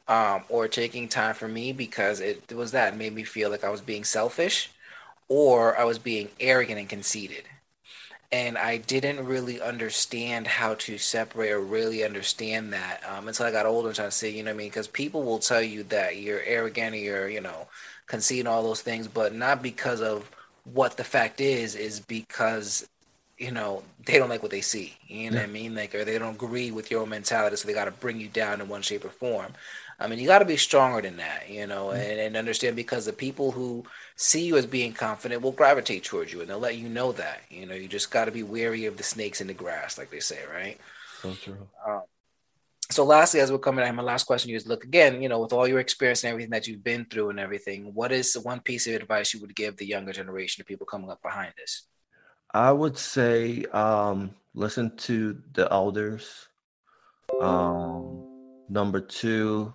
um, 0.09 0.45
or 0.49 0.69
taking 0.69 1.09
time 1.09 1.35
for 1.35 1.49
me 1.49 1.73
because 1.73 2.21
it, 2.21 2.53
was 2.53 2.73
that 2.73 2.97
made 2.97 3.15
me 3.15 3.25
feel 3.25 3.51
like 3.51 3.65
i 3.65 3.71
was 3.71 3.81
being 3.83 4.05
selfish 4.05 4.71
or 5.29 5.79
i 5.79 5.85
was 5.85 5.99
being 5.99 6.31
arrogant 6.41 6.81
and 6.81 6.89
conceited 6.89 7.45
and 8.33 8.59
I 8.59 8.79
didn't 8.79 9.25
really 9.25 9.61
understand 9.61 10.47
how 10.49 10.75
to 10.75 10.99
separate 10.99 11.53
or 11.53 11.61
really 11.61 12.05
understand 12.05 12.73
that 12.73 13.03
um, 13.09 13.29
until 13.29 13.47
I 13.47 13.53
got 13.53 13.67
older 13.67 13.89
and 13.89 13.97
trying 13.97 14.09
to 14.09 14.13
say, 14.17 14.31
you 14.31 14.43
know 14.43 14.51
what 14.51 14.57
I 14.57 14.59
mean? 14.59 14.69
Because 14.69 14.89
people 14.89 15.23
will 15.23 15.39
tell 15.39 15.63
you 15.63 15.85
that 15.85 16.19
you're 16.19 16.43
arrogant 16.43 16.95
or 16.95 16.99
you're, 16.99 17.29
you 17.29 17.41
know, 17.41 17.69
conceding 18.07 18.47
all 18.49 18.63
those 18.63 18.83
things, 18.83 19.09
but 19.09 19.35
not 19.35 19.63
because 19.63 20.01
of 20.01 20.31
what 20.65 20.97
the 20.97 21.05
fact 21.05 21.41
is, 21.41 21.77
is 21.77 22.01
because, 22.01 22.89
you 23.39 23.51
know, 23.51 23.83
they 24.05 24.19
don't 24.19 24.29
like 24.29 24.43
what 24.43 24.51
they 24.51 24.61
see. 24.61 24.95
You 25.07 25.31
know 25.31 25.37
yeah. 25.37 25.43
what 25.43 25.51
I 25.51 25.53
mean? 25.53 25.75
Like, 25.75 25.95
or 25.95 26.05
they 26.05 26.19
don't 26.19 26.35
agree 26.35 26.71
with 26.71 26.91
your 26.91 27.07
mentality, 27.07 27.57
so 27.57 27.67
they 27.67 27.75
got 27.75 27.85
to 27.85 27.91
bring 27.91 28.21
you 28.21 28.29
down 28.29 28.61
in 28.61 28.69
one 28.69 28.83
shape 28.83 29.05
or 29.05 29.11
form. 29.11 29.53
I 29.99 30.09
mean, 30.09 30.19
you 30.19 30.27
got 30.27 30.41
to 30.41 30.45
be 30.45 30.59
stronger 30.59 31.01
than 31.01 31.17
that, 31.17 31.49
you 31.49 31.67
know, 31.67 31.87
mm-hmm. 31.87 31.97
and, 31.97 32.21
and 32.21 32.37
understand 32.37 32.77
because 32.77 33.07
the 33.07 33.13
people 33.13 33.51
who 33.51 33.85
see 34.15 34.45
you 34.45 34.57
as 34.57 34.67
being 34.67 34.93
confident 34.93 35.43
will 35.43 35.53
gravitate 35.53 36.05
towards 36.05 36.33
you 36.33 36.41
and 36.41 36.51
they'll 36.51 36.59
let 36.59 36.77
you 36.77 36.89
know 36.89 37.13
that. 37.13 37.41
You 37.51 37.67
know, 37.67 37.75
you 37.75 37.89
just 37.89 38.11
got 38.11 38.27
to 38.27 38.31
be 38.31 38.43
wary 38.43 38.85
of 38.85 38.99
the 38.99 39.03
snakes 39.03 39.41
in 39.41 39.47
the 39.47 39.55
grass, 39.55 39.97
like 39.97 40.11
they 40.11 40.21
say, 40.21 40.41
right? 40.53 40.79
So 41.23 41.33
true. 41.33 41.69
Um, 41.87 42.03
so 42.91 43.05
lastly, 43.05 43.41
as 43.41 43.51
we're 43.51 43.59
coming 43.59 43.85
at 43.85 43.95
my 43.95 44.03
last 44.03 44.25
question 44.25 44.51
you 44.51 44.57
is 44.57 44.67
look 44.67 44.85
again, 44.85 45.23
you 45.23 45.29
know, 45.29 45.41
with 45.41 45.53
all 45.53 45.67
your 45.67 45.81
experience 45.81 46.23
and 46.23 46.31
everything 46.31 46.51
that 46.51 46.69
you've 46.69 46.85
been 46.85 47.07
through 47.07 47.31
and 47.31 47.41
everything, 47.41 47.93
what 47.95 48.13
is 48.13 48.33
the 48.33 48.41
one 48.41 48.61
piece 48.61 48.87
of 48.87 48.95
advice 48.95 49.33
you 49.35 49.41
would 49.41 49.57
give 49.57 49.77
the 49.77 49.87
younger 49.87 50.13
generation 50.13 50.61
of 50.61 50.67
people 50.67 50.87
coming 50.87 51.11
up 51.11 51.23
behind 51.23 51.55
us? 51.63 51.83
I 52.53 52.73
would 52.73 52.97
say 52.97 53.65
um, 53.73 54.35
listen 54.55 54.97
to 54.99 55.41
the 55.53 55.71
elders. 55.71 56.49
Um, 57.39 58.25
number 58.69 59.01
two, 59.01 59.75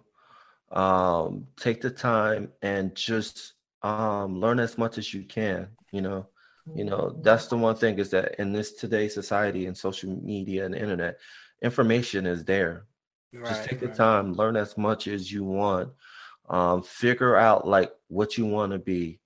um, 0.72 1.48
take 1.58 1.82
the 1.82 1.92
time 1.92 2.52
and 2.62 2.96
just 2.96 3.54
um, 3.84 4.40
learn 4.40 4.60
as 4.60 4.78
much 4.78 4.98
as 4.98 5.14
you 5.14 5.24
can. 5.24 5.68
You 5.92 6.02
know, 6.02 6.28
you 6.76 6.86
know 6.86 7.20
that's 7.22 7.48
the 7.48 7.58
one 7.58 7.76
thing 7.76 8.00
is 8.00 8.10
that 8.12 8.40
in 8.40 8.52
this 8.54 8.74
today's 8.74 9.14
society 9.14 9.66
and 9.66 9.78
social 9.78 10.16
media 10.22 10.66
and 10.66 10.76
internet, 10.76 11.20
information 11.62 12.26
is 12.26 12.44
there. 12.46 12.86
Right, 13.34 13.46
just 13.48 13.64
take 13.64 13.82
right. 13.82 13.92
the 13.92 13.96
time, 13.96 14.34
learn 14.34 14.56
as 14.58 14.78
much 14.78 15.08
as 15.08 15.32
you 15.32 15.44
want, 15.44 15.92
um, 16.50 16.84
figure 16.84 17.36
out 17.36 17.68
like 17.68 17.92
what 18.08 18.38
you 18.38 18.46
want 18.46 18.74
to 18.74 18.80
be, 18.80 19.20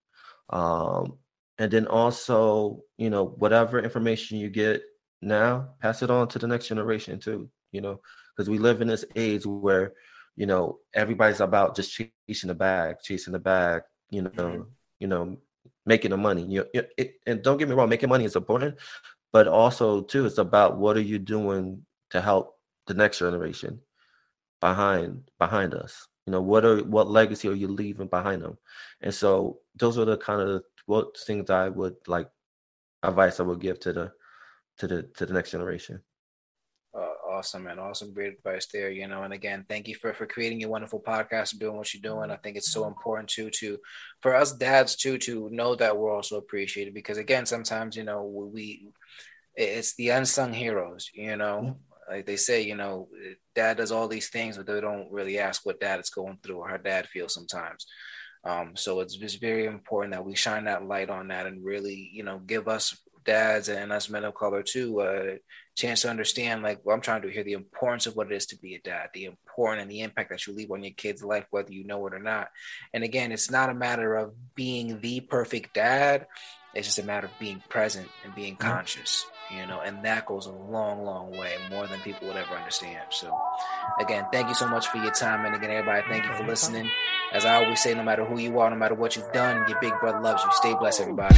um, 0.50 1.18
and 1.60 1.72
then 1.72 1.88
also 1.88 2.82
you 2.98 3.10
know 3.10 3.26
whatever 3.38 3.80
information 3.80 4.38
you 4.38 4.50
get 4.50 4.84
now, 5.22 5.70
pass 5.82 6.04
it 6.04 6.12
on 6.12 6.28
to 6.30 6.40
the 6.40 6.48
next 6.48 6.68
generation 6.68 7.20
too. 7.20 7.50
You 7.72 7.82
know, 7.82 8.00
because 8.36 8.50
we 8.50 8.58
live 8.58 8.82
in 8.82 8.88
this 8.88 9.06
age 9.16 9.46
where 9.46 9.94
you 10.36 10.46
know, 10.46 10.80
everybody's 10.94 11.40
about 11.40 11.76
just 11.76 11.98
chasing 12.28 12.50
the 12.50 12.56
bag, 12.56 12.98
chasing 13.02 13.34
the 13.34 13.40
bag, 13.40 13.84
you 14.10 14.22
know, 14.22 14.30
mm-hmm. 14.32 14.62
you 15.00 15.08
know, 15.08 15.38
making 15.86 16.12
the 16.12 16.18
money. 16.18 16.44
You, 16.44 16.66
know, 16.74 16.84
it, 16.98 17.16
and 17.26 17.42
don't 17.42 17.58
get 17.58 17.70
me 17.70 17.76
wrong, 17.76 17.90
making 17.90 18.10
money 18.10 18.26
is 18.26 18.36
important, 18.36 18.76
but 19.32 19.48
also 19.48 20.02
too, 20.02 20.26
it's 20.26 20.38
about 20.38 20.78
what 20.78 20.98
are 20.98 21.02
you 21.02 21.20
doing 21.20 21.86
to 22.12 22.22
help 22.22 22.56
the 22.88 22.94
next 22.94 23.20
generation 23.20 23.80
behind 24.62 25.24
behind 25.40 25.74
us. 25.74 26.08
You 26.28 26.32
know, 26.32 26.42
what 26.42 26.66
are 26.66 26.84
what 26.84 27.10
legacy 27.10 27.48
are 27.48 27.54
you 27.54 27.68
leaving 27.68 28.08
behind 28.08 28.42
them? 28.42 28.58
And 29.02 29.14
so 29.14 29.60
those 29.76 29.98
are 29.98 30.06
the 30.06 30.18
kind 30.18 30.42
of 30.42 30.64
what 30.86 31.18
things 31.18 31.50
I 31.50 31.70
would 31.70 31.96
like 32.08 32.30
advice 33.04 33.40
I 33.40 33.44
would 33.44 33.60
give 33.60 33.80
to 33.82 33.94
the 33.94 34.12
to 34.80 34.88
the 34.88 35.04
to 35.18 35.26
the 35.26 35.34
next 35.34 35.52
generation 35.52 36.02
uh, 36.96 37.14
awesome, 37.30 37.68
and 37.68 37.80
Awesome, 37.80 38.14
great 38.14 38.34
advice 38.34 38.68
there. 38.68 38.90
You 38.90 39.08
know, 39.08 39.24
and 39.24 39.34
again, 39.34 39.66
thank 39.68 39.88
you 39.88 39.96
for 39.96 40.14
for 40.14 40.26
creating 40.26 40.62
your 40.62 40.70
wonderful 40.70 41.02
podcast 41.02 41.52
and 41.52 41.60
doing 41.60 41.76
what 41.76 41.94
you're 41.94 42.02
doing. 42.02 42.32
I 42.32 42.38
think 42.38 42.56
it's 42.56 42.72
so 42.72 42.88
important 42.88 43.30
too 43.30 43.50
to 43.50 43.78
for 44.22 44.36
us 44.36 44.54
dads 44.54 44.96
too 44.96 45.18
to 45.20 45.50
know 45.52 45.76
that 45.76 45.98
we're 45.98 46.14
also 46.14 46.38
appreciated 46.38 46.94
because 46.94 47.18
again, 47.18 47.46
sometimes 47.46 47.98
you 47.98 48.04
know 48.04 48.24
we 48.24 48.88
it's 49.56 49.96
the 49.96 50.10
unsung 50.10 50.54
heroes. 50.54 51.10
You 51.14 51.36
know, 51.36 51.78
like 52.10 52.26
they 52.26 52.38
say, 52.38 52.62
you 52.62 52.76
know, 52.76 53.10
dad 53.56 53.78
does 53.78 53.92
all 53.92 54.08
these 54.08 54.30
things, 54.30 54.58
but 54.58 54.66
they 54.68 54.80
don't 54.80 55.12
really 55.12 55.38
ask 55.40 55.66
what 55.66 55.80
dad 55.80 56.00
is 56.00 56.10
going 56.10 56.38
through 56.42 56.58
or 56.58 56.70
how 56.70 56.78
dad 56.78 57.08
feels 57.08 57.34
sometimes. 57.34 57.86
Um, 58.46 58.76
so 58.76 59.00
it's 59.00 59.16
just 59.16 59.42
very 59.42 59.66
important 59.66 60.14
that 60.14 60.26
we 60.26 60.36
shine 60.36 60.66
that 60.66 60.88
light 60.88 61.10
on 61.10 61.30
that 61.30 61.48
and 61.48 61.66
really, 61.66 62.10
you 62.14 62.24
know, 62.24 62.40
give 62.40 62.68
us 62.68 62.96
dads 63.26 63.70
and 63.70 63.92
us 63.92 64.10
men 64.10 64.24
of 64.24 64.36
color 64.36 64.62
too 64.62 65.02
a 65.02 65.38
chance 65.76 66.02
to 66.02 66.10
understand 66.10 66.62
like 66.62 66.80
what 66.84 66.94
I'm 66.94 67.02
trying 67.02 67.22
to 67.24 67.28
do 67.28 67.34
here 67.34 67.44
the 67.44 67.54
importance 67.54 68.06
of 68.06 68.16
what 68.16 68.32
it 68.32 68.36
is 68.36 68.46
to 68.48 68.58
be 68.58 68.76
a 68.76 68.80
dad, 68.80 69.10
the 69.14 69.26
important 69.26 69.82
and 69.82 69.92
the 69.92 70.02
impact 70.02 70.30
that 70.30 70.46
you 70.46 70.54
leave 70.54 70.72
on 70.72 70.84
your 70.84 70.94
kid's 70.94 71.24
life, 71.24 71.48
whether 71.50 71.72
you 71.72 71.84
know 71.84 72.06
it 72.08 72.14
or 72.14 72.20
not. 72.20 72.50
And 72.94 73.04
again, 73.04 73.32
it's 73.32 73.52
not 73.52 73.70
a 73.70 73.74
matter 73.74 74.16
of 74.16 74.34
being 74.54 75.02
the 75.02 75.22
perfect 75.22 75.74
dad. 75.74 76.28
It's 76.76 76.88
just 76.88 77.00
a 77.00 77.04
matter 77.04 77.28
of 77.28 77.40
being 77.40 77.64
present 77.70 78.10
and 78.26 78.36
being 78.36 78.58
conscious, 78.58 79.26
you 79.50 79.66
know, 79.66 79.80
and 79.80 80.04
that 80.04 80.26
goes 80.26 80.46
a 80.46 80.52
long, 80.52 81.06
long 81.06 81.32
way, 81.32 81.56
more 81.70 81.88
than 81.88 82.02
people 82.02 82.28
would 82.28 82.36
ever 82.36 82.54
understand. 82.54 83.06
So, 83.12 83.34
again, 84.00 84.26
thank 84.34 84.50
you 84.50 84.56
so 84.56 84.68
much 84.68 84.88
for 84.88 84.98
your 84.98 85.12
time. 85.12 85.46
And 85.46 85.56
again, 85.56 85.72
everybody, 85.72 86.04
thank 86.10 86.26
you 86.26 86.34
for 86.34 86.46
listening. 86.46 86.90
As 87.32 87.46
I 87.46 87.64
always 87.64 87.82
say, 87.82 87.94
no 87.94 88.04
matter 88.04 88.26
who 88.26 88.40
you 88.40 88.60
are, 88.60 88.70
no 88.70 88.76
matter 88.76 88.96
what 88.96 89.16
you've 89.16 89.32
done, 89.32 89.68
your 89.70 89.80
big 89.80 89.94
brother 90.02 90.20
loves 90.20 90.44
you. 90.44 90.50
Stay 90.54 90.76
blessed, 90.76 91.02
everybody. 91.02 91.36